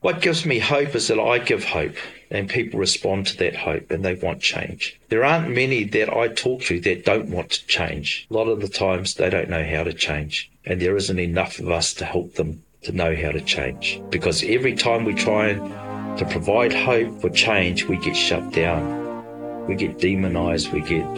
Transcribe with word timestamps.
What 0.00 0.22
gives 0.22 0.46
me 0.46 0.60
hope 0.60 0.94
is 0.94 1.08
that 1.08 1.18
I 1.18 1.40
give 1.40 1.64
hope 1.64 1.96
and 2.30 2.48
people 2.48 2.78
respond 2.78 3.26
to 3.26 3.36
that 3.38 3.56
hope 3.56 3.90
and 3.90 4.04
they 4.04 4.14
want 4.14 4.40
change. 4.40 4.96
There 5.08 5.24
aren't 5.24 5.52
many 5.52 5.82
that 5.82 6.08
I 6.08 6.28
talk 6.28 6.62
to 6.62 6.78
that 6.82 7.04
don't 7.04 7.30
want 7.30 7.50
to 7.50 7.66
change. 7.66 8.28
A 8.30 8.34
lot 8.34 8.46
of 8.46 8.60
the 8.60 8.68
times 8.68 9.14
they 9.14 9.28
don't 9.28 9.50
know 9.50 9.64
how 9.64 9.82
to 9.82 9.92
change 9.92 10.52
and 10.64 10.80
there 10.80 10.96
isn't 10.96 11.18
enough 11.18 11.58
of 11.58 11.68
us 11.68 11.92
to 11.94 12.04
help 12.04 12.34
them 12.34 12.62
to 12.82 12.92
know 12.92 13.16
how 13.16 13.32
to 13.32 13.40
change. 13.40 14.00
Because 14.08 14.44
every 14.44 14.76
time 14.76 15.04
we 15.04 15.14
try 15.14 15.54
to 15.54 16.26
provide 16.30 16.72
hope 16.72 17.20
for 17.20 17.30
change, 17.30 17.86
we 17.86 17.96
get 17.96 18.14
shut 18.14 18.52
down. 18.52 19.66
We 19.66 19.74
get 19.74 19.98
demonized. 19.98 20.72
We 20.72 20.80
get 20.80 21.12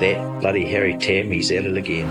that 0.00 0.40
bloody 0.40 0.66
Harry 0.66 0.98
Tam, 0.98 1.30
he's 1.30 1.50
at 1.50 1.64
it 1.64 1.76
again. 1.78 2.10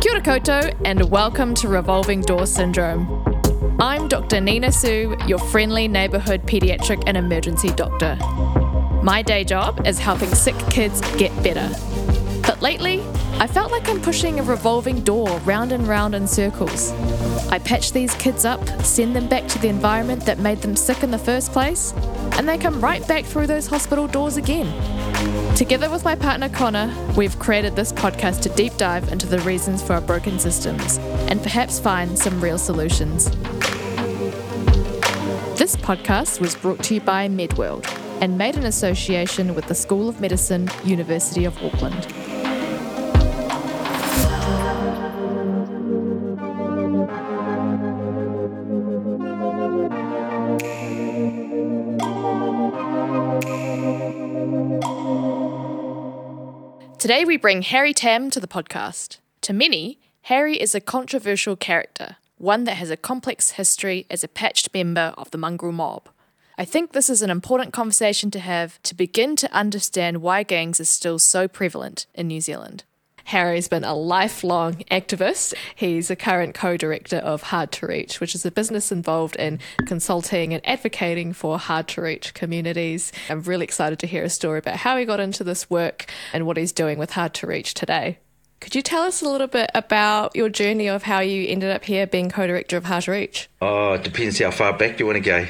Kia 0.00 0.12
ora 0.12 0.22
koutou, 0.22 0.72
and 0.84 1.10
welcome 1.10 1.54
to 1.56 1.66
Revolving 1.66 2.20
Door 2.20 2.46
Syndrome. 2.46 3.45
I'm 3.78 4.08
Dr. 4.08 4.40
Nina 4.40 4.72
Sue, 4.72 5.16
your 5.26 5.38
friendly 5.38 5.88
neighbourhood 5.88 6.42
paediatric 6.42 7.04
and 7.06 7.16
emergency 7.16 7.70
doctor. 7.70 8.16
My 9.02 9.22
day 9.22 9.44
job 9.44 9.86
is 9.86 9.98
helping 9.98 10.34
sick 10.34 10.56
kids 10.70 11.00
get 11.16 11.30
better. 11.42 11.68
But 12.42 12.60
lately, 12.60 13.02
I 13.38 13.46
felt 13.46 13.70
like 13.70 13.86
I'm 13.86 14.00
pushing 14.00 14.40
a 14.40 14.42
revolving 14.42 15.02
door 15.02 15.28
round 15.40 15.70
and 15.70 15.86
round 15.86 16.14
in 16.14 16.26
circles. 16.26 16.92
I 17.50 17.58
patch 17.58 17.92
these 17.92 18.14
kids 18.14 18.46
up, 18.46 18.66
send 18.80 19.14
them 19.14 19.28
back 19.28 19.46
to 19.48 19.58
the 19.58 19.68
environment 19.68 20.24
that 20.24 20.38
made 20.38 20.62
them 20.62 20.74
sick 20.74 21.02
in 21.02 21.10
the 21.10 21.18
first 21.18 21.52
place, 21.52 21.92
and 22.38 22.48
they 22.48 22.56
come 22.56 22.80
right 22.80 23.06
back 23.06 23.26
through 23.26 23.46
those 23.46 23.66
hospital 23.66 24.06
doors 24.06 24.38
again. 24.38 24.66
Together 25.54 25.90
with 25.90 26.02
my 26.02 26.14
partner 26.14 26.48
Connor, 26.48 26.90
we've 27.14 27.38
created 27.38 27.76
this 27.76 27.92
podcast 27.92 28.40
to 28.42 28.48
deep 28.48 28.74
dive 28.78 29.12
into 29.12 29.26
the 29.26 29.40
reasons 29.40 29.82
for 29.82 29.92
our 29.92 30.00
broken 30.00 30.38
systems 30.38 30.96
and 31.28 31.42
perhaps 31.42 31.78
find 31.78 32.18
some 32.18 32.42
real 32.42 32.58
solutions. 32.58 33.30
This 35.58 35.76
podcast 35.76 36.40
was 36.40 36.54
brought 36.54 36.82
to 36.84 36.94
you 36.94 37.00
by 37.02 37.28
MedWorld 37.28 37.86
and 38.22 38.38
made 38.38 38.56
in 38.56 38.64
association 38.64 39.54
with 39.54 39.66
the 39.66 39.74
School 39.74 40.08
of 40.08 40.22
Medicine, 40.22 40.70
University 40.84 41.44
of 41.44 41.54
Auckland. 41.62 42.06
Today 57.06 57.24
we 57.24 57.36
bring 57.36 57.62
Harry 57.62 57.94
Tam 57.94 58.30
to 58.30 58.40
the 58.40 58.48
podcast. 58.48 59.18
To 59.42 59.52
many, 59.52 60.00
Harry 60.22 60.60
is 60.60 60.74
a 60.74 60.80
controversial 60.80 61.54
character, 61.54 62.16
one 62.36 62.64
that 62.64 62.78
has 62.78 62.90
a 62.90 62.96
complex 62.96 63.52
history 63.52 64.06
as 64.10 64.24
a 64.24 64.26
patched 64.26 64.74
member 64.74 65.14
of 65.16 65.30
the 65.30 65.38
mongrel 65.38 65.70
mob. 65.70 66.08
I 66.58 66.64
think 66.64 66.90
this 66.90 67.08
is 67.08 67.22
an 67.22 67.30
important 67.30 67.72
conversation 67.72 68.32
to 68.32 68.40
have 68.40 68.82
to 68.82 68.92
begin 68.92 69.36
to 69.36 69.52
understand 69.52 70.20
why 70.20 70.42
gangs 70.42 70.80
are 70.80 70.84
still 70.84 71.20
so 71.20 71.46
prevalent 71.46 72.06
in 72.12 72.26
New 72.26 72.40
Zealand. 72.40 72.82
Harry's 73.26 73.66
been 73.66 73.82
a 73.82 73.92
lifelong 73.92 74.84
activist. 74.88 75.52
He's 75.74 76.10
a 76.12 76.16
current 76.16 76.54
co 76.54 76.76
director 76.76 77.16
of 77.16 77.42
Hard 77.42 77.72
to 77.72 77.86
Reach, 77.88 78.20
which 78.20 78.36
is 78.36 78.46
a 78.46 78.52
business 78.52 78.92
involved 78.92 79.34
in 79.34 79.58
consulting 79.84 80.54
and 80.54 80.64
advocating 80.64 81.32
for 81.32 81.58
hard 81.58 81.88
to 81.88 82.02
reach 82.02 82.34
communities. 82.34 83.10
I'm 83.28 83.42
really 83.42 83.64
excited 83.64 83.98
to 83.98 84.06
hear 84.06 84.22
a 84.22 84.30
story 84.30 84.60
about 84.60 84.76
how 84.76 84.96
he 84.96 85.04
got 85.04 85.18
into 85.18 85.42
this 85.42 85.68
work 85.68 86.06
and 86.32 86.46
what 86.46 86.56
he's 86.56 86.70
doing 86.70 86.98
with 86.98 87.10
Hard 87.10 87.34
to 87.34 87.48
Reach 87.48 87.74
today. 87.74 88.18
Could 88.60 88.76
you 88.76 88.82
tell 88.82 89.02
us 89.02 89.20
a 89.20 89.28
little 89.28 89.48
bit 89.48 89.70
about 89.74 90.34
your 90.36 90.48
journey 90.48 90.88
of 90.88 91.02
how 91.02 91.18
you 91.18 91.48
ended 91.48 91.70
up 91.70 91.84
here 91.84 92.06
being 92.06 92.30
co 92.30 92.46
director 92.46 92.76
of 92.76 92.84
Hard 92.84 93.02
to 93.04 93.10
Reach? 93.10 93.48
Oh, 93.60 93.94
it 93.94 94.04
depends 94.04 94.38
how 94.38 94.52
far 94.52 94.72
back 94.72 95.00
you 95.00 95.06
want 95.06 95.16
to 95.16 95.20
go. 95.20 95.46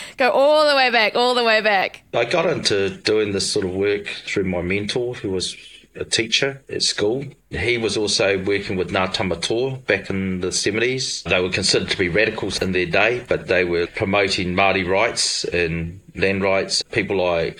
Go 0.16 0.30
all 0.30 0.68
the 0.68 0.76
way 0.76 0.90
back, 0.90 1.16
all 1.16 1.34
the 1.34 1.44
way 1.44 1.60
back. 1.60 2.04
I 2.14 2.24
got 2.24 2.46
into 2.46 2.90
doing 2.90 3.32
this 3.32 3.50
sort 3.50 3.64
of 3.64 3.72
work 3.72 4.06
through 4.06 4.44
my 4.44 4.62
mentor, 4.62 5.14
who 5.14 5.30
was 5.32 5.56
a 5.96 6.04
teacher 6.04 6.62
at 6.68 6.82
school. 6.82 7.24
He 7.50 7.78
was 7.78 7.96
also 7.96 8.42
working 8.42 8.76
with 8.76 8.90
Ngā 8.90 9.14
Tamatoa 9.14 9.84
back 9.86 10.10
in 10.10 10.40
the 10.40 10.48
70s. 10.48 11.22
They 11.24 11.40
were 11.40 11.50
considered 11.50 11.90
to 11.90 11.98
be 11.98 12.08
radicals 12.08 12.60
in 12.60 12.72
their 12.72 12.86
day, 12.86 13.24
but 13.28 13.46
they 13.46 13.64
were 13.64 13.86
promoting 13.86 14.54
Māori 14.54 14.86
rights 14.86 15.44
and 15.44 16.00
land 16.14 16.42
rights. 16.42 16.82
People 16.82 17.16
like 17.16 17.58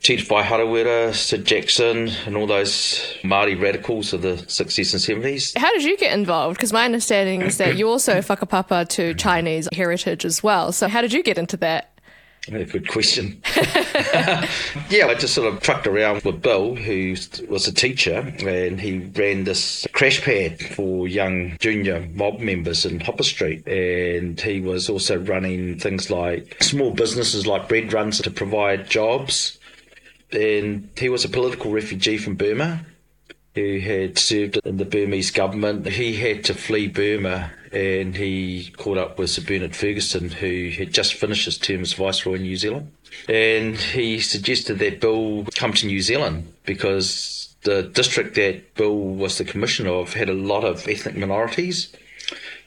Chief 0.00 0.26
Harawira, 0.28 1.14
Sid 1.14 1.44
Jackson, 1.44 2.08
and 2.24 2.34
all 2.36 2.46
those 2.46 3.16
Māori 3.22 3.60
radicals 3.60 4.14
of 4.14 4.22
the 4.22 4.34
60s 4.34 4.94
and 4.94 5.24
70s. 5.24 5.56
How 5.58 5.70
did 5.72 5.84
you 5.84 5.96
get 5.98 6.14
involved? 6.14 6.56
Because 6.56 6.72
my 6.72 6.86
understanding 6.86 7.42
is 7.42 7.58
that 7.58 7.76
you 7.76 7.86
also 7.86 8.20
whakapapa 8.20 8.88
to 8.88 9.12
Chinese 9.14 9.68
heritage 9.74 10.24
as 10.24 10.42
well. 10.42 10.72
So 10.72 10.88
how 10.88 11.02
did 11.02 11.12
you 11.12 11.22
get 11.22 11.36
into 11.36 11.58
that? 11.58 11.89
Good 12.48 12.88
question. 12.88 13.42
yeah, 14.88 15.06
I 15.06 15.14
just 15.18 15.34
sort 15.34 15.52
of 15.52 15.60
trucked 15.60 15.86
around 15.86 16.22
with 16.22 16.40
Bill, 16.40 16.74
who 16.74 17.14
was 17.48 17.68
a 17.68 17.72
teacher, 17.72 18.34
and 18.40 18.80
he 18.80 18.98
ran 18.98 19.44
this 19.44 19.86
crash 19.92 20.22
pad 20.22 20.58
for 20.58 21.06
young 21.06 21.58
junior 21.58 22.08
mob 22.14 22.40
members 22.40 22.86
in 22.86 23.00
Hopper 23.00 23.24
Street. 23.24 23.66
And 23.68 24.40
he 24.40 24.60
was 24.60 24.88
also 24.88 25.18
running 25.18 25.78
things 25.78 26.10
like 26.10 26.62
small 26.62 26.92
businesses 26.92 27.46
like 27.46 27.68
bread 27.68 27.92
runs 27.92 28.22
to 28.22 28.30
provide 28.30 28.88
jobs. 28.88 29.58
And 30.32 30.88
he 30.96 31.10
was 31.10 31.24
a 31.24 31.28
political 31.28 31.70
refugee 31.70 32.16
from 32.16 32.36
Burma 32.36 32.86
who 33.54 33.80
had 33.80 34.18
served 34.18 34.58
in 34.64 34.76
the 34.76 34.84
Burmese 34.84 35.30
government. 35.30 35.86
He 35.86 36.16
had 36.16 36.44
to 36.44 36.54
flee 36.54 36.86
Burma 36.88 37.50
and 37.72 38.16
he 38.16 38.72
caught 38.76 38.98
up 38.98 39.18
with 39.18 39.30
Sir 39.30 39.42
Bernard 39.42 39.72
Fergusson, 39.72 40.32
who 40.32 40.70
had 40.76 40.92
just 40.92 41.14
finished 41.14 41.44
his 41.44 41.58
term 41.58 41.82
as 41.82 41.92
Viceroy 41.92 42.34
in 42.34 42.42
New 42.42 42.56
Zealand. 42.56 42.92
And 43.28 43.76
he 43.76 44.20
suggested 44.20 44.78
that 44.78 45.00
Bill 45.00 45.46
come 45.54 45.72
to 45.74 45.86
New 45.86 46.00
Zealand 46.00 46.52
because 46.64 47.54
the 47.62 47.82
district 47.82 48.34
that 48.36 48.74
Bill 48.74 48.98
was 48.98 49.38
the 49.38 49.44
commissioner 49.44 49.90
of 49.90 50.14
had 50.14 50.28
a 50.28 50.34
lot 50.34 50.64
of 50.64 50.88
ethnic 50.88 51.16
minorities. 51.16 51.94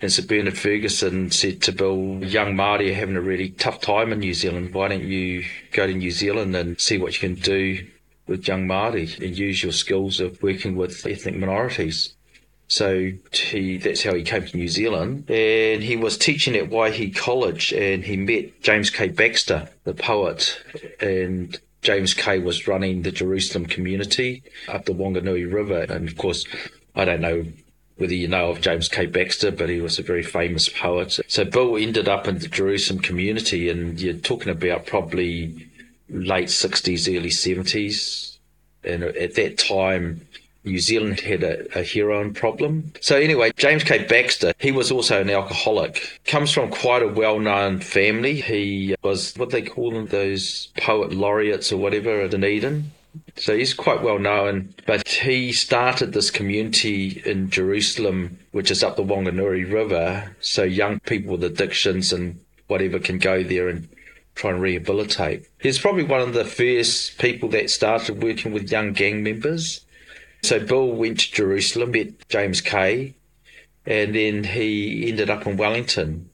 And 0.02 0.12
Sir 0.12 0.24
Bernard 0.24 0.56
Fergusson 0.56 1.32
said 1.32 1.62
to 1.64 1.72
Bill, 1.72 2.20
young 2.24 2.56
Māori 2.56 2.92
are 2.92 2.96
having 2.96 3.16
a 3.16 3.22
really 3.22 3.50
tough 3.52 3.80
time 3.80 4.12
in 4.12 4.20
New 4.20 4.34
Zealand. 4.34 4.74
Why 4.74 4.90
don't 4.90 5.04
you 5.04 5.46
go 5.72 5.88
to 5.88 5.94
New 5.94 6.12
Zealand 6.12 6.56
and 6.56 6.80
see 6.80 6.98
what 6.98 7.14
you 7.14 7.30
can 7.30 7.40
do 7.40 7.88
with 8.28 8.48
young 8.48 8.68
Māori 8.68 9.20
and 9.24 9.38
use 9.38 9.64
your 9.64 9.72
skills 9.72 10.20
of 10.20 10.42
working 10.42 10.76
with 10.76 11.06
ethnic 11.06 11.36
minorities? 11.36 12.14
So 12.68 13.12
he, 13.32 13.78
that's 13.78 14.04
how 14.04 14.16
he 14.16 14.24
came 14.24 14.46
to 14.46 14.58
New 14.58 14.68
Zealand. 14.68 15.30
And 15.30 15.84
he 15.84 15.96
was 15.96 16.18
teaching 16.18 16.56
at 16.56 16.70
Waihi 16.70 17.16
College 17.16 17.72
and 17.74 18.04
he 18.04 18.18
met 18.18 18.62
James 18.62 18.90
K. 18.90 19.10
Baxter, 19.10 19.70
the 19.84 19.94
poet. 19.94 20.60
And 21.00 21.60
James 21.82 22.14
K. 22.14 22.40
was 22.40 22.68
running 22.68 23.02
the 23.02 23.12
Jerusalem 23.12 23.66
community 23.66 24.42
up 24.68 24.86
the 24.86 24.94
Wanganui 24.94 25.52
River. 25.54 25.82
And 25.82 26.08
of 26.08 26.18
course, 26.18 26.46
I 26.96 27.06
don't 27.06 27.22
know 27.22 27.46
whether 27.98 28.14
you 28.14 28.28
know 28.28 28.50
of 28.50 28.62
James 28.62 28.88
K. 28.88 29.06
Baxter, 29.06 29.52
but 29.52 29.70
he 29.70 29.80
was 29.80 30.00
a 30.00 30.04
very 30.04 30.24
famous 30.24 30.68
poet. 30.68 31.20
So 31.28 31.46
Bill 31.46 31.78
ended 31.78 32.08
up 32.08 32.28
in 32.28 32.40
the 32.40 32.48
Jerusalem 32.48 33.02
community, 33.02 33.70
and 33.70 34.00
you're 34.02 34.16
talking 34.16 34.50
about 34.50 34.88
probably 34.88 35.70
late 36.14 36.48
60s, 36.48 37.08
early 37.16 37.30
70s. 37.30 38.38
And 38.84 39.04
at 39.04 39.36
that 39.36 39.58
time, 39.58 40.28
New 40.66 40.80
Zealand 40.80 41.20
had 41.20 41.44
a, 41.44 41.80
a, 41.80 41.84
heroin 41.84 42.34
problem. 42.34 42.94
So 43.02 43.18
anyway, 43.18 43.52
James 43.58 43.84
K. 43.84 44.06
Baxter, 44.06 44.54
he 44.60 44.72
was 44.72 44.92
also 44.92 45.20
an 45.20 45.30
alcoholic. 45.30 46.22
Comes 46.26 46.52
from 46.52 46.70
quite 46.70 47.04
a 47.04 47.08
well-known 47.08 47.80
family. 47.80 48.40
He 48.40 48.96
was 49.04 49.34
what 49.36 49.50
they 49.50 49.62
call 49.62 49.92
them, 49.92 50.08
those 50.08 50.70
poet 50.78 51.12
laureates 51.12 51.72
or 51.72 51.78
whatever 51.78 52.22
at 52.22 52.32
Dunedin. 52.32 52.92
So 53.36 53.56
he's 53.56 53.74
quite 53.74 54.02
well 54.02 54.20
known, 54.20 54.74
but 54.88 55.08
he 55.08 55.52
started 55.52 56.14
this 56.14 56.32
community 56.32 57.22
in 57.26 57.50
Jerusalem, 57.50 58.40
which 58.52 58.72
is 58.72 58.84
up 58.84 58.96
the 58.96 59.04
Wanganui 59.04 59.72
River. 59.72 60.36
So 60.40 60.64
young 60.64 61.00
people 61.02 61.34
with 61.34 61.44
addictions 61.44 62.12
and 62.12 62.40
whatever 62.68 63.00
can 63.00 63.20
go 63.20 63.44
there 63.44 63.70
and 63.70 63.88
try 64.36 64.52
and 64.52 64.62
rehabilitate. 64.62 65.48
He's 65.60 65.80
probably 65.80 66.04
one 66.04 66.22
of 66.22 66.34
the 66.34 66.46
first 66.46 67.18
people 67.20 67.50
that 67.50 67.70
started 67.70 68.24
working 68.24 68.52
with 68.52 68.72
young 68.72 68.94
gang 68.94 69.24
members. 69.24 69.82
So 70.42 70.60
Bill 70.60 70.92
went 70.92 71.20
to 71.20 71.32
Jerusalem, 71.32 71.92
met 71.92 72.28
James 72.30 72.62
K., 72.62 73.14
and 73.86 74.16
then 74.16 74.44
he 74.44 75.10
ended 75.10 75.30
up 75.30 75.46
in 75.46 75.58
Wellington. 75.58 76.30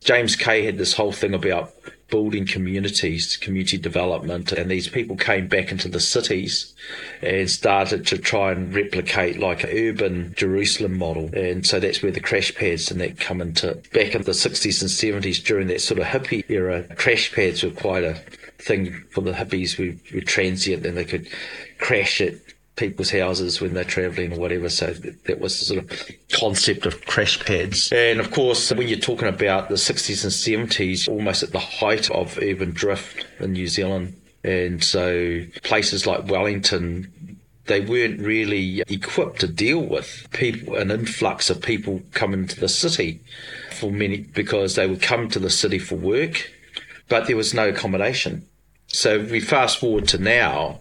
James 0.00 0.36
K. 0.36 0.64
had 0.64 0.78
this 0.78 0.94
whole 0.94 1.12
thing 1.12 1.34
about 1.34 1.72
building 2.10 2.46
communities, 2.46 3.36
community 3.36 3.78
development, 3.78 4.52
and 4.52 4.70
these 4.70 4.88
people 4.88 5.16
came 5.16 5.46
back 5.48 5.70
into 5.70 5.88
the 5.88 6.00
cities 6.00 6.74
and 7.22 7.50
started 7.50 8.06
to 8.08 8.18
try 8.18 8.52
and 8.52 8.74
replicate 8.74 9.38
like 9.38 9.64
an 9.64 9.70
urban 9.70 10.34
Jerusalem 10.36 10.98
model. 10.98 11.30
And 11.34 11.66
so 11.66 11.80
that's 11.80 12.02
where 12.02 12.12
the 12.12 12.20
crash 12.20 12.54
pads 12.54 12.90
and 12.90 13.00
that 13.00 13.18
come 13.18 13.40
into 13.40 13.74
back 13.92 14.14
in 14.14 14.22
the 14.22 14.32
60s 14.32 14.82
and 14.82 15.22
70s 15.24 15.44
during 15.44 15.68
that 15.68 15.80
sort 15.80 16.00
of 16.00 16.06
hippie 16.06 16.44
era. 16.48 16.82
Crash 16.96 17.32
pads 17.32 17.62
were 17.62 17.70
quite 17.70 18.04
a 18.04 18.14
thing 18.58 19.04
for 19.10 19.22
the 19.22 19.32
hippies 19.32 19.72
who 19.72 19.94
were 20.14 20.24
transient 20.24 20.84
and 20.84 20.96
they 20.96 21.04
could 21.04 21.28
crash 21.78 22.20
at 22.20 22.34
people's 22.80 23.10
houses 23.10 23.60
when 23.60 23.74
they're 23.74 23.84
travelling 23.84 24.32
or 24.32 24.40
whatever. 24.40 24.68
So 24.68 24.92
that 25.26 25.38
was 25.38 25.60
the 25.60 25.64
sort 25.66 25.84
of 25.84 26.10
concept 26.32 26.86
of 26.86 27.06
crash 27.06 27.38
pads. 27.44 27.92
And 27.92 28.18
of 28.18 28.32
course, 28.32 28.72
when 28.72 28.88
you're 28.88 28.98
talking 28.98 29.28
about 29.28 29.68
the 29.68 29.76
60s 29.76 30.24
and 30.24 30.68
70s, 30.68 31.08
almost 31.08 31.44
at 31.44 31.52
the 31.52 31.60
height 31.60 32.10
of 32.10 32.38
urban 32.42 32.72
drift 32.72 33.24
in 33.38 33.52
New 33.52 33.68
Zealand. 33.68 34.16
And 34.42 34.82
so 34.82 35.44
places 35.62 36.06
like 36.06 36.28
Wellington, 36.28 37.38
they 37.66 37.80
weren't 37.80 38.20
really 38.20 38.80
equipped 38.88 39.40
to 39.40 39.46
deal 39.46 39.80
with 39.80 40.26
people, 40.32 40.76
an 40.76 40.90
influx 40.90 41.50
of 41.50 41.60
people 41.60 42.00
coming 42.12 42.48
to 42.48 42.58
the 42.58 42.68
city 42.68 43.20
for 43.72 43.92
many, 43.92 44.16
because 44.16 44.74
they 44.74 44.86
would 44.86 45.02
come 45.02 45.28
to 45.28 45.38
the 45.38 45.50
city 45.50 45.78
for 45.78 45.96
work, 45.96 46.50
but 47.08 47.26
there 47.26 47.36
was 47.36 47.52
no 47.52 47.68
accommodation. 47.68 48.46
So 48.88 49.20
we 49.20 49.40
fast 49.40 49.78
forward 49.78 50.08
to 50.08 50.18
now, 50.18 50.80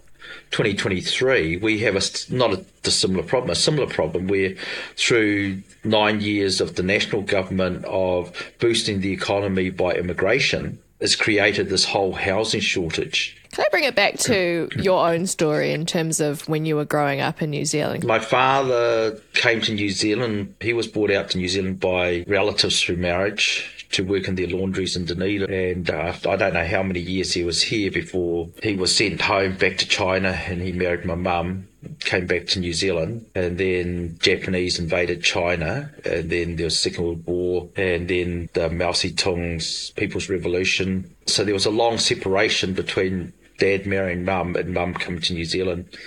2023, 0.52 1.58
we 1.58 1.80
have 1.80 1.96
a 1.96 2.02
not 2.34 2.54
a 2.54 2.66
dissimilar 2.84 3.24
problem, 3.24 3.52
a 3.52 3.56
similar 3.56 3.88
problem 3.88 4.28
where 4.28 4.56
through 4.96 5.62
nine 5.84 6.22
years 6.22 6.60
of 6.60 6.76
the 6.76 6.84
national 6.84 7.22
government 7.22 7.86
of 7.86 8.32
boosting 8.60 9.02
the 9.02 9.14
economy 9.14 9.70
by 9.70 9.92
immigration, 9.94 10.80
has 11.02 11.16
created 11.16 11.70
this 11.70 11.86
whole 11.86 12.14
housing 12.14 12.60
shortage. 12.60 13.36
Can 13.52 13.66
I 13.66 13.70
bring 13.72 13.84
it 13.84 13.96
back 13.96 14.18
to 14.20 14.70
your 14.76 15.08
own 15.08 15.26
story 15.28 15.72
in 15.72 15.86
terms 15.86 16.20
of 16.20 16.48
when 16.48 16.66
you 16.66 16.76
were 16.76 16.86
growing 16.86 17.22
up 17.22 17.42
in 17.42 17.50
New 17.52 17.66
Zealand? 17.66 18.04
My 18.04 18.20
father 18.20 19.20
came 19.34 19.62
to 19.62 19.74
New 19.74 19.90
Zealand. 19.90 20.56
He 20.60 20.74
was 20.74 20.88
brought 20.88 21.12
out 21.12 21.30
to 21.32 21.38
New 21.38 21.48
Zealand 21.48 21.80
by 21.80 22.26
relatives 22.28 22.82
through 22.82 22.98
marriage 22.98 23.79
to 23.92 24.04
work 24.04 24.28
in 24.28 24.36
their 24.36 24.48
laundries 24.48 24.96
in 24.96 25.06
Dunedin. 25.06 25.52
And 25.52 25.90
uh, 25.90 26.14
I 26.28 26.36
don't 26.36 26.54
know 26.54 26.66
how 26.66 26.84
many 26.84 27.00
years 27.00 27.34
he 27.34 27.44
was 27.44 27.62
here 27.62 27.92
before 27.92 28.50
he 28.62 28.76
was 28.76 28.96
sent 28.96 29.22
home 29.22 29.56
back 29.58 29.78
to 29.78 29.88
China 29.88 30.30
and 30.30 30.62
he 30.62 30.72
married 30.72 31.06
my 31.06 31.16
mum. 31.16 31.68
Came 32.02 32.28
back 32.28 32.46
to 32.48 32.60
New 32.60 32.74
Zealand, 32.74 33.26
and 33.36 33.58
then 33.58 34.18
Japanese 34.20 34.80
invaded 34.80 35.24
China, 35.24 35.90
and 36.04 36.30
then 36.30 36.58
there 36.58 36.66
was 36.66 36.78
Second 36.78 37.06
World 37.06 37.26
War, 37.26 37.70
and 37.78 38.10
then 38.10 38.50
the 38.52 38.70
Mao 38.70 38.92
Zedong's 38.92 39.92
People's 39.92 40.28
Revolution. 40.28 41.16
So 41.26 41.46
there 41.46 41.54
was 41.54 41.66
a 41.66 41.72
long 41.72 41.98
separation 41.98 42.74
between 42.74 43.32
dad 43.60 43.86
marrying 43.86 44.26
mum 44.26 44.58
and 44.58 44.74
mum 44.74 44.94
coming 44.94 45.22
to 45.22 45.34
New 45.34 45.46
Zealand. 45.46 45.98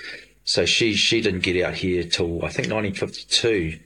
So 0.43 0.65
she 0.65 0.93
she 0.93 1.21
didn't 1.21 1.41
get 1.41 1.63
out 1.63 1.73
here 1.73 2.03
till 2.03 2.45
I 2.45 2.49
think 2.49 2.71
1952. 2.71 3.79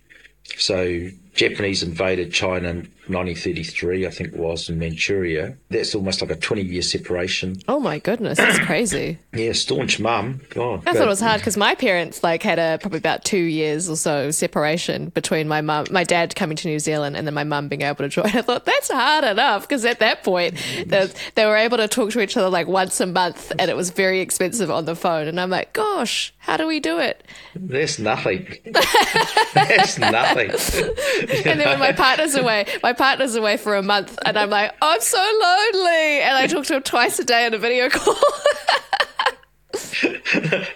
So 0.58 1.10
Japanese 1.36 1.84
invaded 1.84 2.34
China 2.34 2.70
in 2.70 2.92
1933, 3.10 4.06
I 4.06 4.10
think 4.10 4.34
it 4.34 4.40
was, 4.40 4.70
in 4.70 4.80
Manchuria. 4.80 5.58
That's 5.70 5.96
almost 5.96 6.22
like 6.22 6.32
a 6.32 6.36
20 6.36 6.62
year 6.62 6.82
separation. 6.82 7.58
Oh 7.68 7.80
my 7.80 8.00
goodness, 8.00 8.38
that's 8.38 8.60
crazy. 8.60 9.20
Yeah, 9.38 9.52
staunch 9.52 10.00
mum. 10.00 10.42
God. 10.50 10.82
I 10.88 10.94
thought 10.94 11.04
it 11.04 11.08
was 11.08 11.20
hard 11.20 11.42
because 11.42 11.58
my 11.58 11.76
parents 11.76 12.24
like 12.24 12.42
had 12.42 12.58
a 12.58 12.80
probably 12.82 12.98
about 12.98 13.24
two 13.24 13.38
years 13.38 13.88
or 13.88 13.96
so 13.96 14.32
separation 14.32 15.10
between 15.10 15.48
my 15.48 15.62
mum, 15.62 15.86
my 15.92 16.04
dad 16.04 16.36
coming 16.36 16.58
to 16.58 16.68
New 16.68 16.80
Zealand, 16.80 17.16
and 17.16 17.28
then 17.28 17.36
my 17.36 17.44
mum 17.44 17.68
being 17.68 17.84
able 17.84 17.98
to 17.98 18.10
join. 18.10 18.26
I 18.34 18.42
thought 18.42 18.66
that's 18.66 18.90
hard 18.90 19.24
enough 19.26 19.68
because 19.68 19.86
at 19.86 20.00
that 20.00 20.24
point 20.24 20.56
mm. 20.56 20.90
they, 20.90 21.08
they 21.36 21.46
were 21.46 21.56
able 21.56 21.78
to 21.78 21.88
talk 21.88 22.10
to 22.12 22.20
each 22.20 22.36
other 22.36 22.50
like 22.50 22.68
once 22.68 23.00
a 23.00 23.06
month, 23.06 23.52
and 23.60 23.70
it 23.70 23.76
was 23.76 23.92
very 23.92 24.22
expensive 24.22 24.72
on 24.72 24.86
the 24.86 24.96
phone. 24.96 25.28
And 25.28 25.40
I'm 25.40 25.52
like, 25.52 25.74
gosh, 25.74 26.34
how 26.40 26.58
do 26.58 26.66
we 26.66 26.80
do 26.80 26.98
it? 26.98 27.24
There's 27.56 28.00
nothing. 28.00 28.48
There's 29.54 30.00
nothing. 30.00 30.52
and 31.46 31.60
then 31.60 31.68
when 31.68 31.80
my 31.80 31.92
partner's 31.98 32.36
away, 32.36 32.66
my 32.82 32.94
partner's 32.98 33.36
away 33.36 33.58
for 33.58 33.76
a 33.76 33.84
month, 33.84 34.18
and 34.26 34.38
I'm 34.38 34.50
like, 34.50 34.74
oh, 34.82 34.94
I'm 34.94 35.02
so 35.02 35.18
lonely, 35.18 36.22
and 36.22 36.36
I 36.36 36.48
talk 36.48 36.66
to 36.66 36.78
him 36.78 36.84
twice 36.84 37.20
a 37.20 37.24
day 37.24 37.46
on 37.46 37.54
a 37.54 37.58
video 37.58 37.90
call. 37.90 38.16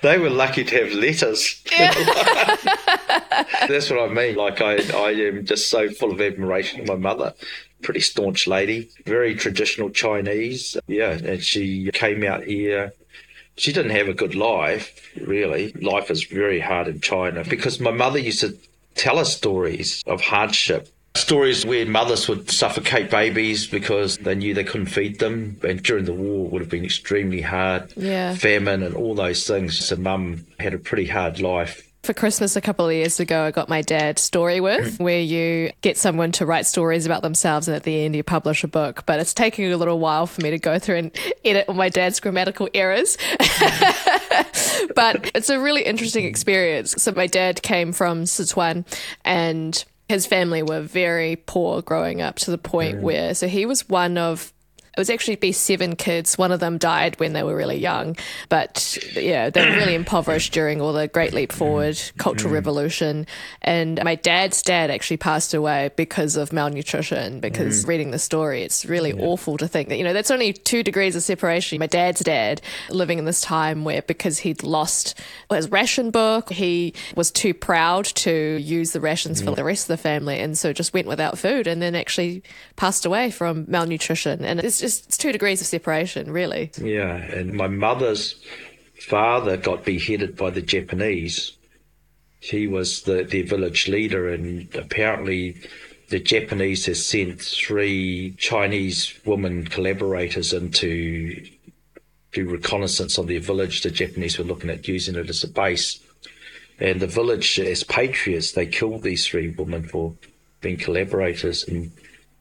they 0.02 0.18
were 0.18 0.30
lucky 0.30 0.64
to 0.64 0.84
have 0.84 0.94
letters. 0.94 1.62
Yeah. 1.72 1.94
That's 3.68 3.90
what 3.90 4.00
I 4.00 4.14
mean. 4.14 4.36
Like 4.36 4.62
I, 4.62 4.76
I 4.96 5.12
am 5.12 5.46
just 5.46 5.70
so 5.70 5.90
full 5.90 6.12
of 6.12 6.22
admiration 6.22 6.86
for 6.86 6.98
my 6.98 7.00
mother. 7.00 7.34
Pretty 7.82 8.00
staunch 8.00 8.48
lady, 8.48 8.90
very 9.06 9.36
traditional 9.36 9.90
Chinese. 9.90 10.78
Yeah, 10.88 11.12
and 11.12 11.44
she 11.44 11.90
came 11.94 12.24
out 12.24 12.44
here. 12.44 12.94
She 13.58 13.74
didn't 13.74 13.92
have 13.92 14.08
a 14.08 14.14
good 14.14 14.36
life, 14.36 15.12
really. 15.20 15.74
Life 15.74 16.12
is 16.12 16.24
very 16.24 16.60
hard 16.60 16.88
in 16.88 17.02
China 17.02 17.44
because 17.44 17.80
my 17.80 17.92
mother 17.92 18.20
used 18.20 18.42
to 18.42 18.58
tell 18.96 19.20
us 19.20 19.36
stories 19.36 20.04
of 20.06 20.22
hardship. 20.22 20.90
Stories 21.16 21.66
where 21.66 21.86
mothers 21.86 22.28
would 22.30 22.50
suffocate 22.50 23.12
babies 23.12 23.68
because 23.68 24.18
they 24.20 24.34
knew 24.34 24.54
they 24.54 24.64
couldn't 24.64 24.88
feed 24.88 25.20
them. 25.20 25.58
And 25.62 25.84
during 25.84 26.06
the 26.06 26.14
war, 26.14 26.46
it 26.46 26.52
would 26.52 26.62
have 26.62 26.70
been 26.70 26.86
extremely 26.86 27.42
hard. 27.42 27.92
Yeah. 27.98 28.34
Famine 28.36 28.82
and 28.82 28.96
all 28.96 29.14
those 29.14 29.46
things. 29.46 29.78
So, 29.86 29.98
mum 29.98 30.46
had 30.60 30.74
a 30.74 30.78
pretty 30.78 31.06
hard 31.08 31.42
life. 31.42 31.88
For 32.04 32.14
Christmas 32.16 32.56
a 32.56 32.62
couple 32.62 32.88
of 32.88 32.94
years 32.94 33.20
ago, 33.20 33.44
I 33.44 33.52
got 33.52 33.70
my 33.70 33.84
dad 33.84 34.18
Storyworth, 34.18 35.00
where 35.00 35.20
you 35.20 35.72
get 35.82 35.98
someone 35.98 36.32
to 36.34 36.48
write 36.48 36.66
stories 36.66 37.06
about 37.06 37.22
themselves 37.22 37.68
and 37.68 37.76
at 37.76 37.84
the 37.84 38.04
end 38.04 38.16
you 38.16 38.24
publish 38.24 38.64
a 38.64 38.68
book. 38.68 39.06
But 39.06 39.20
it's 39.20 39.36
taking 39.36 39.72
a 39.72 39.78
little 39.78 40.00
while 40.00 40.26
for 40.26 40.42
me 40.42 40.50
to 40.50 40.58
go 40.58 40.80
through 40.80 40.96
and 40.96 41.12
edit 41.46 41.66
all 41.68 41.76
my 41.76 41.90
dad's 41.90 42.20
grammatical 42.20 42.70
errors. 42.74 43.18
but 44.96 45.30
it's 45.36 45.50
a 45.50 45.60
really 45.60 45.84
interesting 45.84 46.26
experience. 46.26 46.96
So, 46.98 47.12
my 47.12 47.28
dad 47.28 47.62
came 47.62 47.92
from 47.92 48.24
Sichuan 48.24 48.86
and 49.24 49.84
his 50.12 50.26
family 50.26 50.62
were 50.62 50.82
very 50.82 51.38
poor 51.38 51.82
growing 51.82 52.22
up 52.22 52.36
to 52.36 52.52
the 52.52 52.58
point 52.58 52.98
mm. 52.98 53.02
where, 53.02 53.34
so 53.34 53.48
he 53.48 53.66
was 53.66 53.88
one 53.88 54.18
of 54.18 54.52
it 54.96 55.00
was 55.00 55.10
actually 55.10 55.38
be 55.38 55.54
seven 55.54 55.96
kids. 55.96 56.38
One 56.38 56.52
of 56.52 56.60
them 56.60 56.78
died 56.78 57.18
when 57.18 57.32
they 57.32 57.44
were 57.44 57.56
really 57.56 57.78
young, 57.78 58.18
but 58.50 58.98
yeah, 59.14 59.50
they 59.50 59.66
were 59.66 59.76
really 59.78 59.96
impoverished 59.96 60.52
during 60.52 60.82
all 60.82 60.92
the 60.92 61.08
Great 61.08 61.32
Leap 61.32 61.54
Forward, 61.54 61.98
Cultural 62.18 62.52
mm. 62.52 62.56
Revolution. 62.56 63.26
And 63.62 64.04
my 64.04 64.16
dad's 64.16 64.62
dad 64.62 64.92
actually 64.92 65.16
passed 65.16 65.54
away 65.54 65.92
because 65.96 66.36
of 66.36 66.52
malnutrition. 66.52 67.40
Because 67.40 67.86
mm. 67.86 67.88
reading 67.88 68.12
the 68.12 68.20
story, 68.20 68.64
it's 68.64 68.86
really 68.86 69.12
yeah. 69.12 69.24
awful 69.24 69.56
to 69.58 69.68
think 69.68 69.88
that 69.88 69.98
you 69.98 70.04
know 70.04 70.12
that's 70.12 70.30
only 70.30 70.52
two 70.52 70.84
degrees 70.84 71.16
of 71.16 71.24
separation. 71.24 71.80
My 71.80 71.88
dad's 71.88 72.20
dad 72.20 72.62
living 72.90 73.18
in 73.18 73.24
this 73.24 73.40
time 73.40 73.86
where 73.86 74.02
because 74.02 74.40
he'd 74.40 74.62
lost 74.62 75.18
his 75.50 75.72
ration 75.72 76.12
book, 76.12 76.52
he 76.52 76.94
was 77.16 77.32
too 77.32 77.54
proud 77.54 78.04
to 78.06 78.58
use 78.58 78.92
the 78.92 79.00
rations 79.00 79.42
for 79.42 79.56
the 79.56 79.64
rest 79.64 79.86
of 79.86 79.88
the 79.88 79.98
family, 79.98 80.40
and 80.40 80.58
so 80.58 80.74
just 80.74 80.94
went 80.94 81.08
without 81.08 81.38
food, 81.38 81.66
and 81.66 81.82
then 81.82 81.96
actually 81.96 82.44
passed 82.76 83.06
away 83.06 83.32
from 83.32 83.64
malnutrition. 83.70 84.44
And 84.44 84.60
it's 84.60 84.81
just 84.82 85.08
it's 85.08 85.18
two 85.18 85.32
degrees 85.32 85.62
of 85.62 85.68
separation, 85.68 86.32
really. 86.32 86.72
Yeah, 86.78 87.16
and 87.16 87.54
my 87.54 87.68
mother's 87.68 88.36
father 89.00 89.58
got 89.58 89.86
beheaded 89.86 90.36
by 90.36 90.50
the 90.50 90.62
Japanese. 90.62 91.56
He 92.40 92.68
was 92.68 93.04
the, 93.04 93.24
their 93.24 93.46
village 93.46 93.88
leader, 93.88 94.28
and 94.28 94.74
apparently 94.76 95.62
the 96.10 96.20
Japanese 96.20 96.86
has 96.88 97.06
sent 97.06 97.42
three 97.42 98.36
Chinese 98.38 99.18
women 99.26 99.66
collaborators 99.66 100.52
into 100.52 101.42
do 102.34 102.50
reconnaissance 102.50 103.18
of 103.18 103.28
their 103.28 103.40
village. 103.40 103.82
The 103.82 103.92
Japanese 103.92 104.38
were 104.38 104.44
looking 104.44 104.70
at 104.70 104.88
using 104.88 105.16
it 105.16 105.30
as 105.30 105.44
a 105.44 105.48
base. 105.48 106.00
And 106.80 107.00
the 107.00 107.08
village, 107.08 107.60
as 107.60 107.84
patriots, 107.84 108.54
they 108.54 108.66
killed 108.66 109.04
these 109.04 109.28
three 109.28 109.50
women 109.50 109.84
for 109.84 110.16
being 110.62 110.78
collaborators. 110.78 111.64
And 111.64 111.92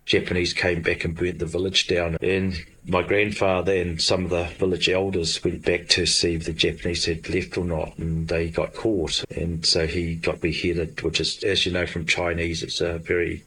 Japanese 0.07 0.52
came 0.52 0.83
back 0.83 1.04
and 1.04 1.16
burnt 1.16 1.38
the 1.38 1.47
village 1.47 1.87
down. 1.87 2.16
And 2.21 2.54
my 2.87 3.02
grandfather 3.02 3.75
and 3.75 4.00
some 4.00 4.25
of 4.25 4.30
the 4.30 4.45
village 4.59 4.88
elders 4.88 5.42
went 5.45 5.64
back 5.64 5.88
to 5.88 6.07
see 6.07 6.35
if 6.35 6.45
the 6.45 6.52
Japanese 6.52 7.04
had 7.04 7.28
left 7.28 7.57
or 7.57 7.64
not, 7.64 7.97
and 7.99 8.26
they 8.26 8.49
got 8.49 8.75
caught. 8.75 9.25
And 9.37 9.64
so 9.64 9.87
he 9.87 10.16
got 10.16 10.40
beheaded, 10.40 11.00
which 11.02 11.21
is, 11.21 11.42
as 11.45 11.64
you 11.64 11.73
know 11.73 11.87
from 11.87 12.07
Chinese, 12.07 12.62
it's 12.62 12.80
a 12.80 12.99
very 12.99 13.45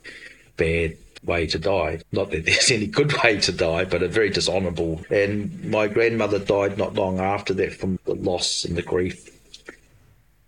bad 0.56 0.96
way 1.26 1.48
to 1.48 1.60
die. 1.60 2.00
Not 2.12 2.32
that 2.32 2.46
there's 2.46 2.72
any 2.72 2.88
good 2.88 3.14
way 3.24 3.40
to 3.40 3.52
die, 3.52 3.86
but 3.86 4.04
a 4.04 4.08
very 4.08 4.30
dishonourable. 4.30 5.02
And 5.10 5.66
my 5.66 5.88
grandmother 5.88 6.40
died 6.40 6.78
not 6.78 6.94
long 6.94 7.20
after 7.20 7.54
that 7.56 7.74
from 7.74 8.00
the 8.06 8.16
loss 8.16 8.66
and 8.66 8.76
the 8.76 8.82
grief. 8.82 9.30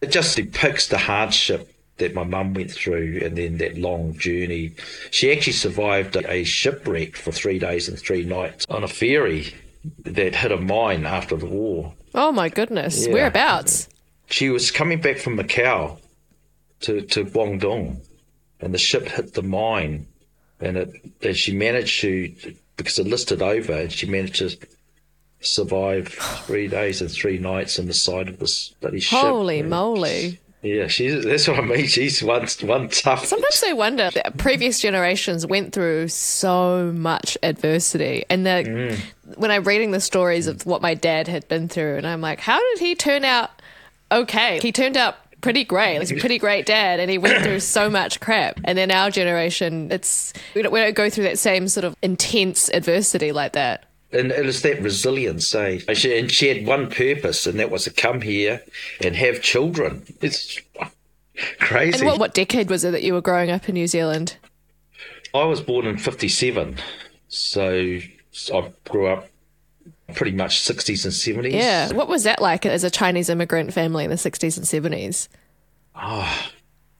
It 0.01 0.12
just 0.12 0.35
depicts 0.35 0.88
the 0.88 0.97
hardship 0.97 1.71
that 1.97 2.13
my 2.13 2.23
mum 2.23 2.53
went 2.53 2.71
through 2.71 3.21
and 3.23 3.37
then 3.37 3.57
that 3.57 3.77
long 3.77 4.17
journey. 4.17 4.73
She 5.11 5.31
actually 5.31 5.53
survived 5.53 6.17
a 6.17 6.43
shipwreck 6.43 7.15
for 7.15 7.31
three 7.31 7.59
days 7.59 7.87
and 7.87 7.97
three 7.97 8.25
nights 8.25 8.65
on 8.69 8.83
a 8.83 8.87
ferry 8.87 9.53
that 10.03 10.35
hit 10.35 10.51
a 10.51 10.57
mine 10.57 11.05
after 11.05 11.35
the 11.35 11.45
war. 11.45 11.93
Oh 12.13 12.31
my 12.31 12.49
goodness. 12.49 13.07
Yeah. 13.07 13.13
Whereabouts? 13.13 13.87
She 14.27 14.49
was 14.49 14.71
coming 14.71 14.99
back 14.99 15.17
from 15.17 15.37
Macau 15.37 15.99
to, 16.81 17.01
to 17.01 17.25
Guangdong 17.25 18.01
and 18.59 18.73
the 18.73 18.77
ship 18.77 19.07
hit 19.07 19.33
the 19.33 19.43
mine 19.43 20.07
and 20.59 20.77
it 20.77 21.11
and 21.21 21.35
she 21.35 21.53
managed 21.55 22.01
to 22.01 22.33
because 22.77 22.99
it 22.99 23.07
listed 23.07 23.41
over 23.41 23.73
and 23.73 23.91
she 23.91 24.05
managed 24.07 24.35
to 24.35 24.57
survive 25.41 26.07
three 26.07 26.67
days 26.67 27.01
and 27.01 27.11
three 27.11 27.37
nights 27.37 27.79
on 27.79 27.85
the 27.85 27.93
side 27.93 28.27
of 28.27 28.39
this 28.39 28.69
bloody 28.81 28.99
ship. 28.99 29.19
Holy 29.19 29.61
moly. 29.61 30.39
Yeah, 30.65 30.88
she's 30.88 31.24
that's 31.24 31.48
what 31.48 31.60
I 31.60 31.62
mean. 31.62 31.86
She's 31.86 32.24
one 32.24 32.48
one 32.62 32.89
tough. 32.89 33.25
Sometimes 33.25 33.63
I 33.67 33.74
wonder 33.74 34.10
that 34.10 34.38
previous 34.38 34.79
generations 34.79 35.45
went 35.45 35.74
through 35.74 36.07
so 36.07 36.91
much 36.95 37.38
adversity, 37.43 38.25
and 38.31 38.48
that 38.48 38.65
mm. 38.65 38.98
when 39.36 39.51
I'm 39.51 39.63
reading 39.63 39.91
the 39.91 40.01
stories 40.01 40.48
of 40.48 40.65
what 40.65 40.81
my 40.81 40.95
dad 40.95 41.27
had 41.27 41.48
been 41.48 41.67
through, 41.69 41.98
and 41.98 42.07
I'm 42.07 42.19
like, 42.19 42.39
how 42.39 42.60
did 42.60 42.79
he 42.79 42.95
turn 42.95 43.24
out 43.24 43.51
okay. 44.12 44.60
He 44.60 44.72
turned 44.72 44.98
out 44.98 45.17
pretty 45.41 45.63
great. 45.63 46.00
He's 46.00 46.12
a 46.12 46.15
pretty 46.19 46.39
great 46.39 46.65
dad, 46.65 47.00
and 47.00 47.12
he 47.12 47.19
went 47.19 47.43
through 47.43 47.60
so 47.60 47.88
much 47.88 48.19
crap. 48.19 48.60
And 48.63 48.75
then 48.75 48.89
our 48.89 49.12
generation, 49.12 49.91
it's 49.91 50.34
we 50.55 50.63
don't, 50.63 50.72
we 50.72 50.79
don't 50.79 50.95
go 50.95 51.10
through 51.10 51.25
that 51.25 51.38
same 51.38 51.67
sort 51.67 51.84
of 51.84 51.95
intense 52.01 52.69
adversity 52.69 53.31
like 53.31 53.53
that. 53.53 53.86
And 54.15 54.31
it 54.31 54.45
was 54.45 54.62
that 54.62 54.81
resilience, 54.81 55.53
eh? 55.53 55.81
And 55.88 55.98
she, 55.98 56.17
and 56.17 56.31
she 56.31 56.48
had 56.48 56.65
one 56.65 56.89
purpose, 56.89 57.45
and 57.45 57.60
that 57.60 57.69
was 57.69 57.84
to 57.84 57.91
come 57.91 58.22
here 58.22 58.63
and 59.03 59.15
have 59.15 59.41
children. 59.41 60.05
It's 60.22 60.60
crazy. 61.60 62.00
And 62.00 62.07
what, 62.07 62.19
what 62.19 62.34
decade 62.34 62.69
was 62.69 62.86
it 62.86 62.91
that 62.91 63.03
you 63.03 63.13
were 63.13 63.22
growing 63.22 63.51
up 63.51 63.67
in 63.67 63.74
New 63.74 63.88
Zealand? 63.88 64.38
I 65.34 65.43
was 65.43 65.60
born 65.60 65.86
in 65.86 65.98
57, 65.98 66.77
so 67.27 68.00
I 68.53 68.72
grew 68.89 69.07
up 69.07 69.27
pretty 70.13 70.31
much 70.31 70.62
60s 70.62 71.03
and 71.03 71.43
70s. 71.43 71.51
Yeah. 71.51 71.91
What 71.91 72.07
was 72.07 72.24
that 72.24 72.41
like 72.41 72.65
as 72.65 72.86
a 72.86 72.89
Chinese 72.89 73.29
immigrant 73.29 73.74
family 73.74 74.05
in 74.05 74.10
the 74.10 74.15
60s 74.15 74.55
and 74.57 74.93
70s? 74.93 75.27
Oh, 75.95 76.50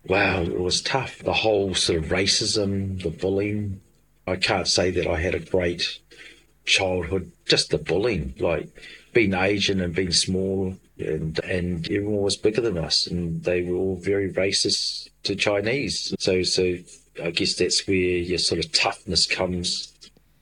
wow, 0.08 0.42
it 0.42 0.60
was 0.60 0.82
tough. 0.82 1.20
The 1.20 1.34
whole 1.34 1.76
sort 1.76 2.04
of 2.04 2.10
racism, 2.10 3.02
the 3.02 3.10
bullying. 3.10 3.80
I 4.28 4.36
can't 4.36 4.68
say 4.68 4.92
that 4.92 5.08
I 5.08 5.20
had 5.20 5.36
a 5.36 5.40
great 5.40 6.00
childhood, 6.66 7.32
just 7.46 7.70
the 7.70 7.78
bullying, 7.78 8.34
like 8.40 8.70
being 9.14 9.34
Asian 9.34 9.82
and 9.82 9.96
being 9.96 10.12
small, 10.12 10.76
and 11.00 11.40
and 11.40 11.86
everyone 11.86 12.22
was 12.22 12.38
bigger 12.38 12.62
than 12.62 12.78
us, 12.78 13.08
and 13.08 13.44
they 13.44 13.62
were 13.62 13.76
all 13.76 13.96
very 13.98 14.32
racist 14.32 15.10
to 15.24 15.36
Chinese. 15.36 16.14
So 16.20 16.44
so 16.44 16.78
I 17.24 17.32
guess 17.32 17.56
that's 17.56 17.88
where 17.88 17.96
your 17.96 18.40
sort 18.40 18.64
of 18.64 18.72
toughness 18.72 19.26
comes 19.26 19.92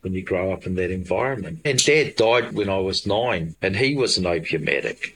when 0.02 0.14
you 0.14 0.22
grow 0.22 0.52
up 0.52 0.66
in 0.66 0.76
that 0.76 0.92
environment. 0.92 1.62
And 1.66 1.84
Dad 1.84 2.16
died 2.16 2.54
when 2.54 2.70
I 2.70 2.80
was 2.80 3.08
nine, 3.08 3.56
and 3.62 3.76
he 3.76 3.96
was 3.96 4.18
an 4.18 4.26
opium 4.26 4.68
addict. 4.68 5.12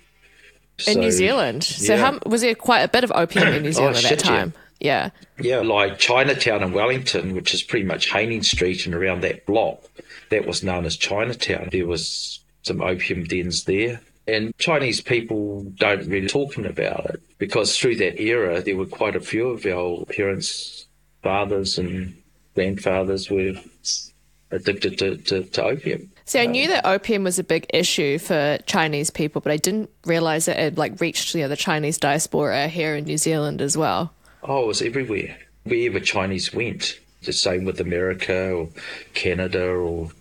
In 0.88 0.94
So- 0.94 1.00
New 1.02 1.12
Zealand. 1.12 1.64
So 1.64 1.96
yeah. 1.96 2.00
how, 2.00 2.20
was 2.26 2.42
there 2.42 2.56
quite 2.56 2.82
a 2.82 2.88
bit 2.88 3.04
of 3.04 3.12
opium 3.14 3.48
in 3.50 3.64
New 3.64 3.70
oh, 3.70 3.72
Zealand 3.72 3.98
at 3.98 4.04
that 4.04 4.10
shit, 4.10 4.26
yeah. 4.26 4.30
time? 4.30 4.54
Yeah. 4.80 5.10
Yeah, 5.40 5.60
like 5.60 5.98
Chinatown 5.98 6.64
in 6.64 6.72
Wellington, 6.72 7.34
which 7.34 7.54
is 7.54 7.64
pretty 7.64 7.86
much 7.86 8.12
Haining 8.12 8.44
Street 8.44 8.86
and 8.86 8.94
around 8.94 9.22
that 9.22 9.46
block, 9.46 9.82
that 10.29 10.46
was 10.46 10.63
known 10.63 10.86
as 10.86 10.98
Chinatown. 10.98 11.69
There 11.72 11.88
was 11.88 12.39
some 12.63 12.81
opium 12.81 13.24
dens 13.24 13.63
there. 13.63 14.01
And 14.27 14.55
Chinese 14.57 15.00
people 15.00 15.62
don't 15.75 16.05
really 16.07 16.27
talking 16.27 16.65
about 16.65 17.05
it 17.05 17.22
because 17.38 17.77
through 17.77 17.96
that 17.98 18.19
era, 18.19 18.62
there 18.62 18.75
were 18.75 18.86
quite 18.86 19.15
a 19.15 19.22
few 19.22 19.50
of 19.50 19.65
our 19.65 20.03
parents, 20.05 20.86
fathers, 21.24 21.77
and 21.77 22.22
grandfathers 22.53 23.29
were 23.29 23.53
addicted 24.51 24.98
to, 25.00 25.17
to, 25.17 25.43
to 25.43 25.63
opium. 25.63 26.12
See, 26.25 26.39
I 26.39 26.46
knew 26.46 26.67
that 26.67 26.86
opium 26.86 27.24
was 27.24 27.39
a 27.39 27.43
big 27.43 27.67
issue 27.74 28.17
for 28.17 28.57
Chinese 28.65 29.10
people, 29.10 29.39
but 29.39 29.51
I 29.51 29.57
didn't 29.57 29.89
realize 30.05 30.46
that 30.46 30.60
it 30.60 30.77
like 30.77 31.00
reached 31.00 31.34
you 31.34 31.43
know, 31.43 31.48
the 31.48 31.55
Chinese 31.55 31.98
diaspora 31.98 32.67
here 32.67 32.96
in 32.96 33.05
New 33.05 33.17
Zealand 33.17 33.62
as 33.62 33.77
well. 33.77 34.12
Oh, 34.43 34.63
it 34.63 34.67
was 34.67 34.81
everywhere. 34.81 35.38
Wherever 35.63 36.01
Chinese 36.01 36.53
went. 36.53 37.00
The 37.24 37.34
same 37.34 37.63
with 37.63 37.79
America 37.79 38.51
or 38.51 38.69
Canada 39.13 39.69
or 39.69 40.12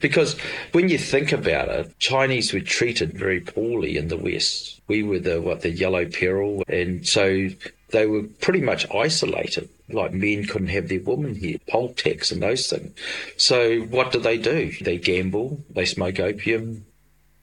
because 0.00 0.38
when 0.72 0.88
you 0.88 0.98
think 0.98 1.32
about 1.32 1.68
it, 1.68 1.98
Chinese 1.98 2.52
were 2.52 2.60
treated 2.60 3.12
very 3.12 3.40
poorly 3.40 3.96
in 3.96 4.08
the 4.08 4.16
West. 4.16 4.80
We 4.88 5.02
were 5.02 5.18
the 5.18 5.40
what 5.40 5.62
the 5.62 5.70
yellow 5.70 6.06
peril 6.06 6.62
and 6.68 7.06
so 7.06 7.48
they 7.90 8.06
were 8.06 8.24
pretty 8.40 8.60
much 8.60 8.90
isolated. 8.94 9.68
Like 9.88 10.12
men 10.12 10.44
couldn't 10.46 10.68
have 10.68 10.88
their 10.88 11.00
women 11.00 11.34
here, 11.34 11.58
poll 11.68 11.94
tax 11.94 12.32
and 12.32 12.42
those 12.42 12.68
things. 12.68 12.92
So 13.36 13.80
what 13.82 14.12
do 14.12 14.18
they 14.18 14.38
do? 14.38 14.72
They 14.80 14.98
gamble, 14.98 15.64
they 15.70 15.84
smoke 15.84 16.18
opium 16.18 16.84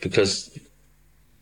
because 0.01 0.57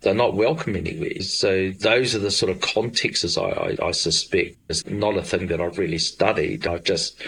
they're 0.01 0.13
not 0.13 0.35
welcome 0.35 0.75
anywhere. 0.75 1.21
So 1.21 1.71
those 1.71 2.15
are 2.15 2.19
the 2.19 2.31
sort 2.31 2.51
of 2.51 2.61
contexts 2.61 3.37
I, 3.37 3.49
I, 3.49 3.77
I 3.87 3.91
suspect. 3.91 4.57
It's 4.69 4.85
not 4.85 5.17
a 5.17 5.23
thing 5.23 5.47
that 5.47 5.61
I've 5.61 5.77
really 5.77 5.99
studied. 5.99 6.67
I've 6.67 6.83
just 6.83 7.21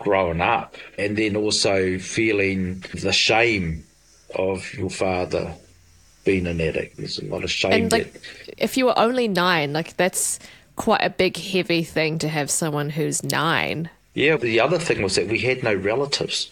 grown 0.00 0.40
up 0.40 0.76
and 0.98 1.16
then 1.16 1.36
also 1.36 1.98
feeling 1.98 2.84
the 2.94 3.12
shame 3.12 3.84
of 4.34 4.74
your 4.74 4.90
father 4.90 5.54
being 6.24 6.46
an 6.46 6.60
addict. 6.60 6.96
There's 6.96 7.18
a 7.18 7.24
lot 7.26 7.44
of 7.44 7.50
shame 7.50 7.72
And 7.72 7.92
like, 7.92 8.12
that 8.12 8.22
if 8.58 8.76
you 8.76 8.86
were 8.86 8.98
only 8.98 9.28
nine, 9.28 9.72
like 9.72 9.96
that's 9.96 10.38
quite 10.76 11.02
a 11.02 11.10
big, 11.10 11.36
heavy 11.36 11.84
thing 11.84 12.18
to 12.18 12.28
have 12.28 12.50
someone 12.50 12.90
who's 12.90 13.22
nine. 13.22 13.90
Yeah, 14.14 14.36
the 14.36 14.60
other 14.60 14.78
thing 14.78 15.02
was 15.02 15.14
that 15.14 15.28
we 15.28 15.38
had 15.38 15.62
no 15.62 15.74
relatives. 15.74 16.50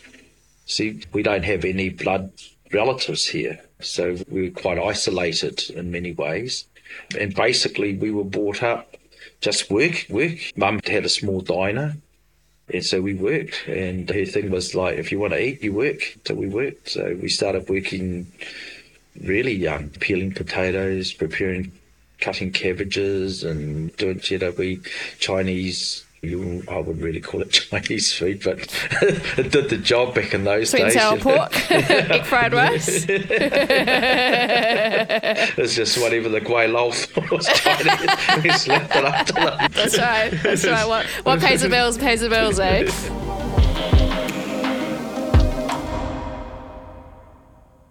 See, 0.66 1.02
we 1.12 1.22
don't 1.22 1.44
have 1.44 1.64
any 1.64 1.88
blood 1.88 2.30
relatives 2.72 3.26
here. 3.26 3.60
So 3.80 4.16
we 4.28 4.42
were 4.42 4.60
quite 4.60 4.78
isolated 4.78 5.70
in 5.70 5.90
many 5.90 6.12
ways. 6.12 6.64
And 7.18 7.34
basically, 7.34 7.96
we 7.96 8.10
were 8.10 8.24
brought 8.24 8.62
up 8.62 8.96
just 9.40 9.70
work, 9.70 10.06
work. 10.08 10.38
Mum 10.56 10.80
had 10.84 11.04
a 11.04 11.08
small 11.08 11.40
diner. 11.40 11.96
And 12.72 12.84
so 12.84 13.00
we 13.00 13.14
worked. 13.14 13.66
And 13.66 14.08
her 14.10 14.24
thing 14.24 14.50
was 14.50 14.74
like, 14.74 14.98
if 14.98 15.10
you 15.10 15.18
want 15.18 15.32
to 15.32 15.42
eat, 15.42 15.62
you 15.62 15.72
work. 15.72 16.18
So 16.26 16.34
we 16.34 16.48
worked. 16.48 16.90
So 16.90 17.16
we 17.20 17.28
started 17.28 17.68
working 17.68 18.26
really 19.22 19.54
young, 19.54 19.90
peeling 19.90 20.32
potatoes, 20.32 21.12
preparing, 21.12 21.72
cutting 22.20 22.52
cabbages, 22.52 23.44
and 23.44 23.96
doing 23.96 24.20
you 24.24 24.38
know, 24.38 24.50
we 24.56 24.80
Chinese. 25.18 26.04
You, 26.20 26.64
I 26.68 26.78
wouldn't 26.78 27.00
really 27.00 27.20
call 27.20 27.42
it 27.42 27.50
Chinese 27.70 28.12
food, 28.12 28.42
but 28.44 28.58
it 29.38 29.52
did 29.52 29.70
the 29.70 29.76
job 29.76 30.16
back 30.16 30.34
in 30.34 30.42
those 30.42 30.70
Sweet 30.70 30.80
days. 30.84 30.94
sour 30.94 31.16
pork, 31.16 31.70
egg 31.70 32.24
fried 32.26 32.52
rice. 32.52 33.06
It's 35.58 35.74
just 35.76 35.96
whatever 36.02 36.28
the 36.28 36.40
gweilo 36.40 36.88
was 37.30 37.46
Chinese. 37.46 38.42
we 38.42 38.50
slapped 38.50 38.96
it 38.96 39.04
up 39.04 39.26
to 39.26 39.32
them. 39.32 39.70
That's 39.72 39.96
right. 39.98 40.30
That's 40.42 40.66
right. 40.66 40.88
What, 40.88 41.06
what 41.24 41.38
pays 41.40 41.60
the 41.62 41.68
bills 41.68 41.96
pays 41.98 42.20
the 42.20 42.28
bills, 42.28 42.58
eh? 42.58 42.90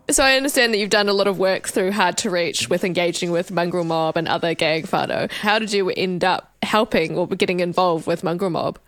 So 0.10 0.24
I 0.24 0.38
understand 0.38 0.74
that 0.74 0.78
you've 0.78 0.90
done 0.90 1.10
a 1.10 1.14
lot 1.14 1.28
of 1.28 1.38
work 1.38 1.68
through 1.68 1.92
Hard 1.92 2.18
to 2.20 2.30
Reach 2.30 2.70
with 2.70 2.86
engaging 2.86 3.30
with 3.30 3.52
Mongrel 3.52 3.84
Mob 3.84 4.16
and 4.16 4.26
other 4.26 4.54
gang 4.54 4.84
whānau. 4.84 5.30
How 5.30 5.60
did 5.60 5.74
you 5.74 5.90
end 5.90 6.24
up 6.24 6.56
helping 6.64 7.18
or 7.18 7.28
getting 7.28 7.60
involved 7.60 8.08
with 8.08 8.24
Mongrel 8.24 8.50
Mob? 8.50 8.80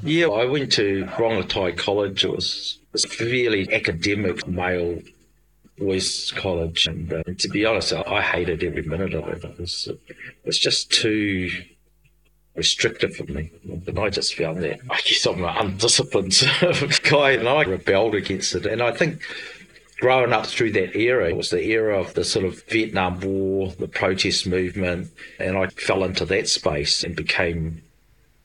Yeah, 0.00 0.28
I 0.28 0.44
went 0.44 0.70
to 0.72 1.06
Rongotai 1.06 1.76
College. 1.76 2.24
It 2.24 2.30
was, 2.30 2.78
a 2.94 2.98
fairly 2.98 3.72
academic 3.72 4.46
male 4.48 5.00
boys' 5.76 6.32
college, 6.36 6.86
and 6.86 7.12
uh, 7.12 7.22
to 7.38 7.48
be 7.48 7.64
honest, 7.64 7.92
I, 7.92 8.02
I 8.06 8.22
hated 8.22 8.62
every 8.64 8.82
minute 8.82 9.14
of 9.14 9.28
it. 9.28 9.44
It 9.44 9.58
was, 9.58 9.88
it 9.88 10.16
was 10.44 10.58
just 10.58 10.90
too 10.90 11.50
restrictive 12.54 13.14
for 13.14 13.24
me, 13.24 13.50
and 13.86 13.98
I 13.98 14.08
just 14.08 14.36
found 14.36 14.62
that 14.62 14.80
I 14.88 15.00
guess 15.00 15.26
I'm 15.26 15.44
an 15.44 15.56
undisciplined 15.56 16.40
guy, 17.02 17.32
and 17.32 17.48
I 17.48 17.62
rebelled 17.62 18.14
against 18.14 18.54
it. 18.54 18.66
And 18.66 18.82
I 18.82 18.92
think 18.92 19.20
growing 20.00 20.32
up 20.32 20.46
through 20.46 20.72
that 20.72 20.96
era 20.96 21.28
it 21.28 21.36
was 21.36 21.50
the 21.50 21.62
era 21.62 21.98
of 21.98 22.14
the 22.14 22.24
sort 22.24 22.44
of 22.44 22.62
Vietnam 22.64 23.20
War, 23.20 23.72
the 23.78 23.88
protest 23.88 24.46
movement, 24.46 25.10
and 25.38 25.56
I 25.56 25.66
fell 25.68 26.04
into 26.04 26.24
that 26.26 26.48
space 26.48 27.02
and 27.04 27.16
became 27.16 27.82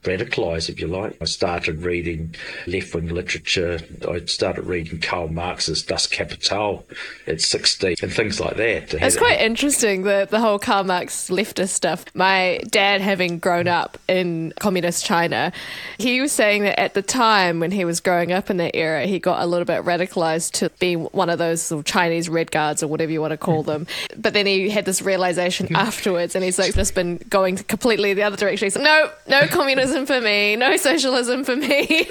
radicalised, 0.04 0.68
if 0.68 0.80
you 0.80 0.86
like. 0.86 1.16
I 1.20 1.24
started 1.24 1.82
reading 1.82 2.34
left 2.66 2.94
wing 2.94 3.08
literature. 3.08 3.80
I 4.08 4.24
started 4.26 4.64
reading 4.64 5.00
Karl 5.00 5.28
Marx's 5.28 5.82
Das 5.82 6.06
Kapital 6.06 6.86
at 7.26 7.40
16 7.40 7.96
and 8.02 8.12
things 8.12 8.40
like 8.40 8.56
that. 8.56 8.94
It's 8.94 9.16
quite 9.16 9.40
interesting, 9.40 10.02
the, 10.02 10.26
the 10.30 10.40
whole 10.40 10.58
Karl 10.58 10.84
Marx 10.84 11.28
leftist 11.30 11.70
stuff. 11.70 12.04
My 12.14 12.60
dad, 12.70 13.00
having 13.00 13.38
grown 13.38 13.68
up 13.68 13.98
in 14.08 14.52
communist 14.60 15.04
China, 15.04 15.52
he 15.98 16.20
was 16.20 16.32
saying 16.32 16.62
that 16.62 16.78
at 16.78 16.94
the 16.94 17.02
time 17.02 17.60
when 17.60 17.70
he 17.70 17.84
was 17.84 18.00
growing 18.00 18.32
up 18.32 18.50
in 18.50 18.56
that 18.58 18.76
era, 18.76 19.06
he 19.06 19.18
got 19.18 19.42
a 19.42 19.46
little 19.46 19.64
bit 19.64 19.82
radicalized 19.82 20.52
to 20.52 20.70
be 20.78 20.96
one 20.96 21.30
of 21.30 21.38
those 21.38 21.62
sort 21.62 21.80
of 21.80 21.84
Chinese 21.84 22.28
red 22.28 22.50
guards 22.50 22.82
or 22.82 22.88
whatever 22.88 23.10
you 23.10 23.20
want 23.20 23.32
to 23.32 23.36
call 23.36 23.62
hmm. 23.62 23.70
them. 23.70 23.86
But 24.16 24.32
then 24.34 24.46
he 24.46 24.70
had 24.70 24.84
this 24.84 25.02
realization 25.02 25.68
hmm. 25.68 25.76
afterwards 25.76 26.34
and 26.34 26.44
he's 26.44 26.58
like 26.58 26.74
just 26.74 26.94
been 26.94 27.18
going 27.28 27.56
completely 27.56 28.14
the 28.14 28.22
other 28.22 28.36
direction. 28.36 28.66
He's 28.66 28.76
like, 28.76 28.84
no, 28.84 29.10
no 29.26 29.46
communism 29.48 29.93
for 30.06 30.20
me, 30.20 30.56
no 30.56 30.76
socialism 30.76 31.44
for 31.44 31.56
me. 31.56 32.08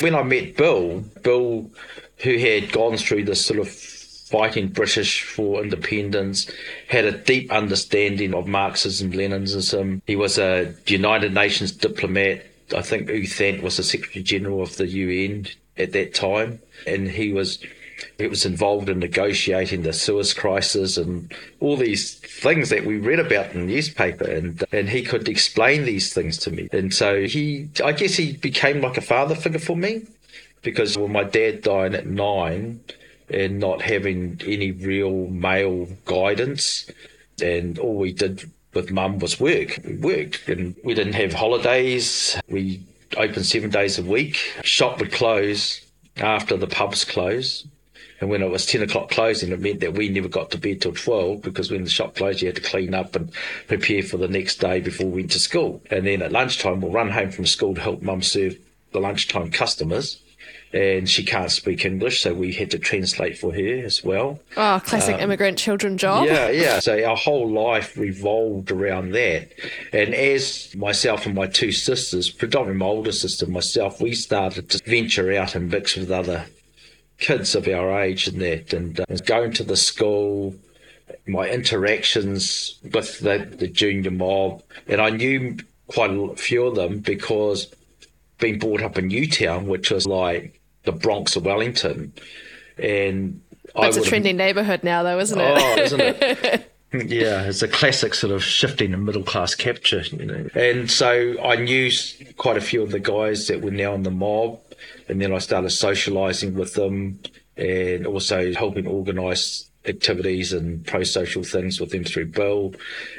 when 0.00 0.14
I 0.14 0.22
met 0.22 0.56
Bill, 0.56 1.00
Bill, 1.22 1.70
who 2.18 2.38
had 2.38 2.72
gone 2.72 2.96
through 2.96 3.24
this 3.24 3.44
sort 3.44 3.60
of 3.60 3.68
fighting 3.68 4.68
British 4.68 5.22
for 5.22 5.62
independence, 5.62 6.50
had 6.88 7.04
a 7.04 7.12
deep 7.12 7.52
understanding 7.52 8.34
of 8.34 8.46
Marxism, 8.46 9.12
Leninism. 9.12 10.00
He 10.06 10.16
was 10.16 10.38
a 10.38 10.74
United 10.86 11.32
Nations 11.32 11.72
diplomat. 11.72 12.44
I 12.76 12.82
think 12.82 13.08
U 13.08 13.22
Thant 13.22 13.62
was 13.62 13.76
the 13.76 13.82
Secretary 13.82 14.22
General 14.22 14.62
of 14.62 14.76
the 14.76 14.86
UN 14.86 15.46
at 15.78 15.92
that 15.92 16.14
time, 16.14 16.60
and 16.86 17.08
he 17.08 17.32
was 17.32 17.58
he 18.18 18.26
was 18.26 18.44
involved 18.44 18.88
in 18.88 18.98
negotiating 18.98 19.82
the 19.82 19.92
Suez 19.92 20.34
crisis 20.34 20.96
and 20.96 21.32
all 21.60 21.76
these 21.76 22.14
things 22.14 22.70
that 22.70 22.84
we 22.84 22.98
read 22.98 23.20
about 23.20 23.52
in 23.52 23.66
the 23.66 23.74
newspaper 23.74 24.24
and 24.24 24.64
and 24.72 24.88
he 24.88 25.02
could 25.02 25.28
explain 25.28 25.84
these 25.84 26.12
things 26.12 26.36
to 26.38 26.50
me 26.50 26.68
and 26.72 26.92
so 26.92 27.24
he 27.24 27.68
I 27.84 27.92
guess 27.92 28.14
he 28.14 28.32
became 28.32 28.80
like 28.80 28.96
a 28.96 29.02
father 29.02 29.34
figure 29.34 29.60
for 29.60 29.76
me 29.76 30.06
because 30.62 30.98
when 30.98 31.12
my 31.12 31.24
dad 31.24 31.62
died 31.62 31.94
at 31.94 32.06
nine 32.06 32.80
and 33.28 33.58
not 33.58 33.82
having 33.82 34.40
any 34.46 34.70
real 34.70 35.26
male 35.28 35.88
guidance 36.04 36.90
And 37.42 37.78
all 37.78 37.96
we 37.96 38.12
did 38.12 38.50
with 38.72 38.90
mum 38.90 39.18
was 39.18 39.40
work. 39.40 39.78
We 39.84 39.96
worked 39.96 40.48
and 40.48 40.74
we 40.84 40.94
didn't 40.94 41.14
have 41.14 41.32
holidays. 41.32 42.38
We 42.48 42.80
opened 43.16 43.46
seven 43.46 43.70
days 43.70 43.98
a 43.98 44.02
week. 44.02 44.36
Shop 44.62 45.00
would 45.00 45.12
close 45.12 45.80
after 46.16 46.56
the 46.56 46.66
pubs 46.66 47.04
closed. 47.04 47.68
And 48.20 48.30
when 48.30 48.42
it 48.42 48.50
was 48.50 48.64
10 48.66 48.82
o'clock 48.82 49.10
closing, 49.10 49.52
it 49.52 49.60
meant 49.60 49.80
that 49.80 49.92
we 49.94 50.08
never 50.08 50.28
got 50.28 50.50
to 50.52 50.58
bed 50.58 50.80
till 50.80 50.92
12 50.94 51.42
because 51.42 51.70
when 51.70 51.84
the 51.84 51.90
shop 51.90 52.14
closed, 52.14 52.40
you 52.40 52.48
had 52.48 52.56
to 52.56 52.62
clean 52.62 52.94
up 52.94 53.14
and 53.14 53.30
prepare 53.68 54.02
for 54.02 54.16
the 54.16 54.28
next 54.28 54.56
day 54.56 54.80
before 54.80 55.06
we 55.06 55.20
went 55.22 55.32
to 55.32 55.38
school. 55.38 55.82
And 55.90 56.06
then 56.06 56.22
at 56.22 56.32
lunchtime, 56.32 56.80
we'll 56.80 56.92
run 56.92 57.10
home 57.10 57.30
from 57.30 57.46
school 57.46 57.74
to 57.74 57.80
help 57.80 58.02
mum 58.02 58.22
serve 58.22 58.56
the 58.92 59.00
lunchtime 59.00 59.50
customers. 59.50 60.20
And 60.72 61.08
she 61.08 61.24
can't 61.24 61.50
speak 61.50 61.84
English, 61.84 62.22
so 62.22 62.34
we 62.34 62.52
had 62.52 62.70
to 62.72 62.78
translate 62.78 63.38
for 63.38 63.52
her 63.54 63.84
as 63.84 64.02
well. 64.04 64.40
Oh, 64.56 64.80
classic 64.84 65.18
immigrant 65.20 65.58
children 65.58 65.96
job. 65.96 66.22
Um, 66.22 66.26
Yeah, 66.26 66.50
yeah. 66.50 66.80
So 66.80 67.02
our 67.04 67.16
whole 67.16 67.50
life 67.50 67.96
revolved 67.96 68.70
around 68.70 69.12
that. 69.12 69.52
And 69.92 70.14
as 70.14 70.74
myself 70.76 71.24
and 71.24 71.34
my 71.34 71.46
two 71.46 71.72
sisters, 71.72 72.30
predominantly 72.30 72.78
my 72.80 72.86
older 72.86 73.12
sister 73.12 73.44
and 73.44 73.54
myself, 73.54 74.00
we 74.00 74.14
started 74.14 74.68
to 74.70 74.82
venture 74.84 75.32
out 75.34 75.54
and 75.54 75.70
mix 75.70 75.96
with 75.96 76.10
other 76.10 76.46
kids 77.18 77.54
of 77.54 77.66
our 77.68 78.00
age 78.00 78.26
and 78.28 78.40
that, 78.40 78.72
and 78.72 79.00
uh, 79.00 79.04
going 79.24 79.52
to 79.54 79.64
the 79.64 79.76
school, 79.76 80.54
my 81.26 81.48
interactions 81.48 82.78
with 82.82 83.20
the, 83.20 83.48
the 83.58 83.68
junior 83.68 84.10
mob, 84.10 84.62
and 84.86 85.00
I 85.00 85.10
knew 85.10 85.56
quite 85.88 86.10
a 86.10 86.36
few 86.36 86.66
of 86.66 86.74
them 86.74 86.98
because 86.98 87.72
being 88.38 88.58
brought 88.58 88.82
up 88.82 88.98
in 88.98 89.08
Newtown, 89.08 89.66
which 89.66 89.90
was 89.90 90.06
like 90.06 90.60
the 90.84 90.92
Bronx 90.92 91.36
of 91.36 91.46
Wellington, 91.46 92.12
and 92.78 93.40
It's 93.76 93.96
a 93.96 94.00
trendy 94.00 94.34
neighbourhood 94.34 94.84
now, 94.84 95.02
though, 95.02 95.18
isn't 95.18 95.40
it? 95.40 95.58
Oh, 95.58 95.82
isn't 95.82 96.00
it? 96.00 96.72
yeah, 96.92 97.42
it's 97.42 97.62
a 97.62 97.68
classic 97.68 98.14
sort 98.14 98.32
of 98.32 98.42
shifting 98.44 98.94
and 98.94 99.04
middle 99.04 99.22
class 99.22 99.54
capture, 99.54 100.02
you 100.02 100.26
know. 100.26 100.48
And 100.54 100.90
so 100.90 101.36
I 101.42 101.56
knew 101.56 101.90
quite 102.36 102.56
a 102.56 102.60
few 102.60 102.82
of 102.82 102.90
the 102.90 103.00
guys 103.00 103.48
that 103.48 103.62
were 103.62 103.70
now 103.70 103.94
in 103.94 104.02
the 104.02 104.10
mob, 104.10 104.60
and 105.08 105.20
then 105.20 105.32
I 105.32 105.38
started 105.38 105.68
socialising 105.68 106.54
with 106.54 106.74
them 106.74 107.20
and 107.56 108.06
also 108.06 108.52
helping 108.52 108.86
organise 108.86 109.70
activities 109.86 110.52
and 110.52 110.84
pro 110.86 111.02
social 111.04 111.42
things 111.42 111.80
with 111.80 111.90
them 111.90 112.04
through 112.04 112.26
Bill, 112.26 112.74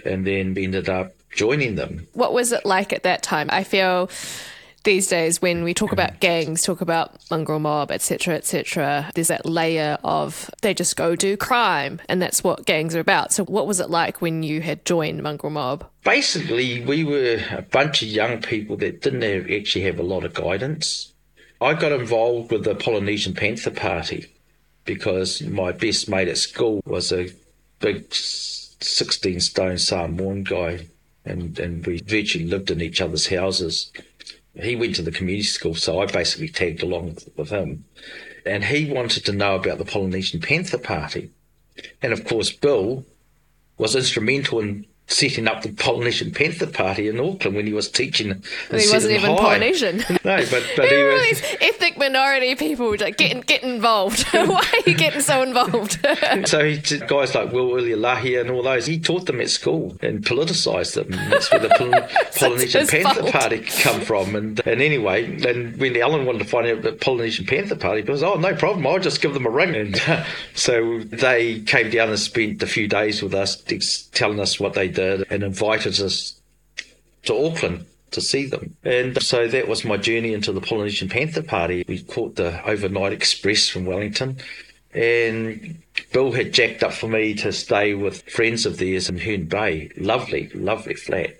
and 0.05 0.27
then 0.27 0.57
ended 0.57 0.89
up 0.89 1.13
joining 1.31 1.75
them. 1.75 2.07
what 2.13 2.33
was 2.33 2.51
it 2.51 2.65
like 2.65 2.93
at 2.93 3.03
that 3.03 3.23
time? 3.23 3.47
I 3.51 3.63
feel 3.63 4.09
these 4.83 5.07
days 5.07 5.41
when 5.41 5.63
we 5.63 5.73
talk 5.73 5.91
about 5.91 6.19
gangs, 6.21 6.63
talk 6.63 6.81
about 6.81 7.19
mongrel 7.29 7.59
mob, 7.59 7.91
etc., 7.91 8.35
etc., 8.35 9.11
there's 9.15 9.27
that 9.27 9.45
layer 9.45 9.97
of 10.03 10.49
they 10.61 10.73
just 10.73 10.95
go 10.95 11.15
do 11.15 11.35
crime, 11.35 11.99
and 12.07 12.21
that's 12.21 12.43
what 12.43 12.65
gangs 12.65 12.95
are 12.95 12.99
about. 12.99 13.33
So, 13.33 13.43
what 13.45 13.67
was 13.67 13.79
it 13.79 13.89
like 13.89 14.21
when 14.21 14.43
you 14.43 14.61
had 14.61 14.85
joined 14.85 15.21
mongrel 15.21 15.51
mob? 15.51 15.85
basically 16.07 16.79
we 16.85 17.03
were 17.03 17.37
a 17.51 17.61
bunch 17.63 18.01
of 18.01 18.07
young 18.07 18.41
people 18.41 18.77
that 18.77 19.01
didn't 19.01 19.23
have, 19.23 19.51
actually 19.51 19.83
have 19.83 19.99
a 19.99 20.03
lot 20.03 20.23
of 20.23 20.33
guidance. 20.33 21.11
I 21.59 21.73
got 21.73 21.91
involved 21.91 22.51
with 22.51 22.63
the 22.63 22.75
Polynesian 22.75 23.33
Panther 23.33 23.71
Party 23.71 24.31
because 24.85 25.41
my 25.41 25.71
best 25.71 26.07
mate 26.07 26.27
at 26.27 26.37
school 26.37 26.81
was 26.85 27.11
a 27.11 27.33
big 27.79 28.13
16 28.13 29.39
stone 29.39 29.77
Samoan 29.77 30.43
guy 30.43 30.87
and, 31.25 31.57
and 31.59 31.85
we 31.85 32.01
virtually 32.01 32.45
lived 32.45 32.71
in 32.71 32.81
each 32.81 33.01
other's 33.01 33.27
houses. 33.27 33.91
He 34.53 34.75
went 34.75 34.95
to 34.95 35.01
the 35.01 35.11
community 35.11 35.43
school, 35.43 35.75
so 35.75 35.99
I 35.99 36.05
basically 36.05 36.49
tagged 36.49 36.83
along 36.83 37.15
with, 37.15 37.29
with 37.35 37.49
him. 37.49 37.85
And 38.45 38.63
he 38.63 38.91
wanted 38.91 39.25
to 39.25 39.33
know 39.33 39.55
about 39.55 39.77
the 39.77 39.85
Polynesian 39.85 40.39
Panther 40.39 40.77
Party. 40.77 41.31
And 42.01 42.13
of 42.13 42.23
course, 42.23 42.51
Bill 42.51 43.05
was 43.77 43.95
instrumental 43.95 44.59
in 44.59 44.85
setting 45.07 45.47
up 45.47 45.61
the 45.61 45.71
Polynesian 45.71 46.31
Panther 46.31 46.67
Party 46.67 47.07
in 47.07 47.19
Auckland 47.19 47.55
when 47.55 47.65
he 47.65 47.73
was 47.73 47.89
teaching. 47.89 48.27
in 48.27 48.43
And 48.71 48.81
he 48.81 48.89
wasn't 48.91 49.13
even 49.13 49.31
High. 49.31 49.37
Polynesian. 49.37 50.03
No, 50.27 50.43
but, 50.51 50.63
but 50.75 50.89
he 50.89 51.03
was. 51.03 51.21
these 51.23 51.55
ethnic 51.61 51.97
minority 51.97 52.53
people 52.55 52.93
like, 52.99 53.15
get 53.17 53.45
get 53.45 53.63
involved? 53.63 54.23
Why 54.31 54.61
are 54.73 54.89
you 54.89 54.95
getting 54.97 55.21
so 55.21 55.41
involved? 55.41 56.05
So 56.45 56.65
he, 56.65 56.77
guys 56.99 57.33
like 57.33 57.53
Will 57.53 57.69
'Ilolahia 57.71 58.41
and 58.41 58.51
all 58.51 58.61
those, 58.63 58.85
he 58.87 58.99
taught 58.99 59.25
them 59.25 59.39
at 59.39 59.49
school 59.49 59.95
and 60.01 60.23
politicised 60.25 60.95
them. 60.95 61.11
That's 61.29 61.49
where 61.49 61.61
the 61.61 61.69
Poly- 61.69 62.01
Polynesian 62.35 62.87
Panther 62.87 63.21
fault. 63.21 63.31
Party 63.31 63.59
come 63.61 64.01
from. 64.01 64.35
And 64.35 64.59
and 64.67 64.81
anyway, 64.81 65.41
and 65.47 65.77
when 65.77 65.95
Alan 65.95 66.25
wanted 66.25 66.39
to 66.39 66.45
find 66.45 66.67
out 66.67 66.79
about 66.79 66.83
the 66.83 66.91
Polynesian 66.93 67.45
Panther 67.45 67.75
Party, 67.77 68.01
he 68.01 68.07
goes, 68.07 68.21
"Oh, 68.23 68.35
no 68.35 68.53
problem. 68.53 68.85
I'll 68.85 68.99
just 68.99 69.21
give 69.21 69.33
them 69.33 69.45
a 69.45 69.49
ring." 69.49 69.73
And 69.75 70.25
so 70.55 70.99
they 70.99 71.61
came 71.61 71.89
down 71.89 72.09
and 72.09 72.19
spent 72.19 72.61
a 72.63 72.67
few 72.67 72.87
days 72.89 73.21
with 73.23 73.33
us, 73.33 73.55
telling 74.11 74.39
us 74.41 74.59
what 74.59 74.73
they 74.73 74.89
did, 74.97 75.27
and 75.29 75.43
invited 75.43 75.99
us 76.01 76.39
to 77.23 77.45
Auckland 77.45 77.85
to 78.11 78.21
see 78.21 78.45
them. 78.47 78.75
And 78.83 79.21
so 79.21 79.47
that 79.47 79.67
was 79.67 79.85
my 79.85 79.97
journey 79.97 80.33
into 80.33 80.51
the 80.51 80.61
Polynesian 80.61 81.09
Panther 81.09 81.43
Party. 81.43 81.85
We 81.87 82.01
caught 82.01 82.35
the 82.35 82.65
overnight 82.67 83.13
express 83.13 83.69
from 83.69 83.85
Wellington. 83.85 84.37
And 84.93 85.81
Bill 86.11 86.31
had 86.31 86.53
jacked 86.53 86.83
up 86.83 86.93
for 86.93 87.07
me 87.07 87.33
to 87.35 87.51
stay 87.51 87.93
with 87.93 88.23
friends 88.23 88.65
of 88.65 88.77
theirs 88.77 89.09
in 89.09 89.19
Herne 89.19 89.45
Bay. 89.45 89.91
Lovely, 89.97 90.49
lovely 90.55 90.95
flat. 90.95 91.37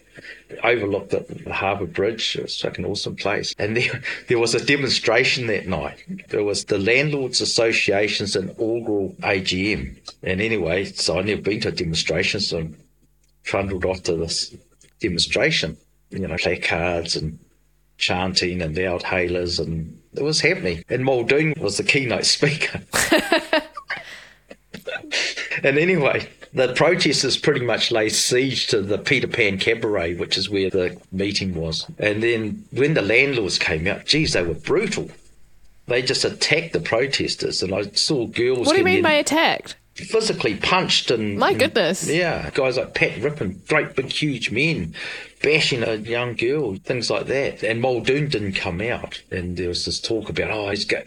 Overlooked 0.64 1.12
the, 1.12 1.54
harbour 1.54 1.86
bridge. 1.86 2.36
It 2.36 2.44
was 2.44 2.64
like 2.64 2.78
an 2.78 2.86
awesome 2.86 3.16
place. 3.16 3.56
And 3.58 3.78
there, 3.78 4.02
there 4.28 4.40
was 4.40 4.54
a 4.54 4.64
demonstration 4.64 5.48
that 5.48 5.68
night. 5.68 6.04
There 6.30 6.44
was 6.44 6.66
the 6.66 6.78
Landlords 6.78 7.40
Association's 7.40 8.36
inaugural 8.36 9.16
AGM. 9.22 9.96
And 10.24 10.42
anyway, 10.42 10.86
so 10.86 11.18
I'd 11.18 11.26
never 11.26 11.42
been 11.42 11.62
to 11.62 11.70
a 11.70 11.72
demonstration, 11.72 12.40
so 12.40 12.68
trundled 13.48 13.86
off 13.86 14.04
to 14.04 14.16
this 14.16 14.54
demonstration. 15.00 15.78
You 16.10 16.28
know, 16.28 16.38
placards 16.38 17.16
and 17.16 17.40
chanting 17.98 18.62
and 18.62 18.78
loud 18.78 19.04
hailers 19.04 19.60
and 19.60 20.00
it 20.14 20.24
was 20.24 20.42
happening. 20.42 20.84
And 20.90 21.04
Muldoon 21.04 21.54
was 21.60 21.78
the 21.78 21.84
keynote 21.84 22.26
speaker. 22.26 22.82
and 25.64 25.78
anyway, 25.78 26.28
the 26.54 26.74
protesters 26.74 27.38
pretty 27.38 27.66
much 27.66 27.92
laid 27.92 28.10
siege 28.10 28.68
to 28.68 28.82
the 28.82 28.98
Peter 28.98 29.28
Pan 29.28 29.60
Cabaret, 29.60 30.16
which 30.16 30.38
is 30.38 30.50
where 30.50 30.70
the 30.70 31.00
meeting 31.12 31.54
was. 31.54 31.86
And 32.00 32.24
then 32.24 32.66
when 32.72 32.94
the 32.94 33.02
landlords 33.02 33.60
came 33.60 33.88
out, 33.88 34.06
geez, 34.06 34.34
they 34.34 34.44
were 34.44 34.54
brutal. 34.54 35.10
They 35.88 36.02
just 36.02 36.26
attacked 36.26 36.74
the 36.74 36.82
protesters, 36.82 37.64
and 37.64 37.74
I 37.74 37.84
saw 37.92 38.28
girls. 38.28 38.68
what 38.68 38.74
do 38.74 38.80
you 38.80 38.84
mean 38.84 39.04
by 39.04 39.14
attacked? 39.14 39.78
Physically 39.98 40.56
punched 40.56 41.12
and 41.12 41.38
My 41.40 41.54
goodness. 41.54 42.08
yeah 42.08 42.50
guys 42.52 42.78
like 42.78 42.94
pat 42.94 43.20
rippon 43.22 43.62
great 43.68 43.96
big 43.96 44.12
huge 44.12 44.52
men 44.52 44.94
bashing 45.42 45.84
a 45.84 45.96
young 45.96 46.36
girl 46.36 46.76
things 46.78 47.10
like 47.10 47.28
that. 47.28 47.64
And 47.64 47.82
muldoon 47.82 48.30
didn't 48.30 48.54
come 48.54 48.82
out. 48.82 49.22
And 49.32 49.56
there 49.58 49.68
was 49.68 49.86
this 49.86 50.00
talk 50.00 50.30
about 50.30 50.52
oh 50.52 50.70
he's 50.70 50.86
go, 50.86 51.02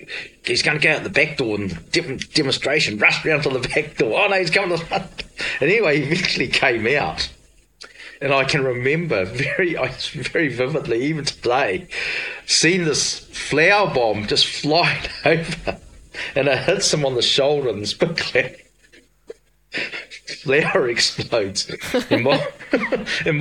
he's 0.45 0.63
going 0.63 0.79
to 0.79 0.83
go 0.83 0.95
out 0.95 1.03
the 1.03 1.11
back 1.11 1.37
door 1.37 1.57
and 1.57 1.91
different 1.91 2.33
demonstration 2.35 2.99
rushed 2.99 3.25
round 3.25 3.43
to 3.45 3.51
the 3.51 3.69
back 3.69 3.97
door. 3.97 4.21
Oh 4.21 4.29
no 4.29 4.39
he's 4.39 4.51
coming 4.51 4.71
to 4.71 4.77
the 4.77 4.85
front 4.89 5.25
and 5.61 5.71
anyway 5.71 5.99
he 5.99 6.05
eventually 6.05 6.49
came 6.49 6.87
out. 6.87 7.31
And 8.23 8.35
I 8.35 8.45
can 8.45 8.63
remember 8.63 9.25
very, 9.57 9.79
I 9.79 9.89
very 10.13 10.49
vividly, 10.49 11.05
even 11.05 11.25
today, 11.25 11.89
seeing 12.47 12.85
this 12.85 13.21
flower 13.21 13.93
bomb 13.95 14.27
just 14.27 14.47
flying 14.63 15.09
over, 15.25 15.79
and 16.37 16.49
it 16.49 16.59
hits 16.59 16.93
him 16.93 17.07
on 17.07 17.15
the 17.15 17.23
shoulder, 17.23 17.71
and 17.71 17.81
this 17.81 17.95
big 17.95 18.17
flower 19.73 20.89
explodes. 20.89 21.71
And, 22.11 22.25
Mul- 22.25 22.43
and 23.27 23.39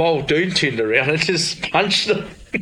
turned 0.56 0.80
around 0.80 1.10
and 1.10 1.20
just 1.20 1.62
punched 1.72 2.10
him. 2.10 2.26
the 2.52 2.60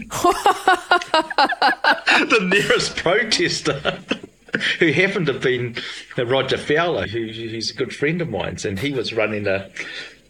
nearest 2.49 2.95
protester. 2.97 3.99
Who 4.79 4.91
happened 4.91 5.27
to 5.27 5.33
have 5.33 5.41
been 5.41 5.75
Roger 6.17 6.57
Fowler, 6.57 7.05
who, 7.07 7.27
who's 7.27 7.69
a 7.69 7.75
good 7.75 7.93
friend 7.93 8.21
of 8.21 8.29
mine, 8.29 8.57
and 8.65 8.79
he 8.79 8.91
was 8.91 9.13
running 9.13 9.45
a 9.45 9.69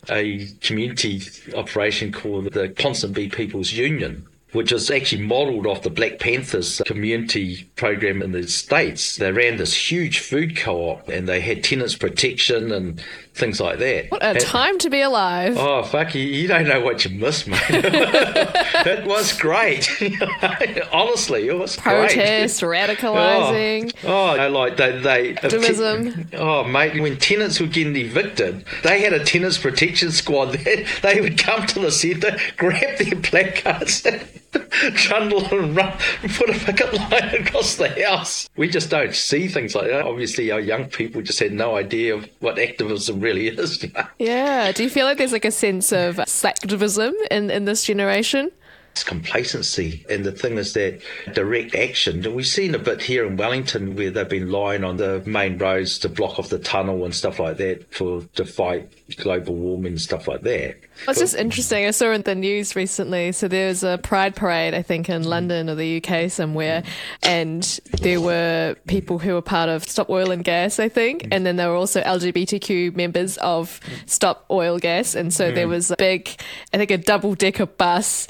a 0.10 0.48
community 0.62 1.22
operation 1.56 2.12
called 2.12 2.54
the 2.54 2.70
Ponsonby 2.70 3.34
People's 3.34 3.74
Union, 3.74 4.26
which 4.54 4.72
was 4.72 4.90
actually 4.90 5.22
modelled 5.22 5.68
off 5.68 5.84
the 5.84 5.90
Black 5.90 6.20
Panthers 6.20 6.82
community 6.86 7.70
program 7.76 8.22
in 8.22 8.32
the 8.32 8.48
States. 8.48 9.18
They 9.18 9.32
ran 9.32 9.58
this 9.58 9.92
huge 9.92 10.20
food 10.20 10.56
co 10.56 10.90
op 10.90 11.10
and 11.10 11.28
they 11.28 11.42
had 11.42 11.64
tenants 11.64 11.96
protection 11.96 12.72
and 12.72 13.04
things 13.38 13.60
like 13.60 13.80
that. 13.80 14.12
What 14.12 14.22
a 14.22 14.28
And- 14.28 14.40
time 14.40 14.78
to 14.80 14.90
be 14.90 15.02
alive. 15.02 15.56
Oh 15.58 15.84
fuck! 15.84 16.16
You, 16.16 16.22
you 16.24 16.48
don't 16.48 16.68
know 16.68 16.82
what 16.82 17.06
you 17.06 17.12
missed, 17.18 17.48
mate. 17.48 17.60
it 17.70 19.06
was 19.06 19.34
great. 19.38 19.90
Honestly, 20.92 21.48
it 21.48 21.58
was 21.58 21.76
great. 21.78 22.12
Protest, 22.12 22.62
radicalizing. 22.62 23.94
Oh, 24.04 24.32
oh 24.32 24.36
no, 24.36 24.50
like 24.50 24.78
they, 24.78 24.98
they 25.00 25.36
Activism. 25.36 26.30
Oh, 26.34 26.64
mate, 26.64 27.00
when 27.02 27.18
tenants 27.18 27.60
were 27.60 27.68
getting 27.68 27.96
evicted, 27.96 28.66
they 28.84 29.02
had 29.02 29.14
a 29.14 29.24
tenants 29.24 29.58
protection 29.58 30.12
squad. 30.12 30.58
They, 30.68 30.86
they 31.02 31.22
would 31.22 31.38
come 31.38 31.66
to 31.68 31.80
the 31.80 31.92
centre, 31.92 32.36
grab 32.58 32.98
their 32.98 33.20
placards, 33.22 34.02
trundle 34.94 35.44
and 35.46 35.76
run 35.76 35.98
put 36.38 36.50
a 36.50 36.54
pickup 36.54 36.94
line 36.94 37.36
across 37.36 37.76
the 37.76 37.90
house. 38.06 38.50
We 38.56 38.70
just 38.70 38.90
don't 38.90 39.14
see 39.14 39.48
things 39.48 39.76
like 39.76 39.88
that. 39.88 40.06
Obviously, 40.06 40.52
our 40.52 40.60
young 40.60 40.86
people 40.86 41.22
just 41.22 41.40
had 41.40 41.52
no 41.52 41.76
idea 41.76 42.16
of 42.16 42.30
what 42.40 42.60
activism 42.60 43.20
really 43.20 43.48
is. 43.48 43.86
yeah. 44.20 44.72
Do 44.72 44.84
you 44.84 44.90
feel 44.90 45.06
like 45.06 45.18
there's 45.18 45.32
like 45.32 45.46
a 45.46 45.52
sense 45.52 45.92
of 45.92 46.16
slacktivism 46.18 47.14
in, 47.32 47.50
in 47.50 47.66
this 47.66 47.84
generation? 47.84 48.52
Complacency. 49.04 50.06
And 50.10 50.26
the 50.26 50.32
thing 50.32 50.58
is 50.58 50.74
that 50.74 51.02
direct 51.34 51.76
action, 51.76 52.34
we've 52.34 52.48
seen 52.48 52.76
a 52.76 52.80
bit 52.80 53.02
here 53.02 53.26
in 53.26 53.38
Wellington 53.38 53.96
where 53.96 54.12
they've 54.12 54.28
been 54.28 54.52
lying 54.52 54.84
on 54.84 54.98
the 54.98 55.24
main 55.26 55.58
roads 55.58 56.00
to 56.00 56.10
block 56.10 56.40
off 56.40 56.50
the 56.50 56.60
tunnel 56.60 57.06
and 57.06 57.14
stuff 57.14 57.40
like 57.40 57.58
that 57.58 57.94
for 57.94 58.22
to 58.36 58.46
fight 58.46 58.92
global 59.16 59.56
warming 59.56 59.94
and 59.94 60.02
stuff 60.02 60.28
like 60.28 60.42
that. 60.42 60.78
It's 61.08 61.20
just 61.20 61.36
interesting. 61.36 61.86
I 61.86 61.92
saw 61.92 62.12
in 62.12 62.24
the 62.24 62.36
news 62.36 62.76
recently. 62.76 63.32
So 63.32 63.48
there 63.48 63.68
was 63.68 63.84
a 63.84 63.98
pride 63.98 64.36
parade, 64.36 64.74
I 64.74 64.82
think, 64.82 65.10
in 65.10 65.24
London 65.24 65.70
or 65.70 65.76
the 65.76 66.04
UK 66.04 66.30
somewhere, 66.32 66.84
and 67.24 67.64
there 68.02 68.20
were 68.20 68.76
people 68.88 69.20
who 69.20 69.34
were 69.34 69.42
part 69.42 69.70
of 69.70 69.84
Stop 69.84 70.10
Oil 70.10 70.32
and 70.32 70.44
Gas, 70.44 70.80
I 70.80 70.90
think, 70.90 71.28
and 71.32 71.46
then 71.46 71.56
there 71.56 71.70
were 71.70 71.76
also 71.76 72.02
LGBTQ 72.02 72.96
members 72.96 73.38
of 73.38 73.80
Stop 74.06 74.46
Oil 74.50 74.80
Gas, 74.80 75.16
and 75.16 75.34
so 75.34 75.52
there 75.52 75.68
mm. 75.68 75.72
was 75.72 75.92
a 75.92 75.96
big, 75.98 76.30
I 76.74 76.78
think, 76.78 76.92
a 76.92 76.98
double 76.98 77.36
decker 77.36 77.66
bus 77.68 78.28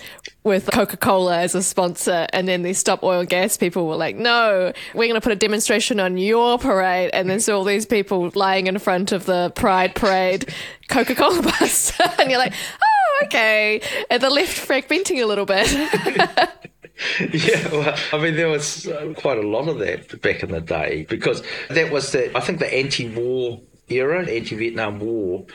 with 0.47 0.69
Coca 0.71 0.97
Cola 0.97 1.37
as 1.39 1.53
a 1.53 1.61
sponsor, 1.61 2.25
and 2.33 2.47
then 2.47 2.63
the 2.63 2.73
Stop 2.73 3.03
Oil 3.03 3.19
and 3.19 3.29
Gas 3.29 3.57
people 3.57 3.87
were 3.87 3.95
like, 3.95 4.15
"No, 4.15 4.73
we're 4.93 5.07
going 5.07 5.13
to 5.13 5.21
put 5.21 5.33
a 5.33 5.35
demonstration 5.35 5.99
on 5.99 6.17
your 6.17 6.57
parade," 6.57 7.11
and 7.13 7.29
then 7.29 7.39
so 7.39 7.57
all 7.57 7.63
these 7.63 7.85
people 7.85 8.31
lying 8.33 8.67
in 8.67 8.79
front 8.79 9.11
of 9.11 9.25
the 9.25 9.51
Pride 9.55 9.93
parade 9.93 10.53
Coca 10.87 11.15
Cola 11.15 11.41
bus. 11.59 11.91
and 12.19 12.29
you're 12.29 12.39
like, 12.39 12.53
oh, 12.53 13.25
okay. 13.25 13.81
And 14.09 14.21
the 14.21 14.29
left 14.29 14.67
fragmenting 14.67 15.21
a 15.21 15.25
little 15.25 15.45
bit. 15.45 15.71
yeah, 17.31 17.69
well, 17.71 17.95
I 18.13 18.17
mean, 18.17 18.35
there 18.35 18.49
was 18.49 18.87
uh, 18.87 19.13
quite 19.17 19.37
a 19.37 19.47
lot 19.47 19.67
of 19.67 19.79
that 19.79 20.21
back 20.21 20.43
in 20.43 20.51
the 20.51 20.61
day 20.61 21.05
because 21.09 21.43
that 21.69 21.91
was 21.91 22.11
the, 22.11 22.35
I 22.35 22.41
think, 22.41 22.59
the 22.59 22.73
anti 22.73 23.09
war 23.09 23.59
era, 23.89 24.25
anti 24.25 24.55
Vietnam 24.55 24.99
War. 24.99 25.45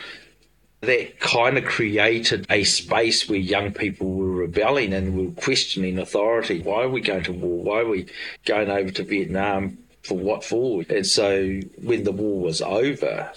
That 0.83 1.21
kind 1.21 1.57
of 1.59 1.65
created 1.65 2.45
a 2.51 2.65
space 2.65 3.29
where 3.29 3.39
young 3.39 3.73
people 3.73 4.13
were 4.15 4.33
rebelling 4.33 4.93
and 4.93 5.17
were 5.17 5.41
questioning 5.41 5.97
authority. 5.97 6.61
Why 6.61 6.83
are 6.83 6.89
we 6.89 7.01
going 7.01 7.23
to 7.25 7.33
war? 7.33 7.63
Why 7.63 7.81
are 7.83 7.89
we 7.89 8.07
going 8.45 8.69
over 8.69 8.91
to 8.91 9.05
Vietnam? 9.05 9.79
For 10.03 10.19
what 10.19 10.43
for? 10.45 10.83
And 10.89 11.07
so 11.07 11.61
when 11.81 12.03
the 12.03 12.11
war 12.11 12.41
was 12.41 12.61
over, 12.61 13.31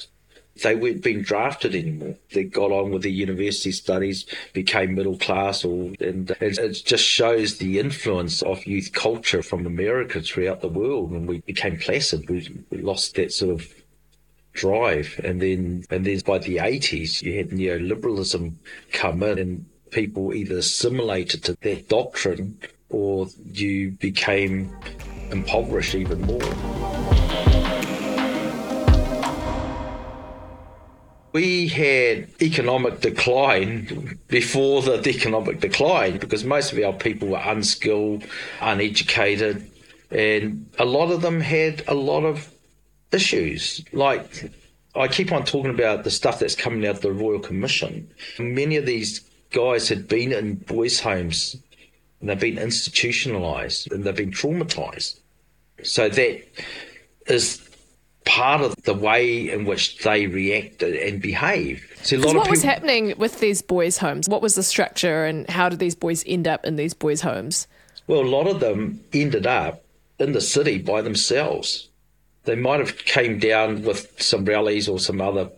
they 0.64 0.74
weren't 0.74 1.04
being 1.04 1.22
drafted 1.22 1.76
anymore. 1.76 2.16
They 2.34 2.46
got 2.46 2.72
on 2.72 2.90
with 2.90 3.04
their 3.04 3.12
university 3.12 3.72
studies, 3.72 4.26
became 4.54 4.96
middle 4.96 5.18
class, 5.18 5.64
or 5.64 5.92
and 6.00 6.32
it 6.42 6.82
just 6.84 7.04
shows 7.04 7.58
the 7.60 7.78
influence 7.78 8.42
of 8.42 8.66
youth 8.66 8.92
culture 8.94 9.44
from 9.44 9.68
America 9.68 10.22
throughout 10.22 10.62
the 10.62 10.70
world. 10.70 11.12
When 11.12 11.28
we 11.28 11.42
became 11.42 11.78
placid, 11.78 12.28
we 12.28 12.50
lost 12.72 13.16
that 13.16 13.34
sort 13.34 13.52
of 13.52 13.72
drive, 14.56 15.20
and 15.24 15.42
then 15.42 15.86
and 15.90 16.06
then 16.06 16.20
by 16.26 16.40
the 16.40 16.60
eighties, 16.60 17.22
you 17.22 17.38
had 17.38 17.50
neoliberalism 17.50 18.54
come 18.92 19.22
in, 19.24 19.38
and 19.38 19.66
people 19.92 20.34
either 20.34 20.58
assimilated 20.58 21.44
to 21.44 21.58
that 21.62 21.88
doctrine, 21.90 22.58
or 22.90 23.28
you 23.46 23.92
became 23.92 24.76
impoverished 25.32 25.96
even 25.96 26.22
more. 26.22 26.86
we 31.36 31.68
had 31.68 32.30
economic 32.42 33.02
decline 33.02 34.18
before 34.30 34.82
the 34.82 35.06
economic 35.10 35.60
decline 35.60 36.18
because 36.18 36.46
most 36.46 36.72
of 36.72 36.82
our 36.82 36.94
people 36.94 37.28
were 37.28 37.44
unskilled, 37.44 38.24
uneducated, 38.62 39.70
and 40.12 40.66
a 40.80 40.86
lot 40.86 41.12
of 41.12 41.22
them 41.22 41.42
had 41.42 41.84
a 41.90 41.94
lot 41.94 42.24
of 42.24 42.50
issues. 43.16 43.84
Like 43.92 44.52
I 44.96 45.08
keep 45.08 45.32
on 45.32 45.44
talking 45.44 45.72
about 45.72 46.04
the 46.04 46.12
stuff 46.12 46.40
that's 46.40 46.56
coming 46.56 46.86
out 46.86 46.98
of 46.98 47.02
the 47.02 47.12
Royal 47.12 47.40
Commission. 47.40 48.10
Many 48.38 48.78
of 48.78 48.86
these 48.86 49.22
guys 49.52 49.90
had 49.90 50.08
been 50.08 50.32
in 50.32 50.56
boys' 50.56 51.00
homes 51.00 51.58
and 52.20 52.30
they've 52.30 52.40
been 52.40 52.58
institutionalized 52.58 53.92
and 53.92 54.04
they've 54.04 54.16
been 54.16 54.32
traumatized. 54.32 55.20
So 55.84 56.10
that 56.10 56.44
is 57.28 57.62
part 58.26 58.62
of 58.62 58.76
the 58.84 58.94
way 58.94 59.50
in 59.50 59.66
which 59.66 60.00
they 60.00 60.28
react 60.28 60.82
and 60.82 61.22
behave. 61.22 61.88
So 62.02 62.18
what 62.18 62.34
people... 62.34 62.50
was 62.50 62.64
happening 62.64 63.14
with 63.18 63.40
these 63.40 63.62
boys' 63.62 63.98
homes? 63.98 64.28
What 64.28 64.42
was 64.42 64.56
the 64.56 64.64
structure 64.64 65.26
and 65.26 65.50
how 65.50 65.70
did 65.70 65.80
these 65.80 65.96
boys 65.96 66.24
end 66.26 66.48
up 66.48 66.66
in 66.66 66.76
these 66.76 66.94
boys' 66.94 67.22
homes? 67.22 67.68
Well, 68.08 68.22
a 68.22 68.28
lot 68.28 68.48
of 68.48 68.60
them 68.60 69.04
ended 69.14 69.46
up 69.46 69.84
in 70.20 70.32
the 70.32 70.42
city 70.42 70.78
by 70.80 71.02
themselves. 71.02 71.90
They 72.46 72.56
might 72.56 72.80
have 72.80 72.98
came 72.98 73.40
down 73.40 73.84
with 73.84 74.22
some 74.22 74.46
rallies 74.46 74.88
or 74.88 75.00
some 75.00 75.22
other 75.22 75.50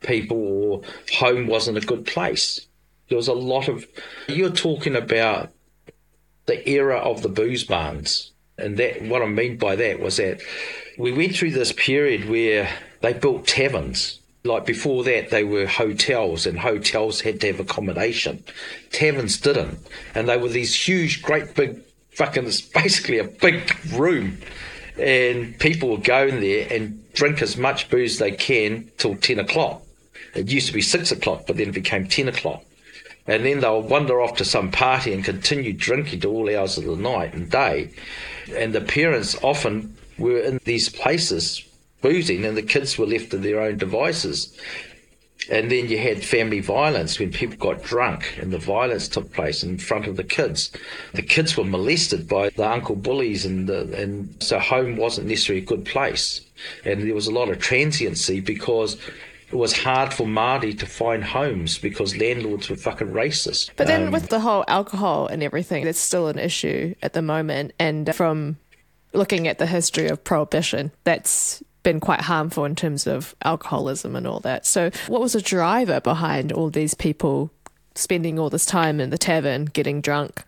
people 0.00 0.36
or 0.38 0.82
home 1.14 1.46
wasn't 1.46 1.78
a 1.78 1.86
good 1.86 2.06
place. 2.06 2.66
There 3.08 3.16
was 3.16 3.28
a 3.28 3.34
lot 3.34 3.68
of 3.68 3.86
you're 4.28 4.50
talking 4.50 4.96
about 4.96 5.50
the 6.46 6.68
era 6.68 6.98
of 6.98 7.22
the 7.22 7.28
booze 7.28 7.64
barns. 7.64 8.32
And 8.58 8.76
that 8.76 9.02
what 9.02 9.22
I 9.22 9.26
mean 9.26 9.56
by 9.56 9.76
that 9.76 10.00
was 10.00 10.16
that 10.18 10.40
we 10.98 11.12
went 11.12 11.34
through 11.34 11.52
this 11.52 11.72
period 11.72 12.28
where 12.28 12.68
they 13.00 13.12
built 13.12 13.46
taverns. 13.46 14.20
Like 14.44 14.66
before 14.66 15.04
that, 15.04 15.30
they 15.30 15.44
were 15.44 15.66
hotels, 15.66 16.46
and 16.46 16.58
hotels 16.58 17.20
had 17.20 17.40
to 17.40 17.46
have 17.48 17.60
accommodation. 17.60 18.42
Taverns 18.90 19.38
didn't, 19.38 19.78
and 20.16 20.28
they 20.28 20.36
were 20.36 20.48
these 20.48 20.74
huge, 20.74 21.22
great 21.22 21.54
big, 21.54 21.80
fucking, 22.10 22.44
basically 22.74 23.18
a 23.18 23.24
big 23.24 23.72
room, 23.92 24.38
and 24.98 25.58
people 25.58 25.90
would 25.90 26.04
go 26.04 26.26
in 26.26 26.40
there 26.40 26.66
and 26.70 27.12
drink 27.12 27.42
as 27.42 27.56
much 27.56 27.90
booze 27.90 28.12
as 28.12 28.18
they 28.18 28.32
can 28.32 28.90
till 28.98 29.16
ten 29.16 29.38
o'clock. 29.38 29.82
It 30.34 30.50
used 30.50 30.68
to 30.68 30.72
be 30.72 30.82
six 30.82 31.12
o'clock, 31.12 31.44
but 31.46 31.56
then 31.56 31.68
it 31.68 31.74
became 31.74 32.08
ten 32.08 32.28
o'clock 32.28 32.64
and 33.26 33.44
then 33.44 33.60
they'll 33.60 33.82
wander 33.82 34.20
off 34.20 34.36
to 34.36 34.44
some 34.44 34.70
party 34.70 35.12
and 35.12 35.24
continue 35.24 35.72
drinking 35.72 36.20
to 36.20 36.28
all 36.28 36.54
hours 36.54 36.76
of 36.76 36.84
the 36.84 36.96
night 36.96 37.34
and 37.34 37.50
day. 37.50 37.90
And 38.56 38.72
the 38.72 38.80
parents 38.80 39.36
often 39.42 39.96
were 40.18 40.40
in 40.40 40.60
these 40.64 40.88
places 40.88 41.64
boozing, 42.00 42.44
and 42.44 42.56
the 42.56 42.62
kids 42.62 42.98
were 42.98 43.06
left 43.06 43.30
to 43.30 43.38
their 43.38 43.60
own 43.60 43.78
devices. 43.78 44.56
And 45.50 45.70
then 45.70 45.88
you 45.88 45.98
had 45.98 46.24
family 46.24 46.60
violence 46.60 47.18
when 47.18 47.32
people 47.32 47.56
got 47.56 47.82
drunk 47.82 48.38
and 48.40 48.52
the 48.52 48.58
violence 48.58 49.08
took 49.08 49.32
place 49.32 49.62
in 49.62 49.78
front 49.78 50.06
of 50.06 50.16
the 50.16 50.24
kids. 50.24 50.70
The 51.14 51.22
kids 51.22 51.56
were 51.56 51.64
molested 51.64 52.28
by 52.28 52.50
the 52.50 52.68
uncle 52.68 52.96
bullies, 52.96 53.44
and, 53.44 53.68
the, 53.68 53.92
and 54.00 54.34
so 54.42 54.58
home 54.58 54.96
wasn't 54.96 55.28
necessarily 55.28 55.62
a 55.62 55.66
good 55.66 55.84
place. 55.84 56.40
And 56.84 57.02
there 57.02 57.14
was 57.14 57.26
a 57.26 57.32
lot 57.32 57.48
of 57.48 57.58
transiency 57.58 58.40
because 58.40 58.96
it 59.52 59.56
was 59.56 59.76
hard 59.76 60.14
for 60.14 60.26
Māori 60.26 60.78
to 60.78 60.86
find 60.86 61.22
homes 61.22 61.76
because 61.76 62.16
landlords 62.16 62.70
were 62.70 62.76
fucking 62.76 63.08
racist. 63.08 63.70
But 63.76 63.86
then 63.86 64.06
um, 64.06 64.12
with 64.12 64.28
the 64.28 64.40
whole 64.40 64.64
alcohol 64.66 65.26
and 65.26 65.42
everything, 65.42 65.86
it's 65.86 66.00
still 66.00 66.28
an 66.28 66.38
issue 66.38 66.94
at 67.02 67.12
the 67.12 67.20
moment. 67.20 67.72
And 67.78 68.14
from 68.14 68.56
looking 69.12 69.48
at 69.48 69.58
the 69.58 69.66
history 69.66 70.08
of 70.08 70.24
prohibition, 70.24 70.92
that's 71.04 71.62
been 71.82 72.00
quite 72.00 72.22
harmful 72.22 72.64
in 72.64 72.74
terms 72.74 73.06
of 73.06 73.34
alcoholism 73.44 74.16
and 74.16 74.26
all 74.26 74.40
that. 74.40 74.66
So, 74.66 74.90
what 75.08 75.20
was 75.20 75.32
the 75.32 75.40
driver 75.40 76.00
behind 76.00 76.52
all 76.52 76.70
these 76.70 76.94
people 76.94 77.50
spending 77.94 78.38
all 78.38 78.50
this 78.50 78.66
time 78.66 79.00
in 79.00 79.10
the 79.10 79.18
tavern 79.18 79.66
getting 79.66 80.00
drunk? 80.00 80.44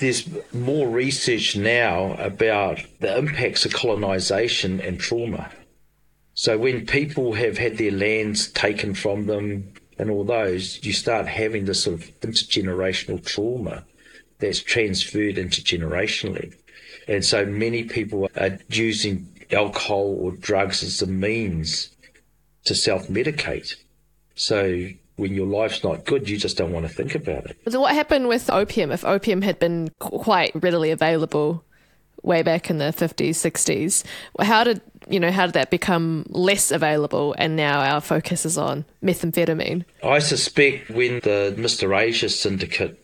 There's 0.00 0.28
more 0.52 0.88
research 0.88 1.56
now 1.56 2.14
about 2.14 2.80
the 3.00 3.16
impacts 3.16 3.64
of 3.66 3.72
colonisation 3.72 4.80
and 4.80 4.98
trauma. 4.98 5.50
So, 6.34 6.58
when 6.58 6.86
people 6.86 7.34
have 7.34 7.58
had 7.58 7.78
their 7.78 7.92
lands 7.92 8.48
taken 8.48 8.94
from 8.94 9.26
them 9.26 9.72
and 9.98 10.10
all 10.10 10.24
those, 10.24 10.84
you 10.84 10.92
start 10.92 11.26
having 11.26 11.66
this 11.66 11.84
sort 11.84 12.00
of 12.00 12.20
intergenerational 12.20 13.24
trauma 13.24 13.84
that's 14.38 14.60
transferred 14.60 15.36
intergenerationally. 15.36 16.54
And 17.06 17.24
so 17.24 17.44
many 17.44 17.84
people 17.84 18.28
are 18.36 18.58
using 18.68 19.28
alcohol 19.54 20.16
or 20.20 20.32
drugs 20.32 20.82
as 20.82 21.00
a 21.02 21.06
means 21.06 21.90
to 22.64 22.74
self 22.74 23.08
medicate. 23.08 23.74
So 24.34 24.88
when 25.16 25.34
your 25.34 25.46
life's 25.46 25.84
not 25.84 26.04
good, 26.04 26.28
you 26.28 26.36
just 26.36 26.56
don't 26.56 26.72
want 26.72 26.86
to 26.86 26.92
think 26.92 27.14
about 27.14 27.46
it. 27.46 27.56
So, 27.68 27.80
what 27.80 27.94
happened 27.94 28.28
with 28.28 28.50
opium? 28.50 28.90
If 28.90 29.04
opium 29.04 29.42
had 29.42 29.58
been 29.58 29.90
quite 30.00 30.52
readily 30.54 30.90
available 30.90 31.64
way 32.22 32.42
back 32.42 32.70
in 32.70 32.78
the 32.78 32.86
50s, 32.86 33.30
60s, 33.30 34.02
how 34.40 34.64
did 34.64 34.80
you 35.08 35.20
know 35.20 35.30
how 35.30 35.46
did 35.46 35.52
that 35.52 35.70
become 35.70 36.24
less 36.30 36.70
available 36.70 37.34
and 37.38 37.54
now 37.56 37.80
our 37.80 38.00
focus 38.00 38.46
is 38.46 38.58
on 38.58 38.84
methamphetamine? 39.02 39.84
I 40.02 40.18
suspect 40.18 40.90
when 40.90 41.20
the 41.20 41.54
Mr. 41.56 41.96
Asia 41.96 42.28
syndicate 42.28 43.00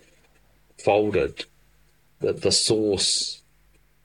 folded, 0.83 1.45
that 2.21 2.43
the 2.43 2.53
source 2.53 3.43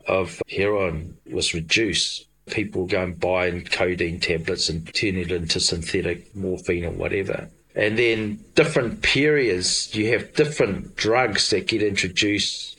of 0.08 0.41
heroin 0.49 1.17
was 1.31 1.53
reduced. 1.53 2.27
People 2.49 2.86
go 2.86 3.03
and 3.03 3.19
buy 3.19 3.60
codeine 3.60 4.19
tablets 4.19 4.69
and 4.69 4.93
turn 4.93 5.15
it 5.15 5.31
into 5.31 5.60
synthetic 5.60 6.36
morphine 6.36 6.86
or 6.86 6.91
whatever. 6.91 7.49
And 7.75 7.97
then 7.97 8.39
different 8.53 9.01
periods, 9.01 9.93
you 9.95 10.12
have 10.13 10.34
different 10.34 10.95
drugs 10.95 11.49
that 11.49 11.67
get 11.67 11.81
introduced 11.81 12.75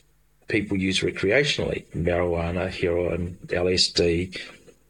people 0.48 0.76
use 0.76 1.00
recreationally 1.00 1.85
marijuana, 1.94 2.70
heroin, 2.70 3.38
LSD, 3.46 4.38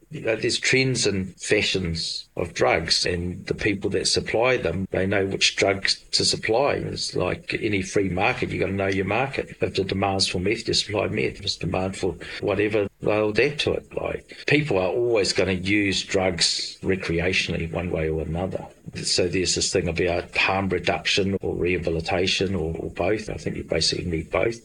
you 0.09 0.21
know, 0.21 0.35
there's 0.35 0.57
trends 0.57 1.05
and 1.05 1.35
fashions 1.35 2.29
of 2.37 2.53
drugs, 2.53 3.05
and 3.05 3.45
the 3.47 3.53
people 3.53 3.89
that 3.89 4.07
supply 4.07 4.55
them, 4.55 4.87
they 4.91 5.05
know 5.05 5.25
which 5.25 5.57
drugs 5.57 6.01
to 6.11 6.23
supply. 6.23 6.73
It's 6.73 7.15
like 7.15 7.57
any 7.61 7.81
free 7.81 8.09
market, 8.09 8.49
you've 8.49 8.61
got 8.61 8.67
to 8.67 8.73
know 8.73 8.87
your 8.87 9.05
market. 9.05 9.57
If 9.59 9.75
the 9.75 9.83
demand's 9.83 10.27
for 10.27 10.39
meth, 10.39 10.67
you 10.67 10.73
supply 10.73 11.07
meth. 11.07 11.39
If 11.39 11.41
it's 11.41 11.57
demand 11.57 11.97
for 11.97 12.15
whatever, 12.39 12.87
they'll 13.01 13.29
adapt 13.29 13.59
to 13.61 13.73
it. 13.73 13.93
Like 13.95 14.37
people 14.47 14.77
are 14.77 14.87
always 14.87 15.33
going 15.33 15.49
to 15.61 15.69
use 15.69 16.03
drugs 16.03 16.77
recreationally, 16.81 17.71
one 17.71 17.91
way 17.91 18.09
or 18.09 18.21
another. 18.21 18.65
So 19.03 19.27
there's 19.27 19.55
this 19.55 19.73
thing 19.73 19.89
about 19.89 20.35
harm 20.37 20.69
reduction 20.69 21.37
or 21.41 21.53
rehabilitation 21.53 22.55
or, 22.55 22.73
or 22.77 22.89
both. 22.91 23.29
I 23.29 23.35
think 23.35 23.57
you 23.57 23.63
basically 23.65 24.05
need 24.05 24.31
both. 24.31 24.57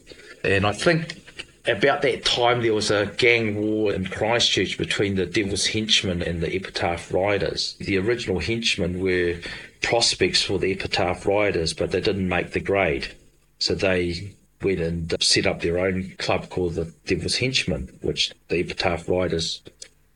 And 0.45 0.65
I 0.65 0.73
think 0.73 1.22
about 1.65 2.01
that 2.01 2.25
time, 2.25 2.61
there 2.61 2.73
was 2.73 2.91
a 2.91 3.05
gang 3.17 3.55
war 3.55 3.93
in 3.93 4.05
Christchurch 4.05 4.77
between 4.77 5.15
the 5.15 5.25
Devil's 5.25 5.67
Henchmen 5.67 6.21
and 6.21 6.41
the 6.41 6.53
Epitaph 6.53 7.13
Riders. 7.13 7.75
The 7.79 7.97
original 7.97 8.39
henchmen 8.39 8.99
were 8.99 9.39
prospects 9.81 10.43
for 10.43 10.59
the 10.59 10.71
Epitaph 10.71 11.25
Riders, 11.25 11.73
but 11.73 11.91
they 11.91 12.01
didn't 12.01 12.27
make 12.27 12.51
the 12.51 12.59
grade. 12.59 13.13
So 13.59 13.75
they 13.75 14.33
went 14.61 14.79
and 14.79 15.15
set 15.23 15.45
up 15.45 15.61
their 15.61 15.79
own 15.79 16.15
club 16.17 16.49
called 16.49 16.75
the 16.75 16.93
Devil's 17.05 17.37
Henchmen, 17.37 17.97
which 18.01 18.31
the 18.49 18.59
Epitaph 18.59 19.07
Riders 19.07 19.61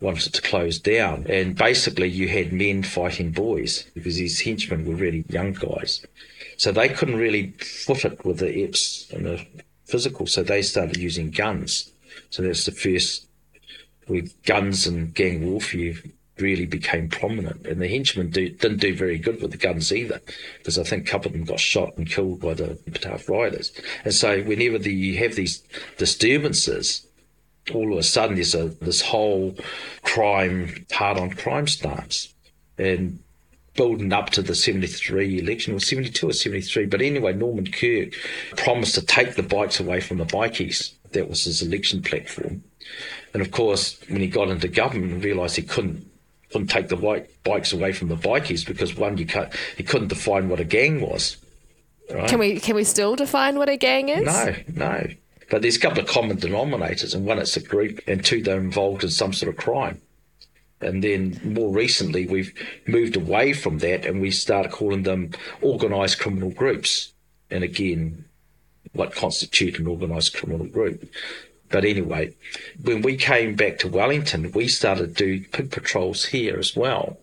wanted 0.01 0.33
to 0.33 0.41
close 0.41 0.79
down. 0.79 1.25
And 1.29 1.55
basically, 1.55 2.09
you 2.09 2.27
had 2.27 2.53
men 2.53 2.83
fighting 2.83 3.31
boys 3.31 3.83
because 3.93 4.17
these 4.17 4.41
henchmen 4.41 4.85
were 4.85 4.95
really 4.95 5.25
young 5.29 5.53
guys. 5.53 6.05
So 6.57 6.71
they 6.71 6.89
couldn't 6.89 7.17
really 7.17 7.51
foot 7.51 8.05
it 8.05 8.25
with 8.25 8.39
the 8.39 8.47
Eps 8.47 9.11
and 9.13 9.25
the 9.25 9.45
physical. 9.87 10.27
So 10.27 10.43
they 10.43 10.61
started 10.61 10.97
using 10.97 11.31
guns. 11.31 11.91
So 12.29 12.43
that's 12.43 12.65
the 12.65 12.71
first 12.71 13.27
where 14.07 14.23
guns 14.45 14.87
and 14.87 15.13
gang 15.13 15.49
warfare 15.49 15.93
really 16.37 16.65
became 16.65 17.09
prominent. 17.09 17.65
And 17.65 17.81
the 17.81 17.87
henchmen 17.87 18.29
do, 18.29 18.49
didn't 18.49 18.79
do 18.79 18.95
very 18.95 19.17
good 19.17 19.41
with 19.41 19.51
the 19.51 19.57
guns 19.57 19.91
either, 19.91 20.21
because 20.59 20.77
I 20.77 20.83
think 20.83 21.07
a 21.07 21.11
couple 21.11 21.27
of 21.27 21.33
them 21.33 21.45
got 21.45 21.59
shot 21.59 21.97
and 21.97 22.09
killed 22.09 22.39
by 22.41 22.53
the 22.53 22.77
Epitaph 22.87 23.27
Riders. 23.27 23.71
And 24.05 24.13
so 24.13 24.41
whenever 24.43 24.77
the, 24.77 24.93
you 24.93 25.17
have 25.17 25.35
these 25.35 25.63
disturbances, 25.97 27.05
all 27.73 27.91
of 27.91 27.99
a 27.99 28.03
sudden 28.03 28.35
there's 28.35 28.55
a 28.55 28.69
this 28.81 29.01
whole 29.01 29.55
crime, 30.03 30.85
hard 30.91 31.17
on 31.17 31.31
crime 31.31 31.67
stance. 31.67 32.33
And 32.77 33.19
building 33.77 34.11
up 34.11 34.31
to 34.31 34.41
the 34.41 34.55
73 34.55 35.39
election, 35.39 35.73
or 35.73 35.79
72 35.79 36.29
or 36.29 36.33
73. 36.33 36.87
But 36.87 37.01
anyway, 37.01 37.33
Norman 37.33 37.71
Kirk 37.71 38.13
promised 38.57 38.95
to 38.95 39.05
take 39.05 39.35
the 39.35 39.43
bikes 39.43 39.79
away 39.79 40.01
from 40.01 40.17
the 40.17 40.25
bikies. 40.25 40.93
That 41.11 41.29
was 41.29 41.45
his 41.45 41.61
election 41.61 42.01
platform. 42.01 42.63
And 43.33 43.41
of 43.41 43.51
course, 43.51 43.97
when 44.09 44.19
he 44.19 44.27
got 44.27 44.49
into 44.49 44.67
government 44.67 45.13
and 45.13 45.23
realised 45.23 45.55
he 45.55 45.61
couldn't 45.61 46.05
couldn't 46.51 46.67
take 46.67 46.87
the 46.87 46.95
bike, 46.95 47.29
bikes 47.43 47.73
away 47.73 47.91
from 47.91 48.07
the 48.07 48.15
bikies 48.15 48.65
because 48.65 48.95
one, 48.95 49.17
you 49.17 49.25
can't, 49.25 49.53
he 49.75 49.83
couldn't 49.83 50.07
define 50.07 50.47
what 50.47 50.61
a 50.61 50.63
gang 50.63 51.01
was. 51.01 51.35
Right? 52.09 52.29
Can 52.29 52.39
we 52.39 52.59
can 52.59 52.75
we 52.75 52.83
still 52.83 53.15
define 53.15 53.57
what 53.57 53.69
a 53.69 53.77
gang 53.77 54.09
is? 54.09 54.25
No, 54.25 54.55
no. 54.73 55.07
But 55.49 55.61
there's 55.61 55.77
a 55.77 55.79
couple 55.79 55.99
of 55.99 56.07
common 56.07 56.37
denominators, 56.37 57.15
and 57.15 57.25
one, 57.25 57.39
it's 57.39 57.55
a 57.55 57.61
group, 57.61 57.99
and 58.07 58.23
two, 58.23 58.41
they're 58.41 58.59
involved 58.59 59.03
in 59.03 59.09
some 59.09 59.31
sort 59.31 59.49
of 59.49 59.57
crime. 59.57 60.01
And 60.81 61.03
then 61.03 61.39
more 61.43 61.73
recently, 61.73 62.27
we've 62.27 62.53
moved 62.85 63.15
away 63.15 63.53
from 63.53 63.79
that 63.79 64.05
and 64.05 64.21
we 64.21 64.31
started 64.31 64.71
calling 64.71 65.03
them 65.03 65.31
organised 65.63 66.19
criminal 66.19 66.51
groups. 66.51 67.13
And 67.49 67.63
again, 67.63 68.25
what 68.93 69.15
constitute 69.15 69.79
an 69.79 69.87
organised 69.87 70.35
criminal 70.35 70.67
group? 70.67 71.09
But 71.69 71.83
anyway, 71.83 72.33
when 72.81 73.01
we 73.01 73.17
came 73.17 73.55
back 73.55 73.79
to 73.79 73.89
Wellington, 73.89 74.51
we 74.53 74.67
started 74.67 75.17
to 75.17 75.39
do 75.39 75.45
pig 75.47 75.71
patrols 75.71 76.25
here 76.25 76.57
as 76.57 76.75
well. 76.75 77.17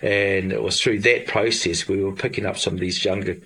And 0.00 0.52
it 0.52 0.62
was 0.62 0.80
through 0.80 1.00
that 1.00 1.26
process 1.26 1.88
we 1.88 2.02
were 2.02 2.12
picking 2.12 2.46
up 2.46 2.56
some 2.56 2.74
of 2.74 2.80
these 2.80 3.04
younger 3.04 3.36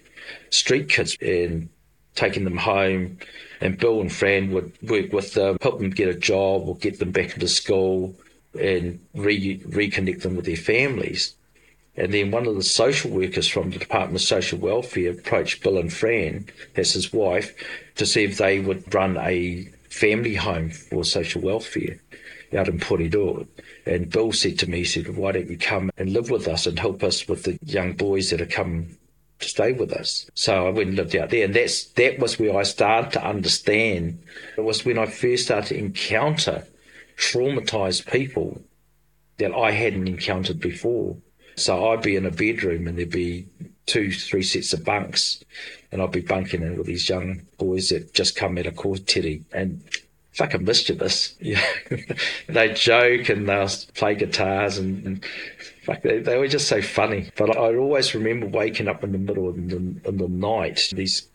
street 0.51 0.89
kids 0.89 1.17
and 1.21 1.69
taking 2.15 2.45
them 2.45 2.59
home. 2.59 3.19
And 3.61 3.79
Bill 3.79 4.03
and 4.03 4.13
Fran 4.13 4.53
would 4.53 4.73
work 4.83 5.13
with 5.13 5.33
them, 5.33 5.57
help 5.63 5.79
them 5.79 5.91
get 5.91 6.09
a 6.09 6.15
job 6.15 6.69
or 6.69 6.77
get 6.77 6.99
them 6.99 7.11
back 7.11 7.35
into 7.35 7.49
school 7.49 8.15
and 8.59 9.01
re- 9.15 9.59
reconnect 9.61 10.23
them 10.23 10.37
with 10.37 10.47
their 10.47 10.57
families. 10.57 11.35
And 11.97 12.13
then 12.13 12.31
one 12.31 12.47
of 12.47 12.55
the 12.55 12.63
social 12.63 13.11
workers 13.11 13.49
from 13.49 13.71
the 13.71 13.79
Department 13.79 14.17
of 14.17 14.23
Social 14.23 14.59
Welfare 14.59 15.13
approached 15.13 15.63
Bill 15.63 15.79
and 15.79 15.93
Fran, 15.93 16.47
that's 16.75 16.93
his 16.93 17.13
wife, 17.13 17.55
to 17.97 18.05
see 18.05 18.25
if 18.25 18.37
they 18.37 18.61
would 18.61 18.95
run 18.95 19.17
a 19.17 19.69
family 19.89 20.35
home 20.35 20.71
for 20.71 21.05
social 21.05 21.41
welfare 21.41 21.99
out 22.55 22.69
in 22.69 22.79
Porirua. 22.79 23.47
And 23.87 24.11
Bill 24.11 24.33
said 24.33 24.59
to 24.59 24.71
me, 24.71 24.79
he 24.79 24.85
said, 24.85 25.17
why 25.17 25.33
don't 25.33 25.49
you 25.49 25.57
come 25.57 25.91
and 25.97 26.13
live 26.13 26.31
with 26.31 26.49
us 26.49 26.67
and 26.67 26.79
help 26.79 27.03
us 27.03 27.27
with 27.27 27.45
the 27.45 27.59
young 27.65 27.95
boys 27.95 28.31
that 28.31 28.43
are 28.43 28.47
come 28.47 28.99
to 29.39 29.49
stay 29.49 29.73
with 29.73 29.93
us. 29.93 30.31
So 30.35 30.67
I 30.67 30.71
went 30.71 30.89
and 30.89 30.97
lived 30.97 31.17
out 31.17 31.31
there. 31.31 31.45
And 31.45 31.55
that's 31.55 31.85
that 31.85 32.19
was 32.19 32.39
where 32.39 32.57
I 32.57 32.63
started 32.63 33.13
to 33.13 33.27
understand. 33.27 34.23
It 34.57 34.63
was 34.63 34.85
when 34.85 34.99
I 34.99 35.07
first 35.07 35.45
started 35.45 35.69
to 35.69 35.79
encounter 35.79 36.67
traumatized 37.17 38.11
people 38.11 38.61
that 39.39 39.55
I 39.55 39.71
hadn't 39.73 40.09
encountered 40.09 40.61
before. 40.61 41.17
So 41.57 41.91
I'd 41.91 42.03
be 42.03 42.17
in 42.17 42.27
a 42.27 42.31
bedroom 42.31 42.87
and 42.87 42.99
there'd 42.99 43.11
be 43.11 43.47
two, 43.87 44.13
three 44.13 44.43
sets 44.43 44.73
of 44.73 44.85
bunks, 44.85 45.43
and 45.91 46.03
I'd 46.03 46.13
be 46.13 46.21
bunking 46.21 46.63
in 46.63 46.77
with 46.77 46.87
these 46.87 47.09
young 47.09 47.43
boys 47.59 47.89
that 47.91 48.13
just 48.13 48.37
come 48.37 48.59
out 48.59 48.67
of 48.67 48.75
Kohitere 48.75 49.43
and 49.53 49.83
fucking 50.33 50.65
mischievous. 50.65 51.35
Yeah. 51.41 51.65
they'd 52.49 52.77
joke 52.77 53.29
and 53.31 53.49
they'll 53.49 53.69
play 53.95 54.15
guitars 54.15 54.77
and, 54.77 55.07
and 55.07 55.25
fuck, 55.83 56.03
they, 56.03 56.19
they, 56.19 56.37
were 56.37 56.49
just 56.49 56.69
so 56.69 56.83
funny. 56.83 57.31
But 57.37 57.57
I 57.57 57.75
always 57.77 58.15
remember 58.15 58.47
waking 58.47 58.89
up 58.89 59.03
in 59.03 59.13
the 59.13 59.19
middle 59.19 59.49
of 59.49 59.57
the, 59.57 59.77
in 59.77 60.17
the 60.19 60.29
night, 60.29 60.91
these 60.93 61.29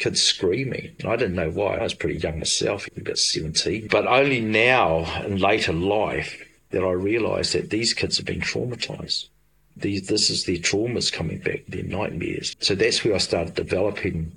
kids 0.00 0.22
screaming. 0.22 0.96
I 1.04 1.16
didn't 1.16 1.36
know 1.36 1.50
why. 1.50 1.76
I 1.76 1.82
was 1.82 1.94
pretty 1.94 2.18
young 2.18 2.38
myself, 2.38 2.88
about 2.96 3.18
17. 3.18 3.88
But 3.88 4.06
only 4.06 4.40
now 4.40 5.22
in 5.24 5.36
later 5.36 5.72
life 5.72 6.42
that 6.70 6.82
I 6.82 6.92
realised 6.92 7.52
that 7.52 7.70
these 7.70 7.92
kids 7.92 8.16
have 8.16 8.26
been 8.26 8.40
traumatised. 8.40 9.28
These, 9.76 10.08
this 10.08 10.30
is 10.30 10.44
their 10.44 10.56
traumas 10.56 11.12
coming 11.12 11.38
back, 11.38 11.66
their 11.68 11.82
nightmares. 11.82 12.56
So 12.60 12.74
that's 12.74 13.04
where 13.04 13.14
I 13.14 13.18
started 13.18 13.54
developing 13.54 14.32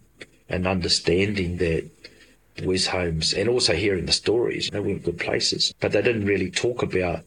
and 0.49 0.67
understanding 0.67 1.58
that 1.58 1.89
boys' 2.58 2.88
homes 2.88 3.34
and 3.34 3.47
also 3.47 3.73
hearing 3.73 4.06
the 4.06 4.12
stories. 4.12 4.69
They 4.69 4.80
weren't 4.80 5.04
good 5.04 5.19
places, 5.19 5.73
but 5.80 5.93
they 5.93 6.02
didn't 6.02 6.26
really 6.26 6.52
talk 6.52 6.84
about 6.84 7.23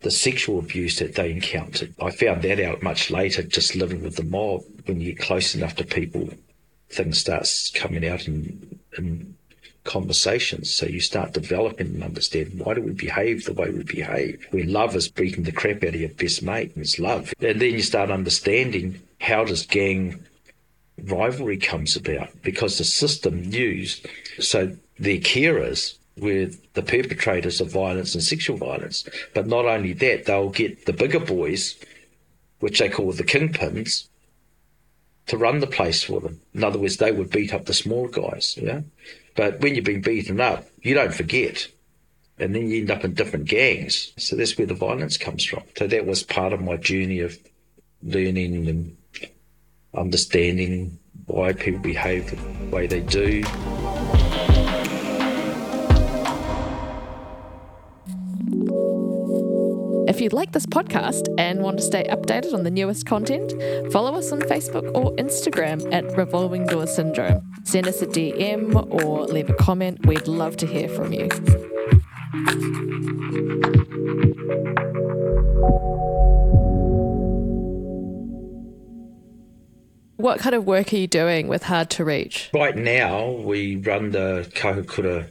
the 0.00 0.10
sexual 0.10 0.58
abuse 0.58 0.98
that 0.98 1.14
they 1.14 1.30
encountered. 1.30 1.94
I 2.00 2.10
found 2.10 2.42
that 2.42 2.60
out 2.60 2.82
much 2.82 3.10
later, 3.10 3.42
just 3.42 3.76
living 3.76 4.02
with 4.02 4.16
the 4.16 4.24
mob. 4.24 4.62
When 4.86 5.00
you 5.00 5.12
get 5.12 5.22
close 5.22 5.54
enough 5.54 5.74
to 5.76 5.84
people, 5.84 6.30
things 6.90 7.18
starts 7.18 7.70
coming 7.70 8.06
out 8.06 8.26
in, 8.26 8.78
in 8.96 9.34
conversations. 9.84 10.74
So 10.74 10.86
you 10.86 11.00
start 11.00 11.32
developing 11.32 11.86
and 11.86 12.02
understanding 12.02 12.58
why 12.58 12.74
do 12.74 12.82
we 12.82 12.92
behave 12.92 13.44
the 13.44 13.54
way 13.54 13.70
we 13.70 13.82
behave. 13.82 14.46
When 14.50 14.72
love 14.72 14.94
is 14.94 15.08
beating 15.08 15.44
the 15.44 15.52
crap 15.52 15.82
out 15.82 15.94
of 15.94 16.00
your 16.00 16.10
best 16.10 16.42
mate, 16.42 16.74
and 16.74 16.84
it's 16.84 16.98
love. 16.98 17.32
And 17.40 17.60
then 17.60 17.72
you 17.72 17.82
start 17.82 18.10
understanding 18.10 19.00
how 19.20 19.44
does 19.44 19.64
gang 19.66 20.24
rivalry 21.04 21.58
comes 21.58 21.96
about 21.96 22.30
because 22.42 22.78
the 22.78 22.84
system 22.84 23.44
used 23.44 24.06
so 24.38 24.76
their 24.98 25.18
carers 25.18 25.96
were 26.18 26.48
the 26.72 26.82
perpetrators 26.82 27.60
of 27.60 27.70
violence 27.70 28.14
and 28.14 28.24
sexual 28.24 28.56
violence. 28.56 29.06
But 29.34 29.46
not 29.46 29.66
only 29.66 29.92
that, 29.94 30.24
they'll 30.24 30.50
get 30.50 30.86
the 30.86 30.92
bigger 30.92 31.20
boys, 31.20 31.76
which 32.60 32.78
they 32.78 32.88
call 32.88 33.12
the 33.12 33.24
kingpins, 33.24 34.08
to 35.26 35.36
run 35.36 35.60
the 35.60 35.66
place 35.66 36.02
for 36.02 36.20
them. 36.20 36.40
In 36.54 36.64
other 36.64 36.78
words, 36.78 36.96
they 36.96 37.12
would 37.12 37.30
beat 37.30 37.52
up 37.52 37.66
the 37.66 37.74
small 37.74 38.08
guys. 38.08 38.56
Yeah. 38.60 38.82
But 39.34 39.60
when 39.60 39.74
you've 39.74 39.84
been 39.84 40.00
beaten 40.00 40.40
up, 40.40 40.66
you 40.82 40.94
don't 40.94 41.14
forget. 41.14 41.68
And 42.38 42.54
then 42.54 42.68
you 42.68 42.80
end 42.80 42.90
up 42.90 43.04
in 43.04 43.14
different 43.14 43.46
gangs. 43.46 44.12
So 44.18 44.36
that's 44.36 44.56
where 44.58 44.66
the 44.66 44.74
violence 44.74 45.16
comes 45.16 45.44
from. 45.44 45.62
So 45.76 45.86
that 45.86 46.06
was 46.06 46.22
part 46.22 46.52
of 46.52 46.60
my 46.60 46.76
journey 46.76 47.20
of 47.20 47.38
learning 48.02 48.68
and 48.68 48.96
understanding 49.94 50.98
why 51.26 51.52
people 51.52 51.80
behave 51.80 52.30
the 52.30 52.76
way 52.76 52.86
they 52.86 53.00
do. 53.00 53.42
If 60.16 60.22
you'd 60.22 60.32
like 60.32 60.52
this 60.52 60.64
podcast 60.64 61.28
and 61.36 61.60
want 61.60 61.76
to 61.76 61.82
stay 61.82 62.04
updated 62.04 62.54
on 62.54 62.62
the 62.62 62.70
newest 62.70 63.04
content, 63.04 63.52
follow 63.92 64.14
us 64.14 64.32
on 64.32 64.40
Facebook 64.40 64.90
or 64.96 65.14
Instagram 65.16 65.92
at 65.92 66.04
Revolving 66.16 66.64
Door 66.64 66.86
Syndrome. 66.86 67.42
Send 67.64 67.86
us 67.86 68.00
a 68.00 68.06
DM 68.06 68.90
or 68.90 69.26
leave 69.26 69.50
a 69.50 69.52
comment. 69.52 70.06
We'd 70.06 70.26
love 70.26 70.56
to 70.56 70.66
hear 70.66 70.88
from 70.88 71.12
you. 71.12 71.28
what 80.16 80.40
kind 80.40 80.56
of 80.56 80.66
work 80.66 80.92
are 80.92 80.96
you 80.96 81.06
doing 81.06 81.46
with 81.46 81.62
Hard 81.62 81.88
to 81.90 82.04
Reach? 82.04 82.50
Right 82.52 82.74
now, 82.74 83.30
we 83.30 83.76
run 83.76 84.10
the 84.10 84.50
Kahukura 84.54 85.30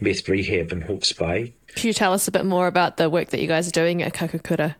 Meth 0.00 0.28
Rehab 0.28 0.72
in 0.72 0.82
Hawke's 0.82 1.12
Bay. 1.12 1.54
Could 1.68 1.84
you 1.84 1.92
tell 1.92 2.12
us 2.12 2.26
a 2.26 2.32
bit 2.32 2.44
more 2.44 2.66
about 2.66 2.96
the 2.96 3.10
work 3.10 3.28
that 3.30 3.40
you 3.40 3.46
guys 3.46 3.68
are 3.68 3.72
doing 3.72 4.02
at 4.02 4.14
Kahukura? 4.14 4.74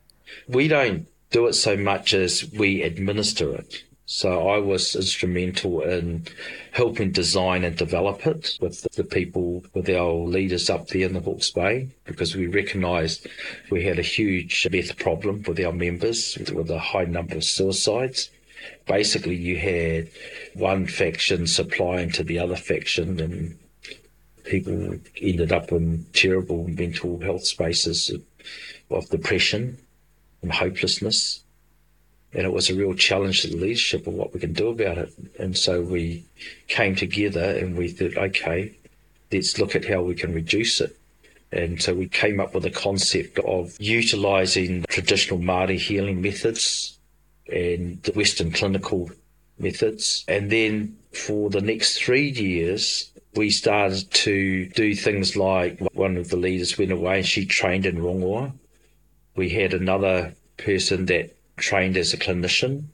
We 0.49 0.69
don't 0.69 1.07
do 1.31 1.47
it 1.47 1.55
so 1.55 1.77
much 1.77 2.15
as 2.15 2.51
we 2.57 2.83
administer 2.83 3.55
it. 3.55 3.85
So 4.07 4.49
I 4.49 4.59
was 4.59 4.97
instrumental 4.97 5.83
in 5.83 6.27
helping 6.73 7.13
design 7.13 7.63
and 7.63 7.77
develop 7.77 8.27
it 8.27 8.59
with 8.61 8.83
the 8.97 9.05
people, 9.05 9.63
with 9.73 9.89
our 9.89 10.13
leaders 10.13 10.69
up 10.69 10.89
there 10.89 11.07
in 11.07 11.15
the 11.15 11.21
Hawke's 11.21 11.51
Bay, 11.51 11.91
because 12.07 12.35
we 12.35 12.49
recognised 12.49 13.29
we 13.71 13.85
had 13.85 14.01
a 14.01 14.03
huge 14.03 14.67
meth 14.73 14.99
problem 14.99 15.45
with 15.47 15.65
our 15.65 15.73
members 15.73 16.37
with 16.53 16.71
a 16.71 16.79
high 16.81 17.05
number 17.05 17.37
of 17.37 17.45
suicides. 17.45 18.31
Basically, 18.89 19.37
you 19.37 19.59
had 19.59 20.11
one 20.55 20.87
faction 20.87 21.47
supplying 21.47 22.11
to 22.11 22.25
the 22.25 22.41
other 22.41 22.57
faction, 22.57 23.21
and 23.21 23.57
people 24.51 24.99
ended 25.21 25.53
up 25.53 25.73
in 25.73 26.05
terrible 26.13 26.69
mental 26.69 27.21
health 27.21 27.47
spaces 27.47 28.11
of 28.91 29.09
depression 29.11 29.79
and 30.43 30.53
hopelessness 30.53 31.43
and 32.33 32.45
it 32.45 32.53
was 32.53 32.71
a 32.71 32.75
real 32.75 32.95
challenge 32.95 33.43
to 33.43 33.49
the 33.49 33.57
leadership 33.57 34.07
of 34.07 34.15
what 34.15 34.33
we 34.33 34.41
can 34.41 34.53
do 34.53 34.69
about 34.69 34.99
it. 34.99 35.13
And 35.39 35.57
so 35.57 35.83
we 35.83 36.25
came 36.69 36.95
together 36.95 37.43
and 37.43 37.77
we 37.77 37.89
thought, 37.89 38.17
okay, 38.17 38.73
let's 39.33 39.59
look 39.59 39.75
at 39.75 39.85
how 39.85 40.03
we 40.03 40.15
can 40.15 40.33
reduce 40.33 40.81
it. 40.81 40.97
And 41.53 41.83
so 41.83 41.93
we 41.93 42.07
came 42.07 42.39
up 42.39 42.55
with 42.55 42.65
a 42.65 42.71
concept 42.71 43.41
of 43.41 43.75
utilising 43.81 44.85
traditional 44.89 45.41
Māori 45.41 45.77
healing 45.77 46.23
methods 46.23 46.97
and 47.53 48.01
the 48.05 48.13
Western 48.13 48.53
clinical 48.53 49.11
methods. 49.59 50.25
And 50.29 50.51
then 50.53 50.97
for 51.13 51.51
the 51.51 51.61
next 51.61 51.99
three 51.99 52.31
years, 52.31 53.11
we 53.35 53.51
started 53.51 54.11
to 54.11 54.67
do 54.67 54.95
things 54.95 55.37
like 55.37 55.79
one 55.93 56.17
of 56.17 56.31
the 56.31 56.37
leaders 56.37 56.77
went 56.79 56.93
away 56.93 57.19
and 57.19 57.27
she 57.27 57.47
trained 57.47 57.87
in 57.87 57.99
Rongoa. 57.99 58.53
We 59.37 59.51
had 59.51 59.73
another 59.73 60.35
person 60.57 61.07
that 61.07 61.37
trained 61.57 61.97
as 61.97 62.13
a 62.13 62.19
clinician. 62.19 62.87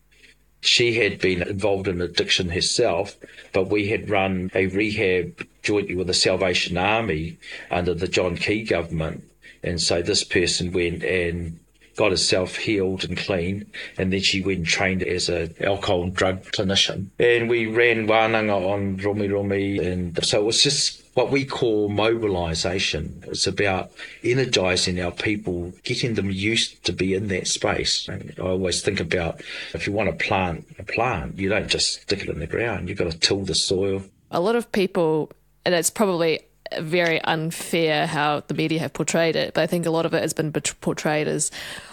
She 0.61 0.95
had 0.95 1.21
been 1.21 1.43
involved 1.43 1.89
in 1.89 2.01
addiction 2.01 2.51
herself, 2.51 3.17
but 3.53 3.69
we 3.69 3.89
had 3.89 4.11
run 4.11 4.51
a 4.55 4.67
rehab 4.67 5.47
jointly 5.63 5.95
with 5.95 6.09
the 6.09 6.15
Salvation 6.15 6.77
Army 6.77 7.39
under 7.71 7.95
the 7.95 8.09
John 8.09 8.37
Key 8.37 8.63
government. 8.63 9.25
And 9.63 9.81
so 9.81 10.03
this 10.03 10.25
person 10.25 10.73
went 10.73 11.03
and 11.03 11.61
got 11.97 12.11
herself 12.11 12.57
healed 12.57 13.05
and 13.05 13.17
clean, 13.17 13.67
and 13.99 14.13
then 14.13 14.21
she 14.21 14.43
went 14.43 14.59
and 14.59 14.67
trained 14.67 15.03
as 15.03 15.29
an 15.29 15.55
alcohol 15.61 16.05
and 16.05 16.15
drug 16.15 16.43
clinician. 16.53 17.09
And 17.19 17.49
we 17.49 17.67
ran 17.67 18.07
wānanga 18.07 18.71
on 18.73 18.99
Romi 18.99 19.29
Romi, 19.29 19.79
and 19.79 20.25
so 20.25 20.41
it 20.41 20.45
was 20.45 20.63
just 20.63 21.03
what 21.15 21.31
we 21.31 21.47
call 21.47 21.89
mobilisation. 21.89 23.25
It's 23.27 23.47
about 23.47 23.91
energising 24.23 25.01
our 25.01 25.11
people, 25.11 25.73
getting 25.83 26.15
them 26.15 26.31
used 26.31 26.85
to 26.85 26.93
be 26.93 27.15
in 27.15 27.29
that 27.29 27.49
space. 27.49 28.07
And 28.07 28.35
I 28.39 28.43
always 28.43 28.83
think 28.83 29.01
about 29.01 29.41
if 29.73 29.87
you 29.87 29.95
want 29.95 30.11
to 30.11 30.25
plant 30.25 30.67
a 30.79 30.85
plant, 30.85 31.39
you 31.39 31.49
don't 31.49 31.69
just 31.69 32.03
stick 32.03 32.23
it 32.23 32.29
in 32.29 32.39
the 32.39 32.47
ground. 32.47 32.89
You've 32.91 32.99
got 32.99 33.11
to 33.11 33.19
till 33.19 33.45
the 33.45 33.55
soil. 33.55 34.03
A 34.31 34.41
lot 34.41 34.57
of 34.57 34.71
people, 34.73 35.33
and 35.65 35.75
it's 35.75 35.89
probably 35.89 36.41
very 36.79 37.21
unfair 37.23 38.07
how 38.07 38.43
the 38.47 38.55
media 38.55 38.79
have 38.81 38.93
portrayed 38.93 39.37
it, 39.37 39.55
but 39.55 39.63
I 39.63 39.67
think 39.67 39.87
a 39.87 39.91
lot 39.91 40.07
of 40.07 40.15
it 40.15 40.23
has 40.23 40.33
been 40.33 40.53
portrayed 40.53 41.29
as, 41.29 41.51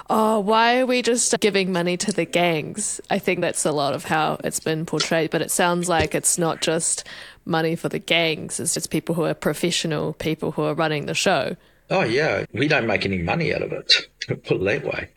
oh, 0.09 0.39
why 0.39 0.79
are 0.79 0.85
we 0.85 1.01
just 1.01 1.37
giving 1.39 1.71
money 1.71 1.97
to 1.97 2.11
the 2.11 2.25
gangs? 2.25 3.01
I 3.09 3.19
think 3.19 3.41
that's 3.41 3.65
a 3.65 3.71
lot 3.71 3.93
of 3.93 4.05
how 4.05 4.39
it's 4.43 4.59
been 4.59 4.85
portrayed, 4.85 5.31
but 5.31 5.41
it 5.41 5.51
sounds 5.51 5.89
like 5.89 6.15
it's 6.15 6.37
not 6.37 6.61
just 6.61 7.07
money 7.45 7.75
for 7.75 7.89
the 7.89 7.99
gangs. 7.99 8.59
It's 8.59 8.73
just 8.73 8.89
people 8.89 9.15
who 9.15 9.23
are 9.23 9.33
professional, 9.33 10.13
people 10.13 10.51
who 10.51 10.63
are 10.63 10.73
running 10.73 11.05
the 11.05 11.13
show. 11.13 11.55
Oh, 11.89 12.03
yeah. 12.03 12.45
We 12.53 12.67
don't 12.67 12.87
make 12.87 13.05
any 13.05 13.19
money 13.19 13.53
out 13.53 13.61
of 13.61 13.71
it, 13.73 13.93
put 14.27 14.51
it 14.51 14.63
that 14.63 14.85
way. 14.85 15.09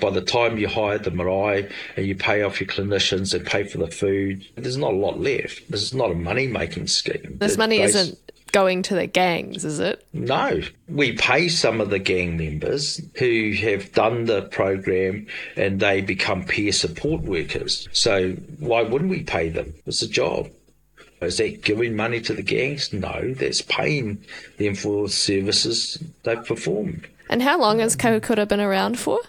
By 0.00 0.10
the 0.10 0.22
time 0.22 0.56
you 0.56 0.68
hire 0.68 0.96
the 0.96 1.10
marae 1.10 1.68
and 1.96 2.06
you 2.06 2.14
pay 2.14 2.42
off 2.42 2.60
your 2.60 2.68
clinicians 2.68 3.34
and 3.34 3.44
pay 3.44 3.64
for 3.64 3.78
the 3.78 3.88
food, 3.88 4.46
there's 4.54 4.76
not 4.76 4.94
a 4.94 4.96
lot 4.96 5.20
left. 5.20 5.70
This 5.70 5.82
is 5.82 5.92
not 5.92 6.12
a 6.12 6.14
money 6.14 6.46
making 6.46 6.86
scheme. 6.86 7.36
This 7.38 7.58
money 7.58 7.80
isn't 7.80 8.16
going 8.52 8.82
to 8.82 8.94
the 8.94 9.06
gangs, 9.06 9.64
is 9.64 9.80
it? 9.80 10.06
No. 10.12 10.60
We 10.88 11.16
pay 11.16 11.48
some 11.48 11.80
of 11.80 11.90
the 11.90 11.98
gang 11.98 12.36
members 12.36 13.00
who 13.16 13.52
have 13.60 13.92
done 13.92 14.26
the 14.26 14.42
program 14.42 15.26
and 15.56 15.80
they 15.80 16.00
become 16.02 16.44
peer 16.44 16.72
support 16.72 17.22
workers. 17.22 17.88
So 17.92 18.32
why 18.58 18.82
wouldn't 18.82 19.10
we 19.10 19.22
pay 19.22 19.48
them? 19.48 19.74
It's 19.86 20.02
a 20.02 20.08
job. 20.08 20.50
Is 21.20 21.38
that 21.38 21.62
giving 21.62 21.96
money 21.96 22.20
to 22.20 22.34
the 22.34 22.42
gangs? 22.42 22.92
No, 22.92 23.32
that's 23.34 23.62
paying 23.62 24.24
them 24.58 24.74
for 24.74 25.08
services 25.08 26.02
they've 26.24 26.44
performed. 26.44 27.06
And 27.28 27.42
how 27.42 27.58
long 27.58 27.78
has 27.78 27.96
Kahukura 27.96 28.46
been 28.46 28.60
around 28.60 28.98
for? 28.98 29.20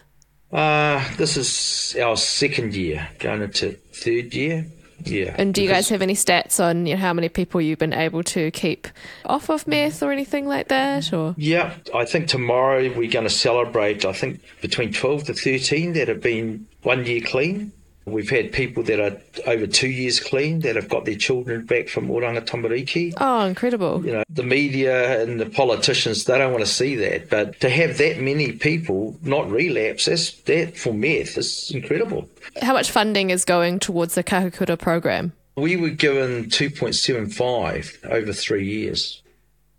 Uh, 0.51 1.03
this 1.17 1.37
is 1.37 1.95
our 1.99 2.17
second 2.17 2.75
year, 2.75 3.09
going 3.19 3.41
into 3.41 3.71
third 3.93 4.33
year. 4.33 4.65
Yeah. 5.03 5.35
And 5.37 5.53
do 5.53 5.61
you 5.61 5.69
guys 5.69 5.89
have 5.89 6.01
any 6.01 6.15
stats 6.15 6.63
on 6.63 6.85
you 6.85 6.95
know, 6.95 6.99
how 6.99 7.13
many 7.13 7.29
people 7.29 7.61
you've 7.61 7.79
been 7.79 7.93
able 7.93 8.23
to 8.23 8.51
keep 8.51 8.87
off 9.25 9.49
of 9.49 9.67
meth 9.67 10.01
or 10.01 10.11
anything 10.11 10.47
like 10.47 10.69
that? 10.69 11.13
Or 11.13 11.35
yeah, 11.37 11.75
I 11.93 12.05
think 12.05 12.27
tomorrow 12.27 12.91
we're 12.95 13.11
going 13.11 13.25
to 13.25 13.29
celebrate. 13.29 14.05
I 14.05 14.13
think 14.13 14.41
between 14.61 14.93
twelve 14.93 15.25
to 15.25 15.33
thirteen 15.33 15.93
that 15.93 16.07
have 16.07 16.21
been 16.21 16.67
one 16.83 17.05
year 17.05 17.21
clean. 17.21 17.71
We've 18.05 18.29
had 18.29 18.51
people 18.51 18.83
that 18.83 18.99
are 18.99 19.17
over 19.47 19.65
two 19.65 19.87
years 19.87 20.19
clean 20.19 20.59
that 20.59 20.75
have 20.75 20.89
got 20.89 21.05
their 21.05 21.15
children 21.15 21.65
back 21.65 21.87
from 21.87 22.09
Oranga 22.09 22.45
Tamariki. 22.45 23.13
Oh, 23.17 23.45
incredible. 23.45 24.05
You 24.05 24.13
know, 24.13 24.23
the 24.29 24.43
media 24.43 25.21
and 25.21 25.39
the 25.39 25.45
politicians, 25.45 26.25
they 26.25 26.37
don't 26.37 26.51
want 26.51 26.65
to 26.65 26.71
see 26.71 26.95
that. 26.97 27.29
But 27.29 27.59
to 27.61 27.69
have 27.69 27.97
that 27.99 28.19
many 28.19 28.51
people 28.51 29.17
not 29.21 29.49
relapse, 29.49 30.05
that's, 30.05 30.33
that 30.41 30.77
for 30.77 30.93
meth 30.93 31.37
is 31.37 31.71
incredible. 31.73 32.29
How 32.61 32.73
much 32.73 32.91
funding 32.91 33.29
is 33.29 33.45
going 33.45 33.79
towards 33.79 34.15
the 34.15 34.23
Kahukura 34.23 34.77
program? 34.77 35.31
We 35.55 35.77
were 35.77 35.89
given 35.89 36.45
2.75 36.45 38.09
over 38.09 38.33
three 38.33 38.65
years. 38.65 39.21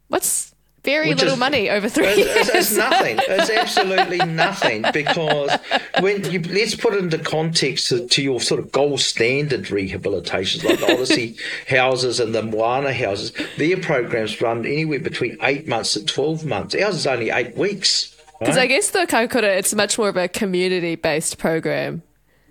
What's 0.08 0.54
very 0.85 1.09
Which 1.09 1.18
little 1.18 1.35
is, 1.35 1.40
money 1.40 1.70
over 1.70 1.88
three 1.88 2.07
it's, 2.07 2.18
years. 2.18 2.49
It's 2.51 2.77
nothing. 2.77 3.18
It's 3.35 3.51
absolutely 3.51 4.18
nothing 4.18 4.85
because 4.92 5.59
when 6.01 6.31
you 6.31 6.40
let's 6.40 6.75
put 6.75 6.94
it 6.94 7.01
into 7.01 7.18
context 7.18 7.88
to, 7.88 8.07
to, 8.07 8.23
your 8.23 8.40
sort 8.40 8.61
of 8.61 8.70
gold 8.70 9.01
standard 9.01 9.64
rehabilitations 9.64 10.62
like 10.62 10.79
the 10.79 10.92
Odyssey 10.92 11.37
houses 11.68 12.20
and 12.20 12.35
the 12.35 12.42
Moana 12.42 12.92
houses, 12.92 13.33
their 13.57 13.79
programs 13.79 14.40
run 14.40 14.66
anywhere 14.66 15.01
between 15.01 15.38
eight 15.42 15.66
months 15.66 15.97
and 15.97 16.07
twelve 16.07 16.44
months. 16.44 16.75
Ours 16.75 16.97
is 16.97 17.07
only 17.07 17.31
eight 17.31 17.57
weeks. 17.57 18.14
Because 18.38 18.57
right? 18.57 18.64
I 18.64 18.66
guess 18.66 18.90
the 18.90 19.01
Kahukura, 19.01 19.57
it's 19.59 19.75
much 19.75 19.99
more 19.99 20.11
of 20.11 20.16
a 20.16 20.29
community 20.29 20.97
based 20.97 21.38
program. 21.38 22.03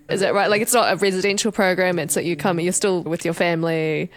Is 0.08 0.20
that 0.20 0.34
right? 0.34 0.50
Like 0.50 0.60
it's 0.60 0.74
not 0.74 0.92
a 0.92 0.96
residential 0.96 1.52
program. 1.52 1.98
It's 1.98 2.14
that 2.14 2.24
you 2.24 2.36
come, 2.36 2.58
you're 2.58 2.72
still 2.72 3.02
with 3.02 3.24
your 3.24 3.34
family. 3.34 4.10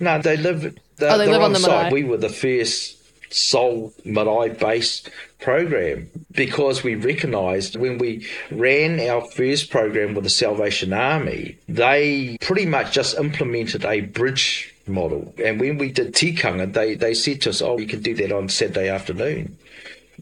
No, 0.00 0.20
they 0.20 0.36
live. 0.36 0.78
oh, 1.00 1.18
they 1.18 1.26
live 1.26 1.40
on, 1.40 1.46
on 1.46 1.52
the 1.54 1.58
site. 1.58 1.92
We 1.92 2.04
were 2.04 2.18
the 2.18 2.28
first 2.28 2.97
sole 3.30 3.92
marae 4.04 4.50
based 4.50 5.10
program 5.40 6.08
because 6.32 6.82
we 6.82 6.94
recognised 6.94 7.76
when 7.76 7.98
we 7.98 8.26
ran 8.50 9.00
our 9.00 9.22
first 9.22 9.70
program 9.70 10.14
with 10.14 10.24
the 10.24 10.30
Salvation 10.30 10.92
Army, 10.92 11.58
they 11.68 12.36
pretty 12.40 12.66
much 12.66 12.92
just 12.92 13.18
implemented 13.18 13.84
a 13.84 14.00
bridge 14.00 14.74
model. 14.86 15.34
And 15.42 15.60
when 15.60 15.78
we 15.78 15.92
did 15.92 16.14
tikanga, 16.14 16.72
they, 16.72 16.94
they 16.94 17.14
said 17.14 17.42
to 17.42 17.50
us, 17.50 17.62
oh, 17.62 17.78
you 17.78 17.86
can 17.86 18.02
do 18.02 18.14
that 18.14 18.32
on 18.32 18.48
Saturday 18.48 18.88
afternoon. 18.88 19.56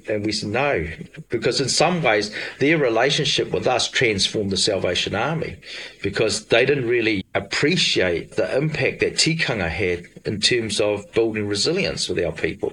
And 0.09 0.25
we 0.25 0.33
said 0.33 0.51
no, 0.51 0.87
because 1.29 1.61
in 1.61 1.69
some 1.69 2.03
ways 2.03 2.35
their 2.59 2.79
relationship 2.79 3.51
with 3.51 3.67
us 3.67 3.89
transformed 3.89 4.51
the 4.51 4.57
Salvation 4.57 5.15
Army 5.15 5.57
because 6.03 6.47
they 6.47 6.65
didn't 6.65 6.89
really 6.89 7.25
appreciate 7.35 8.37
the 8.37 8.57
impact 8.57 9.01
that 9.01 9.15
tikanga 9.15 9.69
had 9.69 10.07
in 10.25 10.41
terms 10.41 10.81
of 10.81 11.11
building 11.13 11.49
resilience 11.49 12.09
with 12.09 12.25
our 12.25 12.33
people. 12.33 12.73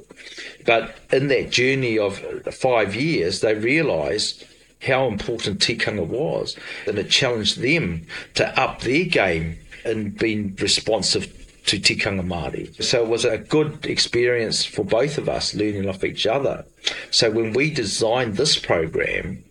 But 0.66 0.96
in 1.12 1.28
that 1.30 1.50
journey 1.50 1.98
of 1.98 2.20
five 2.54 2.96
years, 2.96 3.42
they 3.42 3.56
realised 3.56 4.46
how 4.86 5.08
important 5.08 5.60
tikanga 5.60 6.06
was, 6.06 6.58
and 6.86 6.98
it 7.00 7.10
challenged 7.10 7.60
them 7.60 8.06
to 8.36 8.60
up 8.60 8.82
their 8.82 9.06
game 9.06 9.58
in 9.86 10.12
being 10.12 10.56
responsive 10.62 11.43
to 11.66 11.80
tikanga 11.80 12.26
Māori. 12.26 12.84
So 12.84 13.04
it 13.04 13.10
was 13.10 13.26
a 13.26 13.38
good 13.38 13.86
experience 13.86 14.66
for 14.66 14.84
both 14.84 15.18
of 15.18 15.30
us 15.30 15.54
learning 15.54 15.88
off 15.88 16.04
each 16.04 16.28
other. 16.28 16.66
So 17.12 17.32
when 17.32 17.54
we 17.54 17.72
designed 17.72 18.36
this 18.36 18.58
program, 18.58 19.44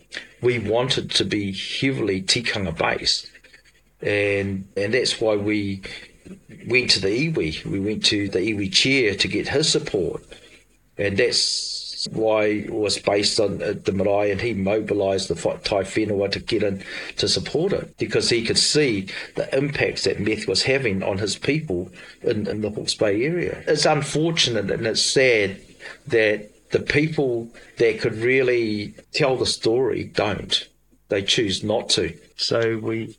we 0.43 0.59
wanted 0.59 1.11
to 1.13 1.25
be 1.25 1.53
heavily 1.53 2.23
tikanga 2.23 2.77
based. 2.77 3.31
And 4.03 4.67
and 4.77 4.93
that's 4.95 5.21
why 5.21 5.37
we 5.37 5.83
went 6.67 6.91
to 6.91 7.01
the 7.01 7.31
iwi. 7.31 7.65
We 7.65 7.81
went 7.81 8.05
to 8.07 8.29
the 8.29 8.41
iwi 8.41 8.73
chair 8.73 9.15
to 9.15 9.29
get 9.29 9.49
his 9.49 9.71
support. 9.71 10.23
And 10.99 11.17
that's 11.17 11.82
why 12.11 12.67
was 12.69 12.99
based 12.99 13.39
on 13.39 13.63
uh, 13.63 13.75
the 13.85 13.93
marae, 13.93 14.31
and 14.31 14.41
he 14.41 14.55
mobilised 14.55 15.29
the 15.29 15.35
Tai 15.35 15.83
Whenua 15.83 16.31
to 16.33 16.41
get 16.41 16.63
in 16.63 16.83
to 17.17 17.29
support 17.29 17.73
it 17.73 17.97
because 17.99 18.31
he 18.31 18.45
could 18.45 18.59
see 18.59 19.09
the 19.37 19.57
impacts 19.57 20.05
that 20.05 20.21
meth 20.21 20.47
was 20.49 20.63
having 20.63 21.03
on 21.03 21.19
his 21.19 21.37
people 21.37 21.91
in, 22.23 22.47
in 22.47 22.61
the 22.61 22.71
Hawke's 22.71 22.95
Bay 22.95 23.25
area. 23.25 23.63
It's 23.67 23.87
unfortunate 23.87 24.71
and 24.71 24.87
it's 24.87 25.03
sad 25.03 25.61
that 26.09 26.51
the 26.71 26.81
people 26.81 27.51
that 27.79 28.01
could 28.01 28.17
really 28.17 28.95
tell 29.13 29.37
the 29.37 29.47
story 29.47 30.05
don't. 30.05 30.69
They 31.09 31.23
choose 31.23 31.63
not 31.63 31.91
to. 31.91 32.17
So 32.37 32.79
we 32.79 33.17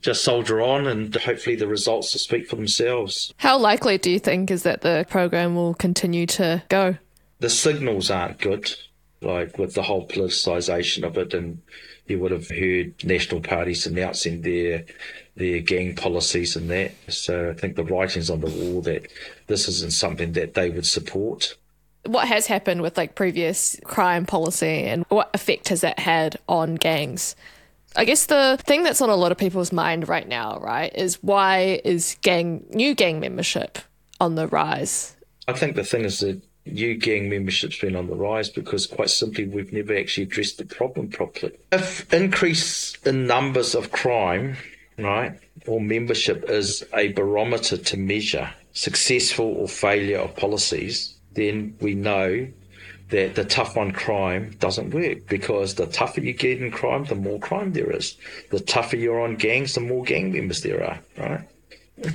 just 0.00 0.24
soldier 0.24 0.60
on 0.60 0.86
and 0.86 1.14
hopefully 1.14 1.56
the 1.56 1.66
results 1.66 2.14
will 2.14 2.20
speak 2.20 2.48
for 2.48 2.56
themselves. 2.56 3.32
How 3.36 3.58
likely 3.58 3.98
do 3.98 4.10
you 4.10 4.18
think 4.18 4.50
is 4.50 4.62
that 4.62 4.80
the 4.80 5.06
program 5.10 5.54
will 5.54 5.74
continue 5.74 6.26
to 6.26 6.62
go? 6.68 6.96
The 7.40 7.50
signals 7.50 8.10
aren't 8.10 8.38
good, 8.38 8.74
like 9.20 9.58
with 9.58 9.74
the 9.74 9.82
whole 9.82 10.06
politicisation 10.06 11.04
of 11.04 11.16
it, 11.16 11.34
and 11.34 11.62
you 12.06 12.18
would 12.18 12.32
have 12.32 12.48
heard 12.48 13.04
national 13.04 13.40
parties 13.40 13.86
announcing 13.86 14.42
their 14.42 14.84
their 15.36 15.60
gang 15.60 15.94
policies 15.94 16.56
and 16.56 16.68
that. 16.70 16.92
So 17.08 17.50
I 17.50 17.54
think 17.54 17.76
the 17.76 17.84
writing's 17.84 18.30
on 18.30 18.40
the 18.40 18.50
wall 18.50 18.82
that 18.82 19.06
this 19.46 19.68
isn't 19.68 19.92
something 19.92 20.32
that 20.32 20.54
they 20.54 20.68
would 20.68 20.86
support. 20.86 21.56
What 22.04 22.26
has 22.26 22.46
happened 22.46 22.82
with 22.82 22.96
like 22.96 23.14
previous 23.14 23.78
crime 23.84 24.26
policy 24.26 24.84
and 24.84 25.04
what 25.08 25.30
effect 25.34 25.68
has 25.68 25.82
that 25.82 26.00
had 26.00 26.36
on 26.48 26.74
gangs? 26.74 27.36
I 27.96 28.04
guess 28.04 28.26
the 28.26 28.58
thing 28.62 28.82
that's 28.82 29.00
on 29.00 29.10
a 29.10 29.16
lot 29.16 29.32
of 29.32 29.38
people's 29.38 29.72
mind 29.72 30.08
right 30.08 30.28
now, 30.28 30.58
right, 30.60 30.94
is 30.94 31.22
why 31.22 31.80
is 31.84 32.16
gang 32.22 32.64
new 32.70 32.94
gang 32.94 33.20
membership 33.20 33.78
on 34.20 34.34
the 34.34 34.46
rise? 34.48 35.16
I 35.46 35.52
think 35.52 35.76
the 35.76 35.84
thing 35.84 36.04
is 36.04 36.20
that 36.20 36.40
new 36.72 36.96
gang 36.96 37.28
membership's 37.28 37.78
been 37.78 37.96
on 37.96 38.06
the 38.08 38.14
rise 38.14 38.48
because 38.48 38.86
quite 38.86 39.10
simply 39.10 39.46
we've 39.46 39.72
never 39.72 39.96
actually 39.96 40.24
addressed 40.24 40.58
the 40.58 40.64
problem 40.64 41.08
properly. 41.08 41.52
If 41.72 42.12
increase 42.12 42.96
in 43.04 43.26
numbers 43.26 43.74
of 43.74 43.92
crime, 43.92 44.56
right, 44.98 45.38
or 45.66 45.80
membership 45.80 46.48
is 46.48 46.84
a 46.94 47.08
barometer 47.12 47.76
to 47.76 47.96
measure 47.96 48.50
successful 48.72 49.46
or 49.46 49.68
failure 49.68 50.18
of 50.18 50.36
policies, 50.36 51.14
then 51.34 51.76
we 51.80 51.94
know 51.94 52.46
that 53.10 53.34
the 53.34 53.44
tough 53.44 53.76
on 53.76 53.90
crime 53.90 54.54
doesn't 54.60 54.90
work 54.90 55.26
because 55.28 55.74
the 55.74 55.86
tougher 55.86 56.20
you 56.20 56.32
get 56.32 56.60
in 56.60 56.70
crime, 56.70 57.04
the 57.04 57.14
more 57.14 57.38
crime 57.40 57.72
there 57.72 57.90
is. 57.90 58.16
The 58.50 58.60
tougher 58.60 58.96
you're 58.96 59.20
on 59.20 59.36
gangs, 59.36 59.74
the 59.74 59.80
more 59.80 60.04
gang 60.04 60.32
members 60.32 60.62
there 60.62 60.84
are, 60.84 61.00
right? 61.16 61.40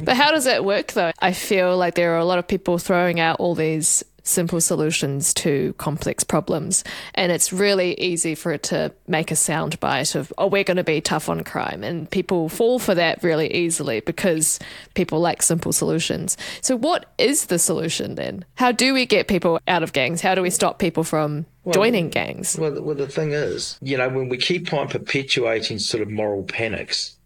But 0.04 0.16
how 0.16 0.32
does 0.32 0.46
that 0.46 0.64
work 0.64 0.94
though? 0.94 1.12
I 1.20 1.34
feel 1.34 1.78
like 1.78 1.96
there 1.96 2.14
are 2.14 2.20
a 2.20 2.26
lot 2.26 2.40
of 2.40 2.48
people 2.48 2.78
throwing 2.78 3.20
out 3.20 3.40
all 3.40 3.56
these 3.56 4.04
simple 4.24 4.62
solutions 4.62 5.34
to 5.36 5.74
complex 5.74 6.24
problems. 6.24 6.84
And 7.14 7.32
it's 7.32 7.54
really 7.54 8.00
easy 8.00 8.36
for 8.36 8.52
it 8.54 8.64
to 8.64 8.92
make 9.08 9.32
a 9.32 9.36
soundbite 9.36 10.16
of, 10.16 10.34
oh, 10.38 10.48
we're 10.48 10.64
going 10.64 10.78
to 10.78 10.84
be 10.84 11.02
tough 11.02 11.30
on 11.30 11.44
crime. 11.44 11.84
And 11.84 12.10
people 12.10 12.50
fall 12.50 12.80
for 12.80 12.96
that 12.96 13.22
really 13.22 13.54
easily 13.54 14.00
because 14.00 14.60
people 14.96 15.20
like 15.20 15.42
simple 15.42 15.74
solutions. 15.74 16.38
So, 16.62 16.76
what 16.76 17.06
is 17.18 17.48
the 17.48 17.60
solution 17.60 18.16
then? 18.16 18.46
How 18.56 18.72
do 18.72 18.94
we 18.94 19.06
get 19.06 19.28
people 19.28 19.60
out 19.68 19.84
of 19.84 19.94
gangs? 19.94 20.22
How 20.22 20.36
do 20.36 20.42
we 20.42 20.50
stop 20.50 20.80
people 20.80 21.04
from 21.04 21.46
well, 21.64 21.74
joining 21.74 22.10
gangs? 22.10 22.58
Well, 22.58 22.82
well, 22.82 22.96
the 22.96 23.08
thing 23.08 23.32
is, 23.32 23.78
you 23.82 23.98
know, 23.98 24.10
when 24.10 24.30
we 24.30 24.38
keep 24.38 24.74
on 24.74 24.88
perpetuating 24.88 25.80
sort 25.80 26.02
of 26.02 26.10
moral 26.10 26.44
panics, 26.44 27.18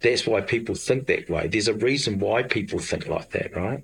that's 0.00 0.26
why 0.26 0.40
people 0.40 0.76
think 0.76 1.06
that 1.06 1.28
way. 1.28 1.48
There's 1.48 1.66
a 1.66 1.74
reason 1.74 2.20
why 2.20 2.44
people 2.44 2.78
think 2.78 3.08
like 3.08 3.30
that, 3.30 3.56
right? 3.56 3.82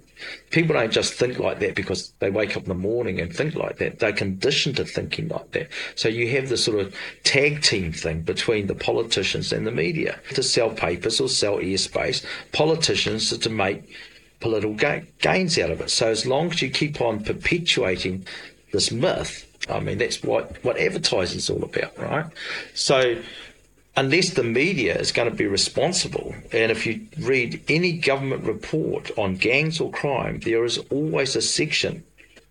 People 0.50 0.74
don't 0.74 0.92
just 0.92 1.14
think 1.14 1.40
like 1.40 1.58
that 1.58 1.74
because 1.74 2.12
they 2.20 2.30
wake 2.30 2.56
up 2.56 2.62
in 2.62 2.68
the 2.68 2.74
morning 2.74 3.20
and 3.20 3.34
think 3.34 3.56
like 3.56 3.78
that. 3.78 3.98
They're 3.98 4.12
conditioned 4.12 4.76
to 4.76 4.84
thinking 4.84 5.28
like 5.28 5.50
that. 5.52 5.68
So 5.96 6.08
you 6.08 6.28
have 6.30 6.48
this 6.48 6.64
sort 6.64 6.78
of 6.78 6.94
tag 7.24 7.62
team 7.62 7.92
thing 7.92 8.20
between 8.20 8.68
the 8.68 8.76
politicians 8.76 9.52
and 9.52 9.66
the 9.66 9.72
media 9.72 10.20
to 10.34 10.42
sell 10.42 10.70
papers 10.70 11.20
or 11.20 11.28
sell 11.28 11.56
airspace. 11.56 12.24
Politicians 12.52 13.36
to 13.36 13.50
make 13.50 13.92
political 14.38 14.74
ga- 14.74 15.02
gains 15.18 15.58
out 15.58 15.70
of 15.70 15.80
it. 15.80 15.90
So 15.90 16.08
as 16.08 16.26
long 16.26 16.52
as 16.52 16.62
you 16.62 16.70
keep 16.70 17.00
on 17.00 17.24
perpetuating 17.24 18.24
this 18.72 18.92
myth, 18.92 19.50
I 19.68 19.80
mean, 19.80 19.98
that's 19.98 20.22
what, 20.22 20.62
what 20.62 20.78
advertising 20.78 21.38
is 21.38 21.50
all 21.50 21.64
about, 21.64 21.98
right? 21.98 22.26
So 22.74 23.16
unless 23.96 24.30
the 24.30 24.42
media 24.42 24.96
is 24.98 25.12
going 25.12 25.30
to 25.30 25.36
be 25.36 25.46
responsible, 25.46 26.34
and 26.52 26.70
if 26.70 26.86
you 26.86 27.06
read 27.18 27.62
any 27.68 27.92
government 27.92 28.44
report 28.44 29.10
on 29.16 29.36
gangs 29.36 29.80
or 29.80 29.90
crime, 29.90 30.40
there 30.40 30.64
is 30.64 30.78
always 30.90 31.36
a 31.36 31.42
section 31.42 32.04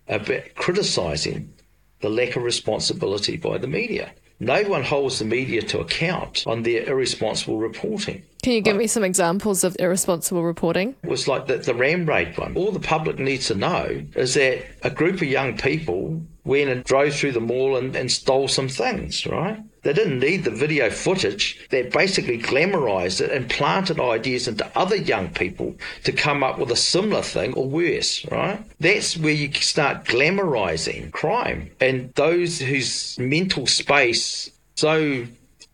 about 0.08 0.42
criticising 0.54 1.52
the 2.00 2.08
lack 2.08 2.36
of 2.36 2.42
responsibility 2.42 3.36
by 3.36 3.58
the 3.58 3.66
media. 3.66 4.12
No 4.40 4.62
one 4.64 4.82
holds 4.82 5.20
the 5.20 5.24
media 5.24 5.62
to 5.62 5.78
account 5.78 6.44
on 6.46 6.64
their 6.64 6.88
irresponsible 6.88 7.58
reporting. 7.58 8.22
Can 8.42 8.52
you 8.52 8.60
give 8.60 8.74
like, 8.74 8.80
me 8.80 8.86
some 8.88 9.04
examples 9.04 9.64
of 9.64 9.76
irresponsible 9.78 10.42
reporting? 10.42 10.94
It 11.02 11.08
was 11.08 11.28
like 11.28 11.46
the, 11.46 11.58
the 11.58 11.74
Ram 11.74 12.04
Raid 12.04 12.36
one. 12.36 12.56
All 12.56 12.72
the 12.72 12.80
public 12.80 13.18
needs 13.18 13.46
to 13.46 13.54
know 13.54 14.02
is 14.14 14.34
that 14.34 14.64
a 14.82 14.90
group 14.90 15.16
of 15.16 15.22
young 15.22 15.56
people 15.56 16.20
went 16.44 16.70
and 16.70 16.84
drove 16.84 17.14
through 17.14 17.32
the 17.32 17.40
mall 17.40 17.76
and, 17.76 17.96
and 17.96 18.10
stole 18.10 18.48
some 18.48 18.68
things, 18.68 19.26
right? 19.26 19.62
They 19.82 19.92
didn't 19.92 20.18
need 20.18 20.44
the 20.44 20.50
video 20.50 20.90
footage. 20.90 21.66
They 21.70 21.82
basically 21.82 22.38
glamorized 22.38 23.20
it 23.20 23.30
and 23.30 23.48
planted 23.50 24.00
ideas 24.00 24.48
into 24.48 24.70
other 24.76 24.96
young 24.96 25.28
people 25.28 25.74
to 26.04 26.12
come 26.12 26.42
up 26.42 26.58
with 26.58 26.70
a 26.70 26.76
similar 26.76 27.22
thing 27.22 27.54
or 27.54 27.68
worse, 27.68 28.24
right? 28.30 28.64
That's 28.80 29.16
where 29.16 29.32
you 29.32 29.52
start 29.52 30.04
glamorizing 30.04 31.12
crime. 31.12 31.70
And 31.80 32.12
those 32.14 32.60
whose 32.60 33.18
mental 33.18 33.66
space 33.66 34.50
so 34.74 35.26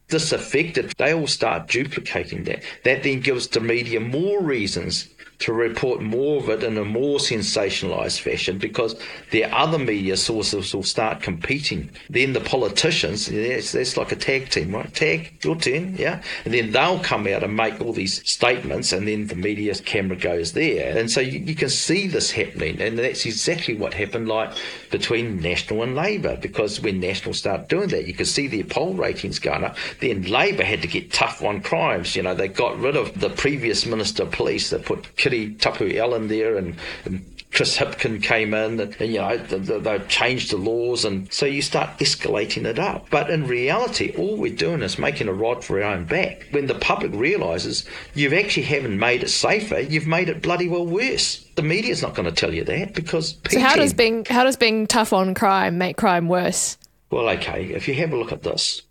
disaffected, 0.09 0.93
they 0.99 1.15
all 1.15 1.29
start 1.29 1.69
duplicating 1.69 2.45
that. 2.45 2.63
That 2.85 3.05
then 3.05 3.21
gives 3.21 3.47
the 3.47 3.61
media 3.61 4.01
more 4.01 4.43
reasons 4.43 5.09
to 5.41 5.53
report 5.53 6.01
more 6.01 6.39
of 6.39 6.49
it 6.49 6.63
in 6.63 6.77
a 6.79 6.85
more 6.85 7.19
sensationalized 7.19 8.21
fashion 8.21 8.59
because 8.59 8.95
their 9.31 9.53
other 9.55 9.79
media 9.79 10.17
sources 10.17 10.75
will 10.75 10.83
start 10.83 11.23
competing. 11.23 11.91
Then 12.09 12.33
the 12.35 12.41
politicians, 12.41 13.27
that's, 13.27 13.73
that's 13.73 13.97
like 13.97 14.13
a 14.13 14.17
tag 14.17 14.51
team, 14.51 14.75
right? 14.75 14.93
Tag, 14.95 15.33
your 15.43 15.57
turn, 15.57 15.97
yeah? 15.97 16.23
And 16.45 16.53
then 16.55 16.73
they'll 16.73 17.01
come 17.01 17.27
out 17.27 17.43
and 17.43 17.57
make 17.57 17.81
all 17.81 17.93
these 17.93 18.29
statements, 18.29 18.93
and 18.93 19.09
then 19.09 19.27
the 19.27 19.35
media 19.35 19.75
camera 19.75 20.17
goes 20.17 20.53
there. 20.53 20.97
And 20.97 21.11
so 21.11 21.21
you, 21.21 21.39
you 21.39 21.55
can 21.55 21.71
see 21.71 22.07
this 22.07 22.31
happening, 22.31 22.81
and 22.81 22.99
that's 22.99 23.25
exactly 23.25 23.75
what 23.77 23.95
happened 23.95 24.29
like 24.29 24.53
between 24.91 25.41
National 25.41 25.83
and 25.83 25.95
Labour 25.95 26.37
because 26.37 26.81
when 26.81 27.01
National 27.01 27.35
started 27.35 27.69
doing 27.69 27.89
that, 27.89 28.07
you 28.07 28.15
could 28.15 28.27
see 28.27 28.47
their 28.47 28.65
poll 28.65 28.95
ratings 28.95 29.39
going 29.39 29.65
up. 29.65 29.77
Then 30.01 30.23
Labour 30.23 30.65
had 30.65 30.83
to 30.83 30.89
get 30.89 31.13
tough 31.13 31.43
on 31.43 31.61
crimes. 31.63 32.15
You 32.17 32.23
know, 32.23 32.35
they 32.35 32.49
got 32.49 32.79
rid 32.79 32.97
of 32.97 33.19
the 33.21 33.31
previous 33.31 33.87
Minister 33.87 34.25
of 34.25 34.33
Police, 34.33 34.71
they 34.71 34.79
put 34.79 35.15
Kiritapu 35.31 35.97
Allen 35.97 36.29
there 36.29 36.57
and, 36.57 36.77
and 37.05 37.25
Chris 37.53 37.77
Hipkin 37.79 38.23
came 38.23 38.55
in 38.55 38.79
and, 38.79 38.97
and 39.01 39.13
you 39.13 39.19
know 39.19 39.37
they, 39.37 39.79
they 39.79 39.99
changed 40.07 40.53
the 40.53 40.57
laws 40.57 41.05
and 41.05 41.33
so 41.33 41.47
you 41.47 41.63
start 41.63 41.99
escalating 41.99 42.65
it 42.65 42.79
up. 42.79 43.11
But 43.11 43.29
in 43.31 43.47
reality 43.47 44.15
all 44.17 44.37
we're 44.37 44.55
doing 44.55 44.83
is 44.83 44.99
making 44.99 45.29
a 45.29 45.33
rod 45.33 45.65
for 45.65 45.83
our 45.83 45.93
own 45.93 46.05
back. 46.05 46.47
When 46.53 46.67
the 46.67 46.77
public 46.77 47.13
realizes 47.13 47.85
you've 48.15 48.33
actually 48.33 48.65
haven't 48.65 48.99
made 48.99 49.23
it 49.23 49.31
safer 49.31 49.81
you've 49.81 50.07
made 50.07 50.29
it 50.29 50.43
bloody 50.43 50.69
well 50.69 50.87
worse. 50.87 51.45
The 51.57 51.63
media's 51.63 52.03
not 52.03 52.15
going 52.15 52.29
to 52.29 52.35
tell 52.35 52.55
you 52.55 52.65
that 52.65 52.95
because 52.95 53.37
so 53.51 53.61
how 53.61 53.77
does 53.77 53.95
being 53.95 54.25
how 54.25 54.45
does 54.45 54.57
being 54.57 54.87
tough 54.87 55.13
on 55.13 55.35
crime 55.35 55.77
make 55.77 55.97
crime 55.97 56.29
worse? 56.29 56.79
Well 57.11 57.29
okay 57.31 57.65
if 57.67 57.89
you 57.89 57.95
have 57.95 58.13
a 58.13 58.17
look 58.17 58.33
at 58.33 58.45
this 58.45 58.83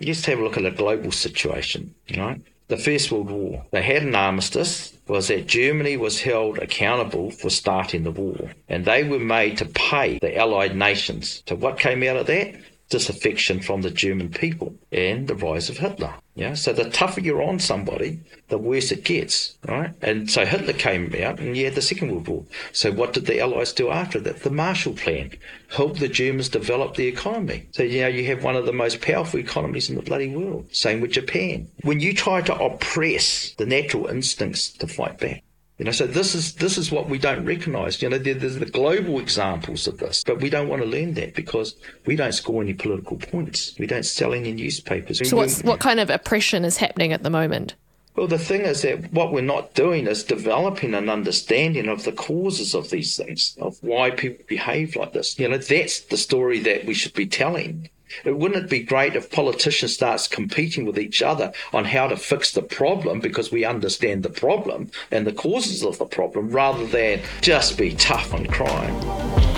just 0.00 0.26
have 0.26 0.38
a 0.38 0.42
look 0.42 0.56
at 0.56 0.64
a 0.64 0.70
global 0.70 1.12
situation 1.12 1.94
right? 2.16 2.40
The 2.68 2.76
First 2.76 3.10
World 3.10 3.30
War. 3.30 3.64
They 3.70 3.82
had 3.82 4.02
an 4.02 4.14
armistice, 4.14 4.92
was 5.08 5.28
that 5.28 5.46
Germany 5.48 5.96
was 5.96 6.20
held 6.20 6.58
accountable 6.58 7.30
for 7.30 7.50
starting 7.50 8.04
the 8.04 8.10
war, 8.10 8.52
and 8.68 8.84
they 8.84 9.04
were 9.04 9.18
made 9.18 9.56
to 9.58 9.64
pay 9.64 10.18
the 10.18 10.36
Allied 10.36 10.76
nations. 10.76 11.42
So 11.48 11.56
what 11.56 11.78
came 11.78 12.02
out 12.02 12.16
of 12.16 12.26
that? 12.26 12.54
Disaffection 12.88 13.60
from 13.60 13.82
the 13.82 13.90
German 13.90 14.30
people 14.30 14.74
and 14.90 15.28
the 15.28 15.34
rise 15.34 15.68
of 15.68 15.78
Hitler. 15.78 16.14
Yeah, 16.34 16.54
so 16.54 16.72
the 16.72 16.88
tougher 16.88 17.20
you're 17.20 17.42
on 17.42 17.58
somebody, 17.58 18.20
the 18.46 18.58
worse 18.58 18.92
it 18.92 19.02
gets, 19.02 19.58
right? 19.66 19.92
And 20.02 20.30
so 20.30 20.46
Hitler 20.46 20.72
came 20.72 21.12
out, 21.20 21.40
and 21.40 21.56
had 21.56 21.74
the 21.74 21.82
Second 21.82 22.12
World 22.12 22.28
War. 22.28 22.44
So 22.72 22.92
what 22.92 23.12
did 23.12 23.26
the 23.26 23.40
Allies 23.40 23.72
do 23.72 23.90
after 23.90 24.20
that? 24.20 24.44
The 24.44 24.50
Marshall 24.50 24.92
Plan 24.92 25.32
helped 25.68 25.98
the 25.98 26.08
Germans 26.08 26.48
develop 26.48 26.94
the 26.94 27.08
economy. 27.08 27.68
So 27.72 27.82
you 27.82 28.02
know 28.02 28.08
you 28.08 28.24
have 28.26 28.44
one 28.44 28.54
of 28.54 28.66
the 28.66 28.72
most 28.72 29.00
powerful 29.00 29.40
economies 29.40 29.90
in 29.90 29.96
the 29.96 30.02
bloody 30.02 30.28
world. 30.28 30.72
Same 30.72 31.00
with 31.00 31.10
Japan. 31.10 31.68
When 31.82 31.98
you 31.98 32.14
try 32.14 32.40
to 32.42 32.54
oppress 32.54 33.54
the 33.58 33.66
natural 33.66 34.06
instincts 34.06 34.70
to 34.74 34.86
fight 34.86 35.18
back, 35.18 35.42
you 35.78 35.84
know, 35.84 35.92
so 35.92 36.08
this 36.08 36.34
is 36.34 36.54
this 36.54 36.76
is 36.76 36.90
what 36.90 37.08
we 37.08 37.18
don't 37.18 37.44
recognise. 37.44 38.02
You 38.02 38.08
know, 38.08 38.18
there, 38.18 38.34
there's 38.34 38.58
the 38.58 38.66
global 38.66 39.20
examples 39.20 39.86
of 39.86 39.98
this, 39.98 40.24
but 40.24 40.40
we 40.40 40.50
don't 40.50 40.68
want 40.68 40.82
to 40.82 40.88
learn 40.88 41.14
that 41.14 41.36
because 41.36 41.76
we 42.04 42.16
don't 42.16 42.32
score 42.32 42.62
any 42.62 42.74
political 42.74 43.16
points. 43.16 43.78
We 43.78 43.86
don't 43.86 44.04
sell 44.04 44.34
any 44.34 44.52
newspapers. 44.52 45.26
So, 45.28 45.36
what's, 45.36 45.62
what 45.62 45.78
kind 45.78 46.00
of 46.00 46.10
oppression 46.10 46.64
is 46.64 46.76
happening 46.76 47.12
at 47.12 47.22
the 47.22 47.30
moment? 47.30 47.76
Well, 48.16 48.26
the 48.26 48.38
thing 48.38 48.62
is 48.62 48.82
that 48.82 49.12
what 49.12 49.32
we're 49.32 49.42
not 49.42 49.74
doing 49.74 50.08
is 50.08 50.24
developing 50.24 50.94
an 50.94 51.08
understanding 51.08 51.88
of 51.88 52.02
the 52.02 52.10
causes 52.10 52.74
of 52.74 52.90
these 52.90 53.16
things, 53.16 53.56
of 53.60 53.76
why 53.80 54.10
people 54.10 54.44
behave 54.48 54.96
like 54.96 55.12
this. 55.12 55.38
You 55.38 55.48
know, 55.48 55.58
that's 55.58 56.00
the 56.00 56.16
story 56.16 56.58
that 56.58 56.86
we 56.86 56.94
should 56.94 57.14
be 57.14 57.26
telling. 57.26 57.88
It 58.24 58.36
wouldn't 58.36 58.64
it 58.64 58.70
be 58.70 58.80
great 58.80 59.16
if 59.16 59.30
politicians 59.30 59.94
starts 59.94 60.28
competing 60.28 60.84
with 60.84 60.98
each 60.98 61.22
other 61.22 61.52
on 61.72 61.84
how 61.84 62.08
to 62.08 62.16
fix 62.16 62.52
the 62.52 62.62
problem 62.62 63.20
because 63.20 63.50
we 63.50 63.64
understand 63.64 64.22
the 64.22 64.30
problem 64.30 64.90
and 65.10 65.26
the 65.26 65.32
causes 65.32 65.82
of 65.82 65.98
the 65.98 66.06
problem 66.06 66.50
rather 66.50 66.86
than 66.86 67.20
just 67.40 67.78
be 67.78 67.94
tough 67.94 68.32
on 68.34 68.46
crime. 68.46 69.57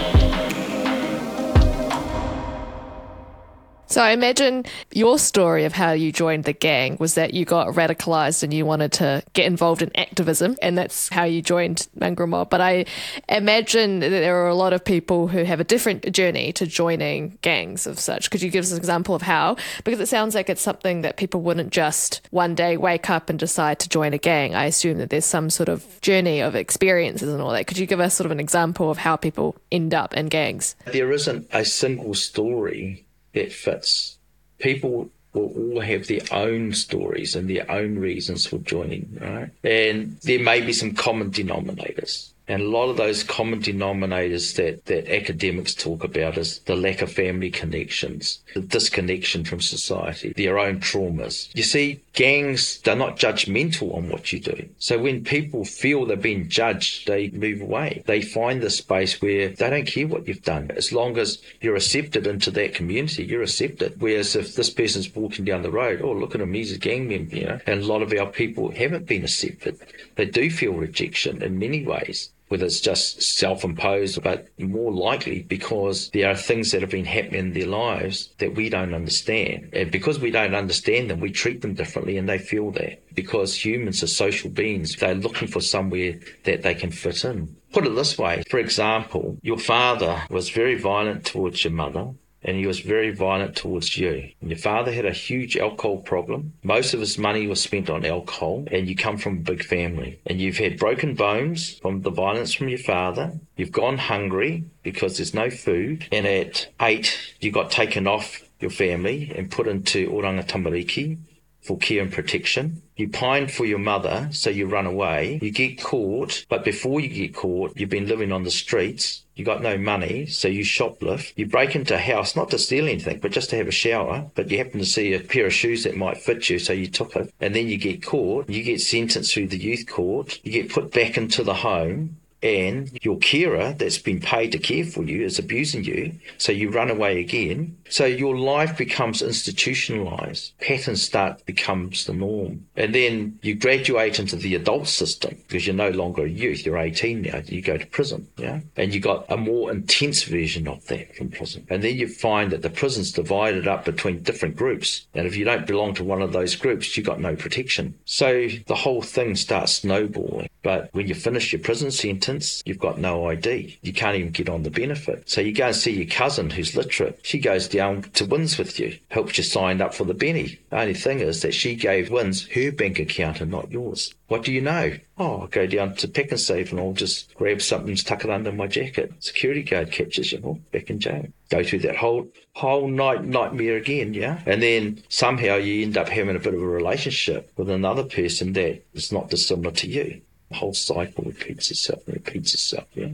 So 3.91 4.01
I 4.01 4.13
imagine 4.13 4.67
your 4.93 5.19
story 5.19 5.65
of 5.65 5.73
how 5.73 5.91
you 5.91 6.13
joined 6.13 6.45
the 6.45 6.53
gang 6.53 6.97
was 7.01 7.15
that 7.15 7.35
you 7.35 7.45
got 7.45 7.75
radicalized 7.75 8.45
and 8.45 8.55
you 8.55 8.65
wanted 8.65 8.93
to 8.93 9.25
get 9.33 9.47
involved 9.47 9.83
in 9.83 9.91
activism, 9.97 10.57
and 10.63 10.79
that's 10.79 11.09
how 11.09 11.25
you 11.25 11.43
joined 11.43 11.89
Mongrel 11.99 12.29
Mob. 12.29 12.51
But 12.51 12.61
I 12.61 12.85
imagine 13.29 13.99
that 13.99 14.11
there 14.11 14.45
are 14.45 14.49
a 14.49 14.55
lot 14.55 14.73
of 14.73 14.85
people 14.85 15.27
who 15.27 15.43
have 15.43 15.59
a 15.59 15.65
different 15.65 16.13
journey 16.13 16.53
to 16.53 16.69
joining 16.69 17.37
gangs 17.43 17.89
of 17.89 17.99
such. 17.99 18.31
Could 18.31 18.43
you 18.43 18.51
give 18.51 18.63
us 18.63 18.71
an 18.71 18.79
example 18.79 19.17
of 19.17 19.23
how? 19.23 19.57
Because 19.83 19.99
it 19.99 20.07
sounds 20.07 20.37
like 20.37 20.49
it's 20.49 20.63
something 20.63 21.03
that 21.03 21.17
people 21.17 21.41
wouldn't 21.43 21.71
just 21.71 22.21
one 22.31 22.55
day 22.55 22.77
wake 22.77 23.11
up 23.11 23.29
and 23.29 23.41
decide 23.41 23.81
to 23.81 23.89
join 23.89 24.15
a 24.15 24.19
gang. 24.19 24.55
I 24.55 24.67
assume 24.67 24.99
that 24.99 25.11
there's 25.11 25.25
some 25.25 25.51
sort 25.51 25.69
of 25.69 26.01
journey 26.01 26.39
of 26.39 26.55
experiences 26.55 27.33
and 27.33 27.43
all 27.43 27.51
that. 27.51 27.67
Could 27.67 27.79
you 27.79 27.87
give 27.87 27.99
us 27.99 28.15
sort 28.15 28.27
of 28.27 28.31
an 28.31 28.39
example 28.39 28.89
of 28.89 28.99
how 28.99 29.17
people 29.17 29.57
end 29.73 29.95
up 29.95 30.15
in 30.15 30.27
gangs? 30.27 30.77
There 30.87 31.11
isn't 31.11 31.49
a 31.51 31.65
single 31.65 32.15
story 32.15 33.05
that 33.33 33.53
fits. 33.53 34.19
People 34.59 35.11
will 35.33 35.75
all 35.75 35.81
have 35.81 36.07
their 36.07 36.23
own 36.33 36.73
stories 36.73 37.37
and 37.37 37.49
their 37.49 37.71
own 37.71 37.99
reasons 37.99 38.47
for 38.47 38.59
joining, 38.59 39.19
right? 39.21 39.51
And 39.63 40.19
there 40.23 40.41
may 40.41 40.61
be 40.61 40.73
some 40.73 40.93
common 40.93 41.31
denominators. 41.31 42.30
And 42.51 42.63
a 42.63 42.69
lot 42.69 42.89
of 42.89 42.97
those 42.97 43.23
common 43.23 43.63
denominators 43.63 44.57
that, 44.57 44.87
that 44.87 45.09
academics 45.09 45.73
talk 45.73 46.03
about 46.03 46.37
is 46.37 46.59
the 46.59 46.75
lack 46.75 47.01
of 47.01 47.13
family 47.13 47.49
connections, 47.49 48.41
the 48.55 48.61
disconnection 48.61 49.45
from 49.45 49.61
society, 49.61 50.33
their 50.37 50.59
own 50.59 50.81
traumas. 50.81 51.55
You 51.55 51.63
see, 51.63 52.01
gangs, 52.13 52.81
they're 52.81 52.97
not 52.97 53.17
judgmental 53.17 53.95
on 53.97 54.09
what 54.09 54.33
you 54.33 54.41
do. 54.41 54.69
So 54.81 54.99
when 54.99 55.23
people 55.23 55.65
feel 55.65 56.05
they're 56.05 56.17
being 56.17 56.49
judged, 56.49 57.07
they 57.07 57.31
move 57.31 57.61
away. 57.61 58.03
They 58.07 58.21
find 58.21 58.61
the 58.61 58.71
space 58.71 59.23
where 59.23 59.51
they 59.51 59.71
don't 59.71 59.87
care 59.87 60.09
what 60.09 60.27
you've 60.27 60.43
done. 60.43 60.73
As 60.75 60.93
long 60.93 61.19
as 61.19 61.41
you're 61.61 61.77
accepted 61.77 62.27
into 62.27 62.51
that 62.51 62.75
community, 62.75 63.23
you're 63.23 63.43
accepted. 63.43 64.01
Whereas 64.01 64.35
if 64.35 64.57
this 64.57 64.71
person's 64.71 65.15
walking 65.15 65.45
down 65.45 65.63
the 65.63 65.71
road, 65.71 66.01
oh, 66.03 66.15
look 66.15 66.35
at 66.35 66.41
him, 66.41 66.53
he's 66.53 66.73
a 66.73 66.79
gang 66.79 67.07
member, 67.07 67.37
you 67.37 67.47
know, 67.47 67.61
and 67.69 67.81
a 67.81 67.87
lot 67.87 68.03
of 68.03 68.13
our 68.13 68.27
people 68.27 68.73
haven't 68.73 69.07
been 69.07 69.23
accepted. 69.23 69.79
They 70.17 70.27
do 70.27 70.51
feel 70.51 70.73
rejection 70.73 71.45
in 71.45 71.61
many 71.61 71.87
ways 71.87 72.31
whether 72.51 72.67
it's 72.67 72.81
just 72.81 73.23
self 73.23 73.63
imposed, 73.63 74.21
but 74.25 74.49
more 74.59 74.93
likely 74.93 75.43
because 75.43 76.11
there 76.11 76.29
are 76.29 76.35
things 76.35 76.73
that 76.73 76.81
have 76.81 76.91
been 76.91 77.05
happening 77.05 77.39
in 77.39 77.53
their 77.53 77.69
lives 77.69 78.35
that 78.39 78.57
we 78.57 78.69
don't 78.69 78.93
understand. 78.93 79.71
And 79.73 79.93
because 79.93 80.19
we 80.19 80.33
don't 80.33 80.57
understand 80.57 81.09
them, 81.09 81.21
we 81.21 81.31
treat 81.31 81.63
them 81.63 81.75
differently 81.75 82.19
and 82.19 82.29
they 82.29 82.39
feel 82.39 82.73
that. 82.73 83.03
Because 83.15 83.65
humans 83.65 84.03
are 84.03 84.09
social 84.09 84.51
beings, 84.51 84.97
they're 84.97 85.15
looking 85.15 85.47
for 85.47 85.61
somewhere 85.61 86.19
that 86.43 86.63
they 86.63 86.75
can 86.75 86.91
fit 86.91 87.25
in. 87.25 87.55
Put 87.73 87.87
it 87.87 87.95
this 87.95 88.19
way, 88.19 88.43
for 88.51 88.59
example, 88.59 89.39
your 89.43 89.59
father 89.59 90.21
was 90.29 90.51
very 90.51 90.75
violent 90.75 91.25
towards 91.25 91.63
your 91.63 91.73
mother 91.73 92.15
and 92.43 92.57
he 92.57 92.67
was 92.67 92.81
very 92.81 93.11
violent 93.11 93.57
towards 93.57 93.97
you. 93.97 94.31
And 94.41 94.51
your 94.51 94.59
father 94.59 94.93
had 94.93 95.07
a 95.07 95.13
huge 95.13 95.57
alcohol 95.57 95.99
problem. 95.99 96.55
Most 96.63 96.95
of 96.95 97.01
his 97.01 97.19
money 97.19 97.47
was 97.47 97.61
spent 97.61 97.91
on 97.91 98.05
alcohol, 98.05 98.65
and 98.71 98.89
you 98.89 98.97
come 98.97 99.19
from 99.19 99.39
a 99.39 99.41
big 99.41 99.65
family. 99.65 100.21
And 100.27 100.41
you've 100.41 100.59
had 100.59 100.79
broken 100.79 101.15
bones 101.15 101.79
from 101.81 102.03
the 102.03 102.11
violence 102.11 102.55
from 102.55 102.69
your 102.69 102.79
father. 102.79 103.39
You've 103.57 103.73
gone 103.73 103.99
hungry 103.99 104.65
because 104.83 105.17
there's 105.17 105.35
no 105.35 105.51
food. 105.51 106.07
And 106.13 106.27
at 106.27 106.69
eight, 106.81 107.19
you 107.41 107.53
got 107.53 107.71
taken 107.71 108.07
off 108.07 108.43
your 108.61 108.71
family 108.71 109.33
and 109.35 109.51
put 109.51 109.67
into 109.67 110.11
Oranga 110.11 110.47
Tamariki 110.47 111.19
for 111.63 111.77
care 111.79 112.03
and 112.03 112.13
protection. 112.13 112.83
You 112.97 113.09
pine 113.09 113.49
for 113.49 113.65
your 113.65 113.79
mother, 113.79 114.29
so 114.33 114.51
you 114.51 114.67
run 114.67 114.87
away. 114.87 115.39
You 115.43 115.51
get 115.51 115.83
caught, 115.83 116.45
but 116.49 116.65
before 116.65 117.01
you 117.01 117.09
get 117.09 117.35
caught, 117.35 117.77
you've 117.77 117.91
been 117.91 118.07
living 118.07 118.33
on 118.33 118.43
the 118.43 118.51
streets. 118.51 119.25
You 119.41 119.47
got 119.47 119.63
no 119.63 119.79
money, 119.79 120.27
so 120.27 120.49
you 120.49 120.63
shoplift. 120.63 121.33
You 121.35 121.47
break 121.47 121.75
into 121.75 121.95
a 121.95 121.99
house, 121.99 122.37
not 122.37 122.51
to 122.51 122.59
steal 122.59 122.87
anything, 122.87 123.21
but 123.21 123.33
just 123.33 123.49
to 123.49 123.57
have 123.57 123.69
a 123.69 123.73
shower. 123.73 124.31
But 124.35 124.51
you 124.51 124.59
happen 124.59 124.81
to 124.81 124.85
see 124.85 125.15
a 125.15 125.21
pair 125.21 125.47
of 125.47 125.55
shoes 125.55 125.85
that 125.85 125.97
might 125.97 126.19
fit 126.19 126.51
you, 126.51 126.59
so 126.59 126.75
you 126.75 126.87
took 126.87 127.17
it. 127.17 127.33
And 127.41 127.55
then 127.55 127.67
you 127.67 127.79
get 127.79 128.03
caught. 128.03 128.51
You 128.51 128.63
get 128.63 128.83
sentenced 128.83 129.33
through 129.33 129.47
the 129.47 129.57
youth 129.57 129.87
court. 129.89 130.41
You 130.45 130.53
get 130.53 130.71
put 130.71 130.93
back 130.93 131.17
into 131.17 131.43
the 131.43 131.55
home 131.55 132.20
and 132.43 132.99
your 133.03 133.19
carer 133.19 133.73
that's 133.73 133.99
been 133.99 134.21
paid 134.21 134.53
to 134.53 134.59
care 134.59 134.85
for 134.85 135.05
you 135.05 135.25
is 135.25 135.39
abusing 135.39 135.85
you, 135.85 136.19
so 136.39 136.53
you 136.53 136.71
run 136.71 136.91
away 136.91 137.21
again. 137.21 137.77
So 137.89 138.05
your 138.05 138.37
life 138.37 138.79
becomes 138.79 139.23
institutionalized. 139.23 140.59
Patterns 140.61 141.03
start 141.03 141.45
becomes 141.45 142.07
the 142.07 142.13
norm. 142.13 142.67
And 142.77 142.95
then 142.95 143.39
you 143.43 143.55
graduate 143.55 144.19
into 144.19 144.37
the 144.37 144.55
adult 144.55 144.89
system 144.89 145.37
because 145.47 145.67
you're 145.67 145.77
no 145.77 145.91
longer 145.91 146.25
a 146.25 146.29
youth, 146.29 146.65
you're 146.65 146.79
18 146.79 147.23
now, 147.23 147.43
you 147.47 147.63
go 147.63 147.77
to 147.77 147.87
prison, 147.87 148.29
yeah? 148.37 148.61
And 148.77 148.95
you 148.95 149.01
got 149.01 149.27
a 149.31 149.37
more 149.37 149.71
intense 149.71 150.23
version 150.23 150.69
of 150.69 150.87
that 150.87 151.17
from 151.17 151.31
prison. 151.31 151.67
And 151.69 151.83
then 151.83 151.97
you 151.97 152.09
find 152.09 152.51
that 152.53 152.63
the 152.63 152.71
prison's 152.71 153.13
divided 153.13 153.67
up 153.67 153.85
between 153.85 154.23
different 154.23 154.57
groups. 154.57 155.07
And 155.15 155.27
if 155.27 155.37
you 155.37 155.45
don't 155.45 155.67
belong 155.67 155.95
to 155.95 156.05
one 156.05 156.23
of 156.23 156.33
those 156.33 156.57
groups, 156.57 156.97
you've 156.97 157.07
got 157.07 157.21
no 157.21 157.37
protection. 157.37 157.99
So 158.05 158.49
the 158.67 158.75
whole 158.75 159.03
thing 159.03 159.35
starts 159.37 159.75
snowballing. 159.75 160.49
But 160.63 160.91
when 160.93 161.09
you 161.09 161.15
finish 161.15 161.53
your 161.53 161.61
prison 161.61 161.91
sentence, 161.91 162.30
you've 162.65 162.79
got 162.79 162.99
no 162.99 163.29
ID. 163.29 163.79
You 163.83 163.93
can't 163.93 164.17
even 164.17 164.31
get 164.31 164.49
on 164.49 164.63
the 164.63 164.71
benefit. 164.71 165.29
So 165.29 165.41
you 165.41 165.53
go 165.53 165.67
and 165.67 165.77
see 165.77 165.93
your 165.93 166.07
cousin 166.07 166.51
who's 166.51 166.77
literate. 166.77 167.21
She 167.23 167.39
goes 167.39 167.69
down 167.69 168.03
to 168.03 168.25
WINZ 168.25 168.59
with 168.59 168.79
you, 168.79 168.99
helps 169.09 169.39
you 169.39 169.45
sign 169.45 169.81
up 169.81 169.95
for 169.95 170.05
the 170.05 170.15
Benny. 170.15 170.59
The 170.71 170.81
only 170.81 170.95
thing 170.95 171.21
is 171.21 171.43
that 171.43 171.55
she 171.55 171.75
gave 171.75 172.09
WINZ 172.09 172.53
her 172.53 172.73
bank 172.73 172.99
account 172.99 173.41
and 173.41 173.51
not 173.51 173.71
yours. 173.71 174.15
What 174.29 174.45
do 174.45 174.53
you 174.53 174.61
know? 174.61 174.97
Oh, 175.19 175.41
I'll 175.41 175.47
go 175.49 175.67
down 175.67 175.97
to 175.97 176.09
Pak'nSave 176.09 176.31
and 176.31 176.41
Save 176.41 176.71
and 176.71 176.81
I'll 176.81 176.93
just 176.93 177.35
grab 177.35 177.61
something, 177.61 177.97
tuck 177.97 178.25
it 178.25 178.31
under 178.31 178.53
my 178.53 178.69
jacket. 178.69 179.13
Security 179.19 179.63
guard 179.63 179.91
catches 179.91 180.33
you, 180.33 180.41
oh, 180.45 180.61
back 180.73 180.89
in 180.89 181.01
jail. 181.01 181.27
Go 181.51 181.65
through 181.65 181.81
that 181.81 181.97
whole 181.97 182.29
whole 182.55 182.89
night 182.89 183.25
nightmare 183.25 183.77
again, 183.77 184.15
yeah? 184.15 184.41
And 184.47 184.63
then 184.63 185.03
somehow 185.09 185.57
you 185.57 185.83
end 185.83 185.99
up 185.99 186.09
having 186.09 186.37
a 186.37 186.39
bit 186.39 186.55
of 186.55 186.63
a 186.63 186.67
relationship 186.67 187.53
with 187.57 187.69
another 187.69 188.05
person 188.05 188.53
that 188.53 188.85
is 188.95 189.11
not 189.11 189.31
dissimilar 189.31 189.73
to 189.73 189.89
you 189.89 190.23
whole 190.53 190.75
cycle 190.75 191.25
repeats 191.25 191.71
itself 191.71 192.07
and 192.07 192.17
repeats 192.17 192.55
itself. 192.55 192.87
Yeah. 192.95 193.11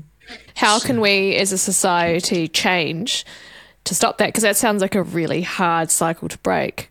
How 0.57 0.79
can 0.79 1.01
we 1.01 1.37
as 1.37 1.53
a 1.53 1.59
society 1.59 2.49
change 2.49 3.25
to 3.85 3.95
stop 3.95 4.19
that? 4.19 4.27
Because 4.27 4.43
that 4.43 4.57
sounds 4.57 4.83
like 4.83 4.95
a 4.95 5.03
really 5.03 5.43
hard 5.43 5.91
cycle 5.91 6.29
to 6.29 6.39
break. 6.39 6.91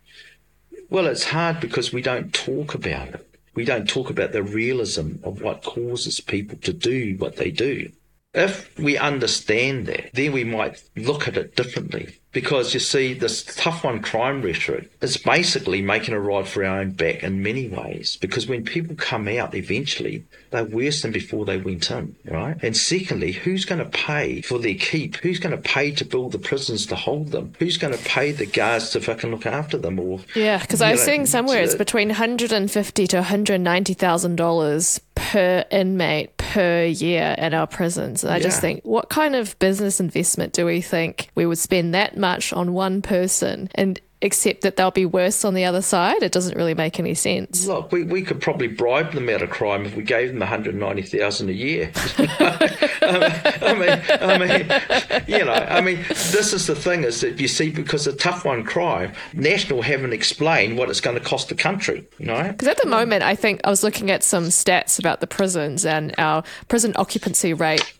Well, 0.90 1.08
it's 1.08 1.26
hard 1.26 1.60
because 1.60 1.92
we 1.92 2.02
don't 2.02 2.34
talk 2.34 2.74
about 2.76 3.10
it. 3.10 3.28
We 3.56 3.66
don't 3.66 3.90
talk 3.90 4.10
about 4.10 4.34
the 4.34 4.44
realism 4.44 5.14
of 5.24 5.42
what 5.42 5.64
causes 5.64 6.20
people 6.20 6.58
to 6.60 6.74
do 6.74 7.16
what 7.18 7.38
they 7.38 7.52
do. 7.52 7.92
If 8.34 8.78
we 8.78 8.98
understand 8.98 9.86
that, 9.88 10.10
then 10.14 10.34
we 10.34 10.44
might 10.44 10.84
look 10.98 11.28
at 11.28 11.38
it 11.38 11.56
differently. 11.56 12.18
Because 12.36 12.74
you 12.74 12.82
see, 12.82 13.14
this 13.14 13.46
tough 13.56 13.86
on 13.86 14.02
crime 14.02 14.42
rhetoric 14.42 14.92
is 15.02 15.16
basically 15.16 15.82
making 15.82 16.14
a 16.14 16.20
ride 16.20 16.50
for 16.50 16.66
our 16.66 16.80
own 16.80 16.92
back 16.92 17.24
in 17.24 17.42
many 17.42 17.70
ways. 17.70 18.18
Because 18.18 18.46
when 18.46 18.66
people 18.66 18.94
come 18.98 19.30
out 19.30 19.56
eventually, 19.56 20.26
they're 20.52 20.66
worse 20.66 21.02
than 21.02 21.14
before 21.14 21.46
they 21.46 21.56
went 21.56 21.90
in, 21.90 22.14
right? 22.26 22.58
And 22.62 22.76
secondly, 22.76 23.32
who's 23.32 23.64
going 23.64 23.80
to 23.80 23.90
pay 23.90 24.42
for 24.42 24.60
their 24.60 24.76
keep? 24.76 25.16
Who's 25.16 25.40
going 25.40 25.56
to 25.56 25.62
pay 25.62 25.92
to 25.92 26.04
build 26.04 26.34
the 26.34 26.40
prisons 26.40 26.86
to 26.88 26.98
hold 26.98 27.30
them? 27.30 27.54
Who's 27.58 27.78
going 27.78 27.98
to 27.98 28.04
pay 28.04 28.34
the 28.34 28.46
guards 28.46 28.90
to 28.90 29.00
fucking 29.00 29.32
look 29.32 29.46
after 29.46 29.78
them? 29.78 29.98
Or 29.98 30.20
yeah, 30.36 30.58
because 30.58 30.82
I 30.82 30.92
was 30.92 31.00
know, 31.00 31.06
seeing 31.06 31.26
somewhere 31.28 31.64
it's 31.64 31.76
between 31.76 32.10
150 32.10 33.08
to 33.08 33.16
190 33.16 33.94
thousand 33.94 34.36
dollars 34.36 35.00
per 35.16 35.66
inmate 35.72 36.36
per 36.38 36.84
year 36.84 37.36
in 37.38 37.54
our 37.54 37.68
prisons. 37.68 38.24
And 38.24 38.32
I 38.32 38.38
yeah. 38.38 38.44
just 38.44 38.62
think, 38.62 38.82
what 38.84 39.10
kind 39.10 39.36
of 39.36 39.58
business 39.60 40.00
investment 40.00 40.54
do 40.54 40.66
we 40.66 40.82
think 40.82 41.30
we 41.36 41.46
would 41.46 41.58
spend 41.58 41.94
that 41.94 42.18
much 42.26 42.52
on 42.52 42.74
one 42.74 43.04
person 43.04 43.70
and 43.76 44.02
accept 44.24 44.62
that 44.62 44.78
they'll 44.78 44.90
be 44.90 45.06
worse 45.06 45.46
on 45.46 45.54
the 45.54 45.64
other 45.64 45.82
side. 45.82 46.24
It 46.24 46.32
doesn't 46.32 46.58
really 46.58 46.74
make 46.74 47.00
any 47.00 47.14
sense. 47.14 47.68
Look, 47.68 47.92
we, 47.92 48.04
we 48.04 48.24
could 48.24 48.42
probably 48.42 48.68
bribe 48.68 49.12
them 49.14 49.30
out 49.30 49.44
of 49.44 49.52
crime 49.52 49.86
if 49.86 49.96
we 49.96 50.02
gave 50.02 50.30
them 50.30 50.40
190000 50.40 51.50
a 51.50 51.54
year. 51.54 51.92
I, 52.18 53.74
mean, 53.80 54.02
I 54.10 54.38
mean, 54.40 55.28
you 55.28 55.46
know, 55.46 55.54
I 55.54 55.82
mean, 55.82 56.04
this 56.10 56.52
is 56.54 56.66
the 56.66 56.76
thing 56.76 57.04
is 57.04 57.22
that 57.22 57.40
you 57.40 57.48
see, 57.48 57.70
because 57.70 58.08
a 58.08 58.14
tough 58.14 58.44
one 58.44 58.64
crime, 58.64 59.14
National 59.34 59.84
haven't 59.84 60.14
explained 60.14 60.80
what 60.80 60.90
it's 60.90 61.02
going 61.02 61.18
to 61.18 61.24
cost 61.24 61.50
the 61.50 61.56
country, 61.56 62.04
you 62.18 62.26
know? 62.26 62.48
Because 62.52 62.68
at 62.68 62.82
the 62.82 62.90
moment, 62.90 63.22
I 63.22 63.36
think 63.36 63.62
I 63.64 63.70
was 63.70 63.84
looking 63.84 64.10
at 64.10 64.24
some 64.24 64.46
stats 64.46 64.98
about 64.98 65.22
the 65.22 65.28
prisons 65.28 65.86
and 65.86 66.16
our 66.18 66.44
prison 66.68 66.94
occupancy 66.96 67.54
rate 67.54 67.94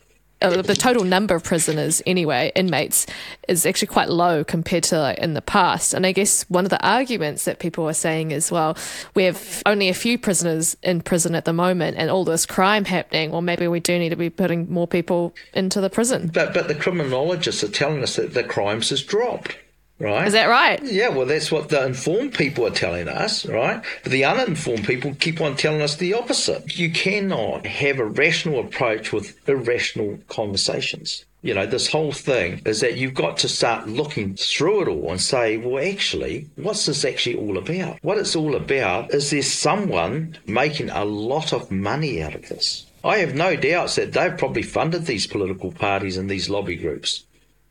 uh, 0.46 0.62
the 0.62 0.76
total 0.76 1.04
number 1.04 1.36
of 1.36 1.44
prisoners, 1.44 2.02
anyway, 2.06 2.52
inmates, 2.56 3.06
is 3.48 3.66
actually 3.66 3.88
quite 3.88 4.10
low 4.10 4.44
compared 4.44 4.84
to 4.86 5.00
like, 5.00 5.20
in 5.20 5.34
the 5.34 5.42
past. 5.42 5.94
And 5.94 6.06
I 6.06 6.12
guess 6.12 6.44
one 6.50 6.66
of 6.66 6.70
the 6.70 6.86
arguments 6.86 7.46
that 7.46 7.60
people 7.60 7.88
are 7.88 7.94
saying 7.94 8.32
is, 8.32 8.52
well, 8.52 8.78
we 9.14 9.24
have 9.24 9.62
only 9.66 9.90
a 9.90 9.94
few 9.94 10.18
prisoners 10.18 10.78
in 10.84 11.02
prison 11.02 11.36
at 11.36 11.46
the 11.46 11.54
moment, 11.54 11.98
and 11.98 12.10
all 12.10 12.26
this 12.26 12.46
crime 12.46 12.86
happening. 12.86 13.32
Well, 13.32 13.42
maybe 13.42 13.68
we 13.68 13.80
do 13.80 13.98
need 14.00 14.10
to 14.10 14.16
be 14.16 14.30
putting 14.30 14.72
more 14.72 14.88
people 14.88 15.34
into 15.54 15.82
the 15.82 15.90
prison. 15.90 16.32
But 16.34 16.54
but 16.54 16.68
the 16.68 16.76
criminologists 16.76 17.64
are 17.64 17.72
telling 17.72 18.04
us 18.04 18.16
that 18.16 18.34
the 18.34 18.44
crimes 18.44 18.90
has 18.90 19.04
dropped. 19.04 19.58
Right. 19.98 20.28
Is 20.28 20.34
that 20.34 20.48
right? 20.48 20.84
Yeah, 20.84 21.08
well, 21.08 21.26
that's 21.26 21.52
what 21.52 21.70
the 21.70 21.86
informed 21.86 22.34
people 22.34 22.68
are 22.68 22.72
telling 22.72 23.08
us, 23.08 23.46
right? 23.46 23.82
But 24.04 24.12
the 24.12 24.26
uninformed 24.26 24.86
people 24.86 25.16
keep 25.16 25.40
on 25.40 25.56
telling 25.56 25.82
us 25.82 25.96
the 25.96 26.14
opposite. 26.14 26.78
You 26.78 26.92
cannot 26.92 27.66
have 27.66 28.00
a 28.00 28.06
rational 28.06 28.60
approach 28.60 29.14
with 29.14 29.38
irrational 29.48 30.20
conversations. 30.28 31.24
You 31.44 31.54
know, 31.54 31.66
this 31.66 31.88
whole 31.88 32.12
thing 32.12 32.62
is 32.66 32.82
that 32.82 32.98
you've 32.98 33.14
got 33.14 33.38
to 33.38 33.48
start 33.48 33.88
looking 33.88 34.36
through 34.36 34.82
it 34.82 34.88
all 34.90 35.12
and 35.12 35.22
say, 35.22 35.56
well, 35.58 35.86
actually, 35.86 36.50
what's 36.56 36.88
this 36.88 37.06
actually 37.06 37.38
all 37.38 37.58
about? 37.58 38.00
What 38.02 38.18
it's 38.18 38.36
all 38.36 38.56
about 38.56 39.14
is 39.14 39.30
there's 39.30 39.52
someone 39.52 40.38
making 40.46 40.90
a 40.90 41.06
lot 41.06 41.54
of 41.54 41.72
money 41.72 42.22
out 42.22 42.36
of 42.36 42.50
this. 42.50 42.86
I 43.04 43.20
have 43.20 43.36
no 43.36 43.56
doubts 43.56 43.96
that 43.96 44.12
they've 44.12 44.38
probably 44.38 44.64
funded 44.64 45.06
these 45.06 45.28
political 45.28 45.72
parties 45.72 46.18
and 46.18 46.30
these 46.30 46.50
lobby 46.50 46.76
groups 46.76 47.24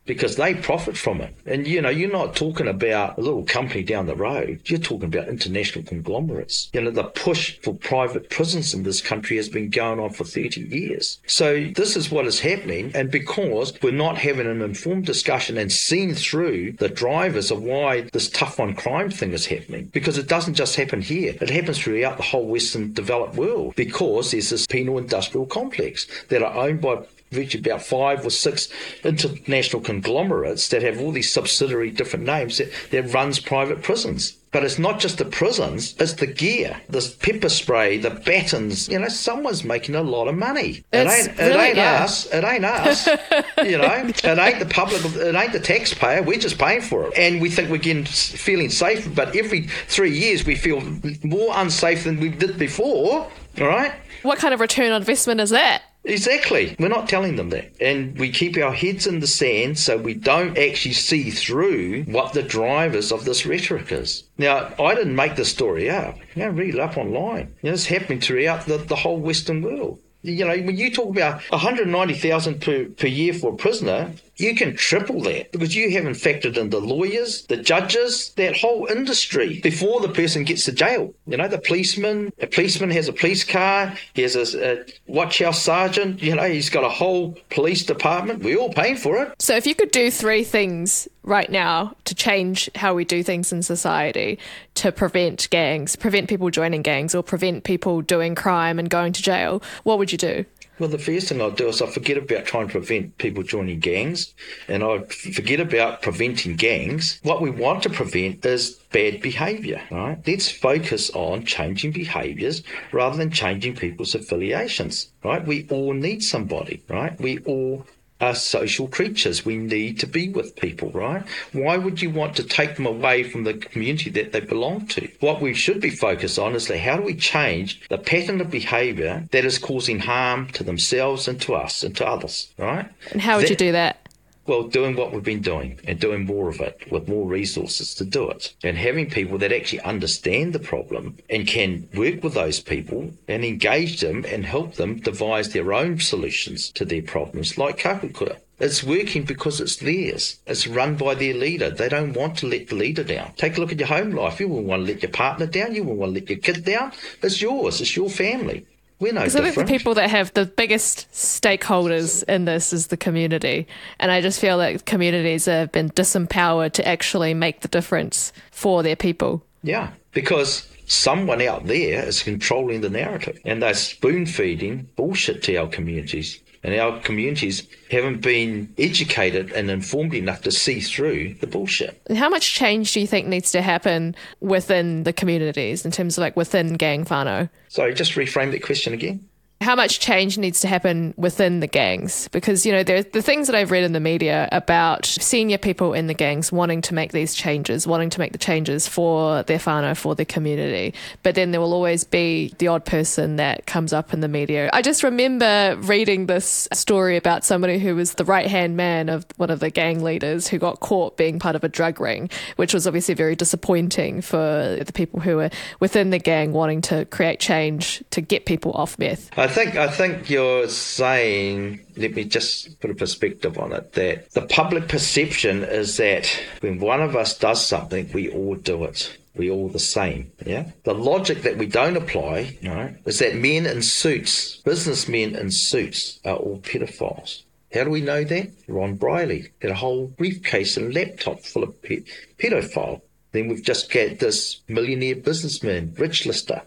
because 0.06 0.36
they 0.36 0.54
profit 0.54 0.96
from 0.96 1.20
it. 1.20 1.34
And 1.46 1.66
you 1.66 1.80
know, 1.80 1.90
you're 1.90 2.10
not 2.10 2.36
talking 2.36 2.68
about 2.68 3.18
a 3.18 3.20
little 3.20 3.44
company 3.44 3.82
down 3.82 4.06
the 4.06 4.16
road. 4.16 4.60
You're 4.66 4.78
talking 4.78 5.08
about 5.08 5.28
international 5.28 5.84
conglomerates. 5.84 6.70
You 6.72 6.82
know, 6.82 6.90
the 6.90 7.04
push 7.04 7.58
for 7.60 7.74
private 7.74 8.30
prisons 8.30 8.74
in 8.74 8.82
this 8.82 9.00
country 9.00 9.36
has 9.36 9.48
been 9.48 9.70
going 9.70 10.00
on 10.00 10.10
for 10.10 10.24
30 10.24 10.62
years. 10.62 11.20
So 11.26 11.64
this 11.74 11.96
is 11.96 12.10
what 12.10 12.26
is 12.26 12.40
happening. 12.40 12.92
And 12.94 13.10
because 13.10 13.72
we're 13.82 13.92
not 13.92 14.18
having 14.18 14.46
an 14.46 14.62
informed 14.62 15.06
discussion 15.06 15.56
and 15.58 15.72
seeing 15.72 16.14
through 16.14 16.72
the 16.72 16.88
drivers 16.88 17.50
of 17.50 17.62
why 17.62 18.02
this 18.12 18.28
tough 18.28 18.60
on 18.60 18.74
crime 18.74 19.10
thing 19.10 19.32
is 19.32 19.46
happening, 19.46 19.86
because 19.92 20.18
it 20.18 20.28
doesn't 20.28 20.54
just 20.54 20.76
happen 20.76 21.00
here. 21.00 21.34
It 21.40 21.50
happens 21.50 21.78
throughout 21.78 22.16
the 22.16 22.22
whole 22.22 22.46
Western 22.46 22.92
developed 22.92 23.36
world 23.36 23.74
because 23.76 24.30
there's 24.30 24.50
this 24.50 24.66
penal 24.66 24.98
industrial 24.98 25.46
complex 25.46 26.06
that 26.28 26.42
are 26.42 26.54
owned 26.54 26.80
by 26.80 27.04
virtually 27.30 27.68
about 27.68 27.82
five 27.82 28.24
or 28.24 28.30
six 28.30 28.68
international 29.02 29.82
conglomerates 29.82 30.68
that 30.68 30.82
have 30.82 31.00
all 31.00 31.12
these 31.12 31.32
subsidiary 31.32 31.90
different 31.90 32.24
names 32.24 32.58
that, 32.58 32.70
that 32.90 33.12
runs 33.12 33.40
private 33.40 33.82
prisons. 33.82 34.36
But 34.52 34.62
it's 34.62 34.78
not 34.78 35.00
just 35.00 35.18
the 35.18 35.24
prisons, 35.24 35.96
it's 35.98 36.12
the 36.12 36.28
gear, 36.28 36.80
the 36.88 37.12
pepper 37.18 37.48
spray, 37.48 37.98
the 37.98 38.10
batons. 38.10 38.88
You 38.88 39.00
know, 39.00 39.08
someone's 39.08 39.64
making 39.64 39.96
a 39.96 40.02
lot 40.02 40.28
of 40.28 40.36
money. 40.36 40.84
It's 40.92 41.26
it 41.26 41.28
ain't, 41.28 41.38
really, 41.40 41.50
it 41.50 41.56
ain't 41.56 41.76
yeah. 41.76 42.04
us. 42.04 42.26
It 42.26 42.44
ain't 42.44 42.64
us. 42.64 43.06
you 43.64 43.78
know, 43.78 43.92
it 43.92 44.38
ain't 44.38 44.58
the 44.60 44.70
public, 44.70 45.04
it 45.04 45.34
ain't 45.34 45.52
the 45.52 45.58
taxpayer. 45.58 46.22
We're 46.22 46.38
just 46.38 46.56
paying 46.56 46.82
for 46.82 47.08
it. 47.08 47.14
And 47.18 47.40
we 47.40 47.50
think 47.50 47.68
we're 47.68 47.78
getting 47.78 48.04
feeling 48.04 48.70
safer, 48.70 49.10
but 49.10 49.34
every 49.34 49.62
three 49.88 50.16
years 50.16 50.46
we 50.46 50.54
feel 50.54 50.80
more 51.24 51.52
unsafe 51.56 52.04
than 52.04 52.20
we 52.20 52.28
did 52.28 52.56
before. 52.56 53.28
All 53.60 53.66
right? 53.66 53.92
What 54.22 54.38
kind 54.38 54.54
of 54.54 54.60
return 54.60 54.92
on 54.92 55.02
investment 55.02 55.40
is 55.40 55.50
that? 55.50 55.82
Exactly. 56.04 56.76
We're 56.78 56.88
not 56.88 57.08
telling 57.08 57.36
them 57.36 57.50
that. 57.50 57.72
And 57.80 58.18
we 58.18 58.30
keep 58.30 58.56
our 58.58 58.72
heads 58.72 59.06
in 59.06 59.20
the 59.20 59.26
sand 59.26 59.78
so 59.78 59.96
we 59.96 60.14
don't 60.14 60.58
actually 60.58 60.92
see 60.92 61.30
through 61.30 62.04
what 62.04 62.34
the 62.34 62.42
drivers 62.42 63.10
of 63.10 63.24
this 63.24 63.46
rhetoric 63.46 63.90
is. 63.90 64.24
Now, 64.36 64.72
I 64.78 64.94
didn't 64.94 65.16
make 65.16 65.36
this 65.36 65.50
story 65.50 65.88
up. 65.88 66.18
You 66.34 66.44
know, 66.44 66.50
read 66.50 66.74
it 66.74 66.80
up 66.80 66.98
online. 66.98 67.54
You 67.62 67.70
know, 67.70 67.74
it's 67.74 67.86
happening 67.86 68.20
throughout 68.20 68.66
the, 68.66 68.76
the 68.78 68.96
whole 68.96 69.18
Western 69.18 69.62
world. 69.62 70.00
You 70.22 70.44
know, 70.46 70.56
when 70.56 70.76
you 70.76 70.90
talk 70.90 71.10
about 71.10 71.42
190,000 71.50 72.60
per, 72.60 72.86
per 72.86 73.06
year 73.06 73.34
for 73.34 73.52
a 73.52 73.56
prisoner, 73.56 74.12
you 74.36 74.54
can 74.54 74.76
triple 74.76 75.20
that 75.22 75.52
because 75.52 75.74
you 75.74 75.90
haven't 75.90 76.14
factored 76.14 76.56
in 76.56 76.70
the 76.70 76.80
lawyers, 76.80 77.46
the 77.46 77.56
judges, 77.56 78.32
that 78.36 78.56
whole 78.56 78.86
industry 78.86 79.60
before 79.60 80.00
the 80.00 80.08
person 80.08 80.44
gets 80.44 80.64
to 80.64 80.72
jail. 80.72 81.14
You 81.26 81.36
know, 81.36 81.48
the 81.48 81.58
policeman, 81.58 82.32
a 82.40 82.46
policeman 82.46 82.90
has 82.90 83.08
a 83.08 83.12
police 83.12 83.44
car, 83.44 83.94
he 84.14 84.22
has 84.22 84.34
a, 84.34 84.80
a 84.80 84.84
watch 85.06 85.38
house 85.38 85.62
sergeant, 85.62 86.22
you 86.22 86.34
know, 86.34 86.48
he's 86.48 86.70
got 86.70 86.84
a 86.84 86.88
whole 86.88 87.36
police 87.50 87.84
department. 87.84 88.42
We're 88.42 88.58
all 88.58 88.72
pay 88.72 88.94
for 88.94 89.22
it. 89.22 89.34
So, 89.38 89.56
if 89.56 89.66
you 89.66 89.74
could 89.74 89.90
do 89.90 90.10
three 90.10 90.44
things 90.44 91.08
right 91.22 91.50
now 91.50 91.96
to 92.04 92.14
change 92.14 92.70
how 92.74 92.94
we 92.94 93.04
do 93.04 93.22
things 93.22 93.52
in 93.52 93.62
society 93.62 94.38
to 94.74 94.92
prevent 94.92 95.48
gangs, 95.50 95.96
prevent 95.96 96.28
people 96.28 96.50
joining 96.50 96.82
gangs, 96.82 97.14
or 97.14 97.22
prevent 97.22 97.64
people 97.64 98.02
doing 98.02 98.34
crime 98.34 98.78
and 98.78 98.90
going 98.90 99.12
to 99.12 99.22
jail, 99.22 99.62
what 99.84 99.98
would 99.98 100.12
you 100.12 100.18
do? 100.18 100.44
Well, 100.78 100.88
the 100.88 100.98
first 100.98 101.28
thing 101.28 101.40
I'll 101.40 101.52
do 101.52 101.68
is 101.68 101.80
I'll 101.80 101.88
forget 101.88 102.18
about 102.18 102.46
trying 102.46 102.66
to 102.66 102.72
prevent 102.72 103.18
people 103.18 103.44
joining 103.44 103.78
gangs 103.78 104.34
and 104.66 104.82
I'll 104.82 105.04
forget 105.04 105.60
about 105.60 106.02
preventing 106.02 106.56
gangs. 106.56 107.20
What 107.22 107.40
we 107.40 107.50
want 107.50 107.84
to 107.84 107.90
prevent 107.90 108.44
is 108.44 108.70
bad 108.92 109.20
behaviour, 109.20 109.80
right? 109.90 110.18
Let's 110.26 110.50
focus 110.50 111.10
on 111.10 111.44
changing 111.44 111.92
behaviours 111.92 112.64
rather 112.90 113.16
than 113.16 113.30
changing 113.30 113.76
people's 113.76 114.16
affiliations, 114.16 115.10
right? 115.22 115.46
We 115.46 115.68
all 115.70 115.92
need 115.92 116.24
somebody, 116.24 116.82
right? 116.88 117.18
We 117.20 117.38
all 117.40 117.86
are 118.24 118.34
social 118.34 118.88
creatures. 118.88 119.44
We 119.44 119.56
need 119.56 120.00
to 120.00 120.06
be 120.06 120.28
with 120.28 120.56
people, 120.56 120.90
right? 120.90 121.22
Why 121.52 121.76
would 121.76 122.00
you 122.02 122.10
want 122.10 122.36
to 122.36 122.42
take 122.44 122.76
them 122.76 122.86
away 122.86 123.22
from 123.22 123.44
the 123.44 123.54
community 123.54 124.10
that 124.10 124.32
they 124.32 124.40
belong 124.40 124.86
to? 124.88 125.08
What 125.20 125.40
we 125.40 125.54
should 125.54 125.80
be 125.80 125.90
focused 125.90 126.38
on 126.38 126.54
is 126.54 126.68
how 126.68 126.96
do 126.96 127.02
we 127.02 127.14
change 127.14 127.80
the 127.88 127.98
pattern 127.98 128.40
of 128.40 128.50
behaviour 128.50 129.28
that 129.30 129.44
is 129.44 129.58
causing 129.58 129.98
harm 130.00 130.48
to 130.50 130.64
themselves 130.64 131.28
and 131.28 131.40
to 131.42 131.54
us 131.54 131.82
and 131.82 131.96
to 131.96 132.06
others, 132.06 132.48
right? 132.58 132.88
And 133.12 133.20
how 133.20 133.36
would 133.36 133.44
That- 133.44 133.50
you 133.50 133.56
do 133.56 133.72
that? 133.72 134.03
Well, 134.46 134.64
doing 134.64 134.94
what 134.94 135.10
we've 135.10 135.22
been 135.22 135.40
doing 135.40 135.80
and 135.86 135.98
doing 135.98 136.26
more 136.26 136.50
of 136.50 136.60
it 136.60 136.90
with 136.90 137.08
more 137.08 137.26
resources 137.26 137.94
to 137.94 138.04
do 138.04 138.28
it 138.28 138.54
and 138.62 138.76
having 138.76 139.08
people 139.08 139.38
that 139.38 139.52
actually 139.52 139.80
understand 139.80 140.52
the 140.52 140.58
problem 140.58 141.16
and 141.30 141.46
can 141.46 141.88
work 141.94 142.22
with 142.22 142.34
those 142.34 142.60
people 142.60 143.10
and 143.26 143.42
engage 143.42 144.00
them 144.00 144.26
and 144.28 144.44
help 144.44 144.74
them 144.74 144.96
devise 144.96 145.54
their 145.54 145.72
own 145.72 145.98
solutions 145.98 146.70
to 146.72 146.84
their 146.84 147.00
problems, 147.00 147.56
like 147.56 147.78
Kahukura. 147.78 148.36
It's 148.60 148.84
working 148.84 149.24
because 149.24 149.60
it's 149.60 149.76
theirs. 149.76 150.38
It's 150.46 150.66
run 150.66 150.96
by 150.96 151.14
their 151.14 151.34
leader. 151.34 151.70
They 151.70 151.88
don't 151.88 152.12
want 152.12 152.36
to 152.38 152.46
let 152.46 152.68
the 152.68 152.76
leader 152.76 153.02
down. 153.02 153.32
Take 153.36 153.56
a 153.56 153.60
look 153.60 153.72
at 153.72 153.78
your 153.78 153.88
home 153.88 154.12
life. 154.12 154.38
You 154.38 154.48
wouldn't 154.48 154.68
want 154.68 154.86
to 154.86 154.92
let 154.92 155.02
your 155.02 155.10
partner 155.10 155.46
down. 155.46 155.74
You 155.74 155.82
wouldn't 155.82 155.98
want 155.98 156.14
to 156.14 156.20
let 156.20 156.30
your 156.30 156.38
kid 156.38 156.64
down. 156.64 156.92
It's 157.22 157.40
yours. 157.40 157.80
It's 157.80 157.96
your 157.96 158.10
family. 158.10 158.66
We're 159.04 159.12
no 159.12 159.28
So 159.28 159.40
I 159.40 159.42
think 159.42 159.54
the 159.56 159.70
people 159.70 159.92
that 159.96 160.08
have 160.08 160.32
the 160.32 160.46
biggest 160.46 161.12
stakeholders 161.12 162.22
in 162.22 162.46
this 162.46 162.72
is 162.72 162.86
the 162.86 162.96
community. 162.96 163.66
And 163.98 164.10
I 164.10 164.22
just 164.22 164.40
feel 164.40 164.56
that 164.56 164.86
communities 164.86 165.44
have 165.44 165.70
been 165.72 165.90
disempowered 165.90 166.72
to 166.72 166.88
actually 166.88 167.34
make 167.34 167.60
the 167.60 167.68
difference 167.68 168.32
for 168.50 168.82
their 168.82 168.96
people. 168.96 169.44
Yeah, 169.62 169.90
because 170.12 170.66
someone 170.86 171.42
out 171.42 171.66
there 171.66 172.02
is 172.02 172.22
controlling 172.22 172.80
the 172.80 172.88
narrative 172.88 173.38
and 173.44 173.62
they're 173.62 173.74
spoon 173.74 174.24
feeding 174.24 174.88
bullshit 174.96 175.42
to 175.42 175.56
our 175.56 175.68
communities. 175.68 176.40
And 176.64 176.74
our 176.80 176.98
communities 177.00 177.68
haven't 177.90 178.22
been 178.22 178.72
educated 178.78 179.52
and 179.52 179.70
informed 179.70 180.14
enough 180.14 180.40
to 180.42 180.50
see 180.50 180.80
through 180.80 181.34
the 181.34 181.46
bullshit. 181.46 182.00
How 182.16 182.30
much 182.30 182.54
change 182.54 182.94
do 182.94 183.00
you 183.00 183.06
think 183.06 183.28
needs 183.28 183.52
to 183.52 183.60
happen 183.60 184.16
within 184.40 185.02
the 185.02 185.12
communities 185.12 185.84
in 185.84 185.90
terms 185.90 186.16
of 186.16 186.22
like 186.22 186.36
within 186.36 186.74
gang 186.74 187.04
whānau? 187.04 187.50
Sorry, 187.68 187.92
just 187.92 188.12
reframe 188.12 188.50
that 188.52 188.62
question 188.62 188.94
again. 188.94 189.28
How 189.60 189.74
much 189.74 189.98
change 189.98 190.36
needs 190.36 190.60
to 190.60 190.68
happen 190.68 191.14
within 191.16 191.60
the 191.60 191.66
gangs 191.66 192.28
because 192.28 192.66
you 192.66 192.72
know 192.72 192.82
there 192.82 193.02
the 193.02 193.22
things 193.22 193.46
that 193.46 193.56
I've 193.56 193.70
read 193.70 193.82
in 193.82 193.92
the 193.92 194.00
media 194.00 194.48
about 194.52 195.06
senior 195.06 195.58
people 195.58 195.94
in 195.94 196.06
the 196.06 196.14
gangs 196.14 196.52
wanting 196.52 196.82
to 196.82 196.94
make 196.94 197.12
these 197.12 197.34
changes, 197.34 197.86
wanting 197.86 198.10
to 198.10 198.20
make 198.20 198.32
the 198.32 198.38
changes 198.38 198.86
for 198.86 199.42
their 199.44 199.58
whānau, 199.58 199.96
for 199.96 200.14
their 200.14 200.26
community, 200.26 200.92
but 201.22 201.34
then 201.34 201.50
there 201.50 201.60
will 201.60 201.72
always 201.72 202.04
be 202.04 202.54
the 202.58 202.68
odd 202.68 202.84
person 202.84 203.36
that 203.36 203.64
comes 203.66 203.92
up 203.92 204.12
in 204.12 204.20
the 204.20 204.28
media. 204.28 204.68
I 204.72 204.82
just 204.82 205.02
remember 205.02 205.76
reading 205.80 206.26
this 206.26 206.68
story 206.72 207.16
about 207.16 207.44
somebody 207.44 207.78
who 207.78 207.94
was 207.94 208.14
the 208.14 208.24
right 208.24 208.46
hand 208.46 208.76
man 208.76 209.08
of 209.08 209.24
one 209.36 209.50
of 209.50 209.60
the 209.60 209.70
gang 209.70 210.02
leaders 210.02 210.46
who 210.46 210.58
got 210.58 210.80
caught 210.80 211.16
being 211.16 211.38
part 211.38 211.56
of 211.56 211.64
a 211.64 211.68
drug 211.68 212.00
ring, 212.00 212.28
which 212.56 212.74
was 212.74 212.86
obviously 212.86 213.14
very 213.14 213.34
disappointing 213.34 214.20
for 214.20 214.36
the 214.84 214.92
people 214.92 215.20
who 215.20 215.36
were 215.36 215.50
within 215.80 216.10
the 216.10 216.18
gang 216.18 216.52
wanting 216.52 216.82
to 216.82 217.06
create 217.06 217.40
change 217.40 218.04
to 218.10 218.20
get 218.20 218.44
people 218.44 218.72
off 218.72 218.98
meth. 218.98 219.30
I 219.38 219.46
think 219.54 219.76
I 219.76 219.88
think 219.88 220.28
you're 220.28 220.68
saying 220.68 221.80
let 221.96 222.14
me 222.14 222.24
just 222.24 222.80
put 222.80 222.90
a 222.90 222.94
perspective 222.94 223.56
on 223.58 223.72
it 223.72 223.92
that 223.92 224.32
the 224.32 224.42
public 224.42 224.88
perception 224.88 225.62
is 225.62 225.96
that 225.98 226.26
when 226.60 226.80
one 226.80 227.00
of 227.00 227.14
us 227.14 227.38
does 227.38 227.64
something 227.64 228.10
we 228.12 228.28
all 228.30 228.56
do 228.56 228.84
it. 228.84 229.16
We 229.36 229.50
all 229.50 229.68
the 229.68 229.80
same, 229.80 230.30
yeah. 230.46 230.70
The 230.84 230.94
logic 230.94 231.42
that 231.42 231.58
we 231.58 231.66
don't 231.66 231.96
apply, 231.96 232.56
know, 232.62 232.94
is 233.04 233.18
that 233.18 233.34
men 233.34 233.66
in 233.66 233.82
suits, 233.82 234.58
businessmen 234.58 235.34
in 235.34 235.50
suits, 235.50 236.20
are 236.24 236.36
all 236.36 236.60
pedophiles. 236.60 237.42
How 237.74 237.82
do 237.82 237.90
we 237.90 238.00
know 238.00 238.22
that? 238.22 238.52
Ron 238.68 238.94
Brierley 238.94 239.48
had 239.60 239.72
a 239.72 239.74
whole 239.74 240.06
briefcase 240.06 240.76
and 240.76 240.94
laptop 240.94 241.40
full 241.40 241.64
of 241.64 241.82
pe- 241.82 242.04
pedophile. 242.38 243.00
Then 243.32 243.48
we've 243.48 243.64
just 243.64 243.92
got 243.92 244.20
this 244.20 244.60
millionaire 244.68 245.16
businessman, 245.16 245.94
Rich 245.98 246.26
Lister, 246.26 246.62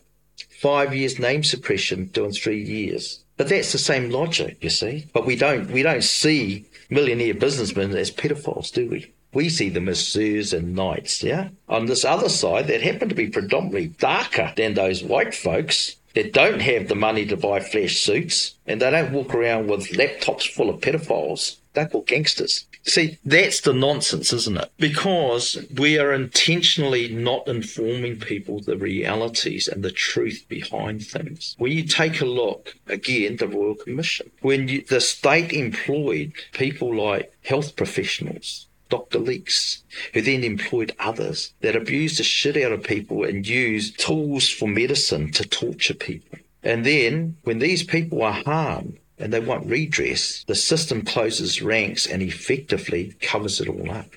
five 0.58 0.96
years 0.96 1.20
name 1.20 1.44
suppression 1.44 2.06
doing 2.08 2.32
three 2.32 2.62
years. 2.62 3.20
But 3.38 3.50
that's 3.50 3.72
the 3.72 3.78
same 3.78 4.10
logic, 4.10 4.58
you 4.62 4.70
see. 4.70 5.06
But 5.14 5.26
we 5.26 5.36
don't 5.36 5.70
we 5.70 5.84
don't 5.84 6.04
see 6.04 6.66
millionaire 6.90 7.36
businessmen 7.36 7.96
as 7.96 8.12
pedophiles, 8.12 8.74
do 8.74 8.90
we? 8.90 9.14
We 9.34 9.50
see 9.50 9.70
them 9.70 9.88
as 9.88 10.08
sirs 10.08 10.54
and 10.54 10.74
knights, 10.74 11.22
yeah? 11.22 11.50
On 11.70 11.86
this 11.86 12.04
other 12.04 12.30
side, 12.30 12.68
that 12.68 12.82
happen 12.82 13.10
to 13.10 13.16
be 13.16 13.28
predominantly 13.28 13.90
darker 14.00 14.54
than 14.56 14.74
those 14.74 15.04
white 15.04 15.36
folks 15.36 15.98
that 16.16 16.34
don't 16.34 16.62
have 16.62 16.88
the 16.88 16.96
money 16.96 17.26
to 17.28 17.38
buy 17.38 17.60
flash 17.60 17.98
suits 17.98 18.56
and 18.66 18.82
they 18.82 18.90
don't 18.90 19.12
walk 19.12 19.36
around 19.36 19.68
with 19.68 19.92
laptops 19.92 20.52
full 20.52 20.70
of 20.72 20.82
pedophiles. 20.82 21.58
They're 21.78 21.86
called 21.86 22.08
gangsters. 22.08 22.66
See, 22.86 23.20
that's 23.24 23.62
the 23.62 23.72
nonsense, 23.72 24.34
isn't 24.34 24.58
it? 24.58 24.72
Because 24.80 25.64
we 25.76 26.00
are 26.00 26.12
intentionally 26.12 27.08
not 27.08 27.48
informing 27.48 28.20
people 28.20 28.60
the 28.60 28.78
realities 28.78 29.68
and 29.68 29.84
the 29.84 29.92
truth 29.92 30.44
behind 30.50 31.06
things. 31.06 31.56
When 31.60 31.72
you 31.72 31.84
take 31.84 32.20
a 32.20 32.26
look, 32.26 32.76
again, 32.88 33.36
the 33.36 33.48
Royal 33.48 33.76
Commission, 33.76 34.32
when 34.42 34.68
you, 34.68 34.86
the 34.90 35.00
state 35.00 35.54
employed 35.54 36.34
people 36.54 36.96
like 36.96 37.32
health 37.44 37.76
professionals, 37.76 38.66
Dr. 38.90 39.20
Leeks, 39.20 39.84
who 40.16 40.24
then 40.24 40.44
employed 40.44 40.96
others 40.98 41.54
that 41.62 41.76
abused 41.76 42.18
the 42.18 42.24
shit 42.24 42.58
out 42.58 42.72
of 42.72 42.82
people 42.82 43.24
and 43.24 43.48
used 43.48 44.00
tools 44.00 44.50
for 44.50 44.68
medicine 44.68 45.32
to 45.34 45.48
torture 45.48 45.94
people. 45.94 46.40
And 46.64 46.84
then, 46.84 47.38
when 47.44 47.60
these 47.60 47.84
people 47.84 48.24
are 48.24 48.32
harmed 48.32 48.98
and 49.20 49.34
they 49.34 49.40
want 49.40 49.66
redress, 49.66 50.44
the 50.46 50.56
system 50.56 51.04
closes 51.04 51.62
ranks 51.62 52.06
and 52.06 52.22
effectively 52.22 53.16
covers 53.22 53.60
it 53.60 53.68
all 53.68 53.92
up 53.92 54.08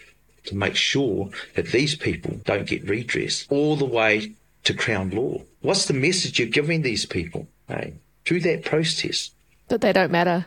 to 0.44 0.56
make 0.56 0.76
sure 0.76 1.30
that 1.54 1.66
these 1.72 1.94
people 1.94 2.40
don't 2.44 2.66
get 2.66 2.88
redress 2.88 3.46
all 3.50 3.76
the 3.76 3.84
way 3.84 4.32
to 4.64 4.74
Crown 4.74 5.10
Law. 5.10 5.42
What's 5.60 5.86
the 5.86 5.94
message 5.94 6.38
you're 6.38 6.48
giving 6.48 6.82
these 6.82 7.06
people? 7.06 7.48
Hey, 7.68 7.94
through 8.24 8.40
that 8.40 8.64
process. 8.64 9.30
That 9.68 9.80
they 9.80 9.92
don't 9.92 10.10
matter. 10.10 10.46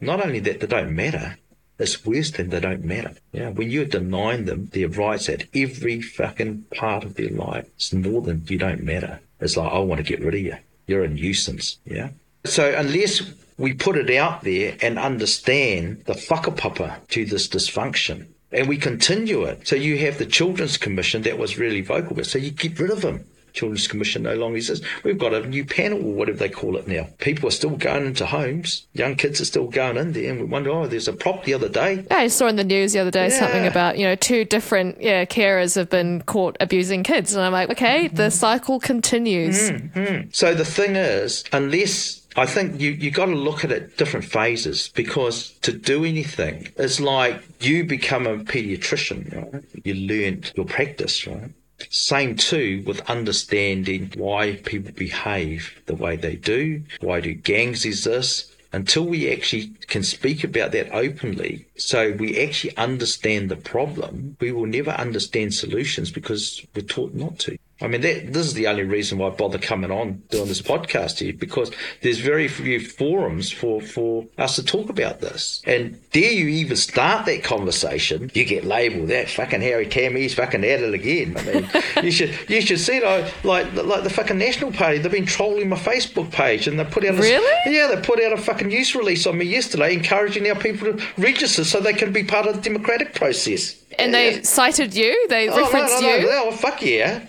Not 0.00 0.24
only 0.24 0.40
that 0.40 0.60
they 0.60 0.66
don't 0.66 0.94
matter, 0.94 1.36
it's 1.78 2.04
worse 2.04 2.30
than 2.30 2.50
they 2.50 2.60
don't 2.60 2.84
matter. 2.84 3.14
Yeah, 3.32 3.50
when 3.50 3.70
you're 3.70 3.86
denying 3.86 4.44
them 4.44 4.66
their 4.72 4.88
rights 4.88 5.28
at 5.28 5.44
every 5.54 6.00
fucking 6.00 6.66
part 6.74 7.04
of 7.04 7.14
their 7.14 7.30
life, 7.30 7.66
it's 7.76 7.92
more 7.92 8.22
than 8.22 8.44
you 8.48 8.58
don't 8.58 8.82
matter. 8.82 9.20
It's 9.40 9.56
like 9.56 9.72
I 9.72 9.78
want 9.78 9.98
to 9.98 10.04
get 10.04 10.20
rid 10.24 10.34
of 10.34 10.40
you. 10.40 10.56
You're 10.86 11.04
a 11.04 11.08
nuisance. 11.08 11.78
Yeah. 11.84 12.10
So 12.44 12.74
unless 12.76 13.22
we 13.60 13.74
put 13.74 13.98
it 13.98 14.10
out 14.16 14.40
there 14.42 14.74
and 14.80 14.98
understand 14.98 16.02
the 16.06 16.14
whakapapa 16.14 17.06
to 17.08 17.26
this 17.26 17.46
dysfunction, 17.46 18.26
and 18.50 18.66
we 18.66 18.78
continue 18.78 19.44
it. 19.44 19.68
So 19.68 19.76
you 19.76 19.98
have 19.98 20.16
the 20.16 20.24
Children's 20.24 20.78
Commission 20.78 21.22
that 21.22 21.36
was 21.36 21.58
really 21.58 21.82
vocal, 21.82 22.16
but 22.16 22.24
so 22.24 22.38
you 22.38 22.52
get 22.52 22.80
rid 22.80 22.90
of 22.90 23.02
them. 23.02 23.26
Children's 23.52 23.88
Commission 23.88 24.22
no 24.22 24.34
longer 24.34 24.56
exists. 24.56 24.86
We've 25.04 25.18
got 25.18 25.34
a 25.34 25.46
new 25.46 25.64
panel, 25.64 25.98
or 25.98 26.12
whatever 26.14 26.38
they 26.38 26.48
call 26.48 26.76
it 26.76 26.86
now. 26.86 27.08
People 27.18 27.48
are 27.48 27.52
still 27.52 27.70
going 27.70 28.06
into 28.06 28.26
homes. 28.26 28.86
Young 28.92 29.16
kids 29.16 29.40
are 29.40 29.44
still 29.44 29.68
going 29.68 29.96
in 29.96 30.12
there, 30.12 30.30
and 30.30 30.40
we 30.40 30.46
wonder, 30.46 30.70
oh, 30.70 30.86
there's 30.86 31.08
a 31.08 31.12
prop 31.12 31.44
the 31.44 31.54
other 31.54 31.68
day. 31.68 32.04
Yeah, 32.10 32.18
I 32.18 32.28
saw 32.28 32.46
in 32.46 32.56
the 32.56 32.64
news 32.64 32.92
the 32.92 33.00
other 33.00 33.10
day 33.10 33.28
Yeah. 33.28 33.38
something 33.38 33.66
about, 33.66 33.98
you 33.98 34.04
know, 34.04 34.14
two 34.14 34.44
different 34.44 35.00
yeah, 35.00 35.24
carers 35.24 35.74
have 35.76 35.90
been 35.90 36.22
caught 36.22 36.56
abusing 36.60 37.02
kids. 37.02 37.34
And 37.34 37.44
I'm 37.44 37.52
like, 37.52 37.70
okay, 37.70 38.06
mm-hmm. 38.06 38.16
the 38.16 38.30
cycle 38.30 38.80
continues. 38.80 39.70
Mm-hmm. 39.70 40.30
So 40.32 40.54
the 40.54 40.64
thing 40.64 40.96
is, 40.96 41.44
unless 41.52 42.20
I 42.36 42.46
think 42.46 42.80
you 42.80 42.92
you 42.92 43.10
got 43.10 43.26
to 43.26 43.34
look 43.34 43.64
at 43.64 43.72
it 43.72 43.96
different 43.96 44.24
phases 44.24 44.90
because 44.94 45.50
to 45.62 45.72
do 45.72 46.04
anything 46.04 46.68
is 46.76 47.00
like 47.00 47.42
you 47.60 47.84
become 47.84 48.26
a 48.26 48.38
pediatrician, 48.38 49.52
right? 49.52 49.64
You 49.84 49.94
learn 49.94 50.44
your 50.54 50.66
practice, 50.66 51.26
right? 51.26 51.50
Same 51.88 52.36
too 52.36 52.82
with 52.86 53.08
understanding 53.08 54.12
why 54.16 54.56
people 54.64 54.92
behave 54.92 55.72
the 55.86 55.94
way 55.94 56.16
they 56.16 56.36
do. 56.36 56.82
Why 57.00 57.20
do 57.20 57.34
gangs 57.34 57.84
exist? 57.84 58.54
Until 58.72 59.04
we 59.04 59.32
actually 59.32 59.72
can 59.88 60.04
speak 60.04 60.44
about 60.44 60.70
that 60.72 60.92
openly, 60.92 61.66
so 61.76 62.12
we 62.12 62.38
actually 62.38 62.76
understand 62.76 63.48
the 63.48 63.56
problem, 63.56 64.36
we 64.40 64.52
will 64.52 64.66
never 64.66 64.92
understand 64.92 65.54
solutions 65.54 66.12
because 66.12 66.64
we're 66.74 66.82
taught 66.82 67.12
not 67.12 67.40
to. 67.40 67.58
I 67.82 67.86
mean, 67.86 68.02
that, 68.02 68.32
this 68.32 68.46
is 68.46 68.54
the 68.54 68.66
only 68.66 68.82
reason 68.84 69.18
why 69.18 69.28
I 69.28 69.30
bother 69.30 69.58
coming 69.58 69.90
on 69.90 70.22
doing 70.30 70.48
this 70.48 70.60
podcast 70.60 71.18
here 71.18 71.32
because 71.32 71.70
there's 72.02 72.18
very 72.18 72.46
few 72.48 72.80
forums 72.80 73.50
for, 73.50 73.80
for 73.80 74.26
us 74.36 74.56
to 74.56 74.64
talk 74.64 74.90
about 74.90 75.20
this. 75.20 75.62
And 75.66 75.98
dare 76.12 76.30
you 76.32 76.46
even 76.48 76.76
start 76.76 77.26
that 77.26 77.42
conversation, 77.42 78.30
you 78.34 78.44
get 78.44 78.64
labelled 78.64 79.08
that 79.08 79.30
fucking 79.30 79.60
Harry 79.62 79.86
Tam, 79.86 80.14
he's 80.16 80.34
fucking 80.34 80.64
at 80.64 80.80
it 80.80 80.92
again. 80.94 81.36
I 81.36 81.42
mean, 81.44 81.70
you 82.04 82.10
should 82.10 82.36
you 82.50 82.60
should 82.60 82.80
see 82.80 83.00
like, 83.02 83.44
like 83.44 83.72
like 83.74 84.02
the 84.02 84.10
fucking 84.10 84.38
National 84.38 84.72
Party, 84.72 84.98
they've 84.98 85.10
been 85.10 85.26
trolling 85.26 85.68
my 85.68 85.76
Facebook 85.78 86.30
page 86.32 86.66
and 86.66 86.78
they 86.78 86.84
put 86.84 87.04
out 87.04 87.14
a, 87.14 87.18
Really? 87.20 87.74
yeah, 87.74 87.86
they 87.94 88.00
put 88.02 88.22
out 88.22 88.32
a 88.32 88.36
fucking 88.36 88.68
news 88.68 88.94
release 88.94 89.26
on 89.26 89.38
me 89.38 89.44
yesterday 89.46 89.94
encouraging 89.94 90.48
our 90.48 90.54
people 90.56 90.92
to 90.92 91.04
register 91.16 91.64
so 91.64 91.80
they 91.80 91.92
can 91.94 92.12
be 92.12 92.24
part 92.24 92.46
of 92.46 92.56
the 92.56 92.60
democratic 92.60 93.14
process. 93.14 93.76
And 93.98 94.12
they 94.14 94.42
cited 94.42 94.94
you, 94.94 95.26
they 95.28 95.48
Oh, 95.48 95.56
no, 95.56 95.62
referenced 95.62 96.00
no, 96.02 96.08
no, 96.08 96.16
you. 96.16 96.26
no, 96.26 96.44
Oh, 96.48 96.52
fuck 96.52 96.82
yeah. 96.82 97.26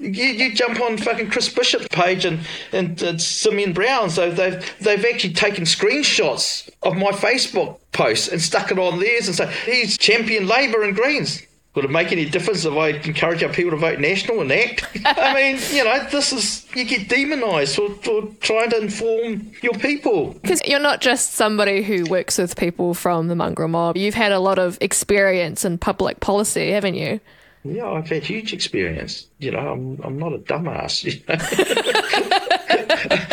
You, 0.00 0.24
you 0.24 0.54
jump 0.54 0.80
on 0.80 0.96
fucking 0.96 1.30
Chris 1.30 1.52
Bishop's 1.52 1.88
page 1.88 2.24
and 2.24 2.40
and 2.72 3.02
uh, 3.02 3.18
Simeon 3.18 3.74
Brown, 3.74 4.08
so 4.08 4.30
they've 4.30 4.74
they've 4.80 5.04
actually 5.04 5.34
taken 5.34 5.64
screenshots 5.64 6.70
of 6.82 6.96
my 6.96 7.10
Facebook 7.10 7.78
posts 7.92 8.28
and 8.28 8.40
stuck 8.40 8.70
it 8.70 8.78
on 8.78 8.98
theirs 8.98 9.26
and 9.26 9.36
say 9.36 9.52
he's 9.66 9.98
champion 9.98 10.46
Labour 10.46 10.82
and 10.82 10.96
Greens. 10.96 11.42
Would 11.74 11.84
it 11.84 11.90
make 11.90 12.10
any 12.10 12.24
difference 12.24 12.64
if 12.64 12.72
I 12.72 12.88
encourage 12.88 13.44
our 13.44 13.52
people 13.52 13.70
to 13.70 13.76
vote 13.76 14.00
National 14.00 14.40
and 14.40 14.50
ACT? 14.50 14.88
I 15.04 15.34
mean, 15.52 15.60
you 15.70 15.84
know, 15.84 16.04
this 16.10 16.32
is 16.32 16.66
you 16.74 16.84
get 16.84 17.08
demonised 17.08 17.76
for, 17.76 17.90
for 18.02 18.22
trying 18.40 18.70
to 18.70 18.78
inform 18.80 19.52
your 19.62 19.74
people. 19.74 20.32
Because 20.32 20.60
you're 20.64 20.80
not 20.80 21.00
just 21.00 21.34
somebody 21.34 21.82
who 21.82 22.06
works 22.06 22.38
with 22.38 22.56
people 22.56 22.92
from 22.92 23.28
the 23.28 23.36
mongrel 23.36 23.68
mob. 23.68 23.96
You've 23.96 24.14
had 24.14 24.32
a 24.32 24.40
lot 24.40 24.58
of 24.58 24.78
experience 24.80 25.64
in 25.64 25.78
public 25.78 26.18
policy, 26.18 26.72
haven't 26.72 26.96
you? 26.96 27.20
Yeah, 27.64 27.88
I've 27.88 28.08
had 28.08 28.22
huge 28.22 28.52
experience. 28.52 29.26
You 29.38 29.50
know, 29.50 29.58
I'm 29.58 30.00
I'm 30.02 30.18
not 30.18 30.32
a 30.32 30.38
dumbass. 30.38 31.04
You 31.04 31.20
know? 31.28 31.36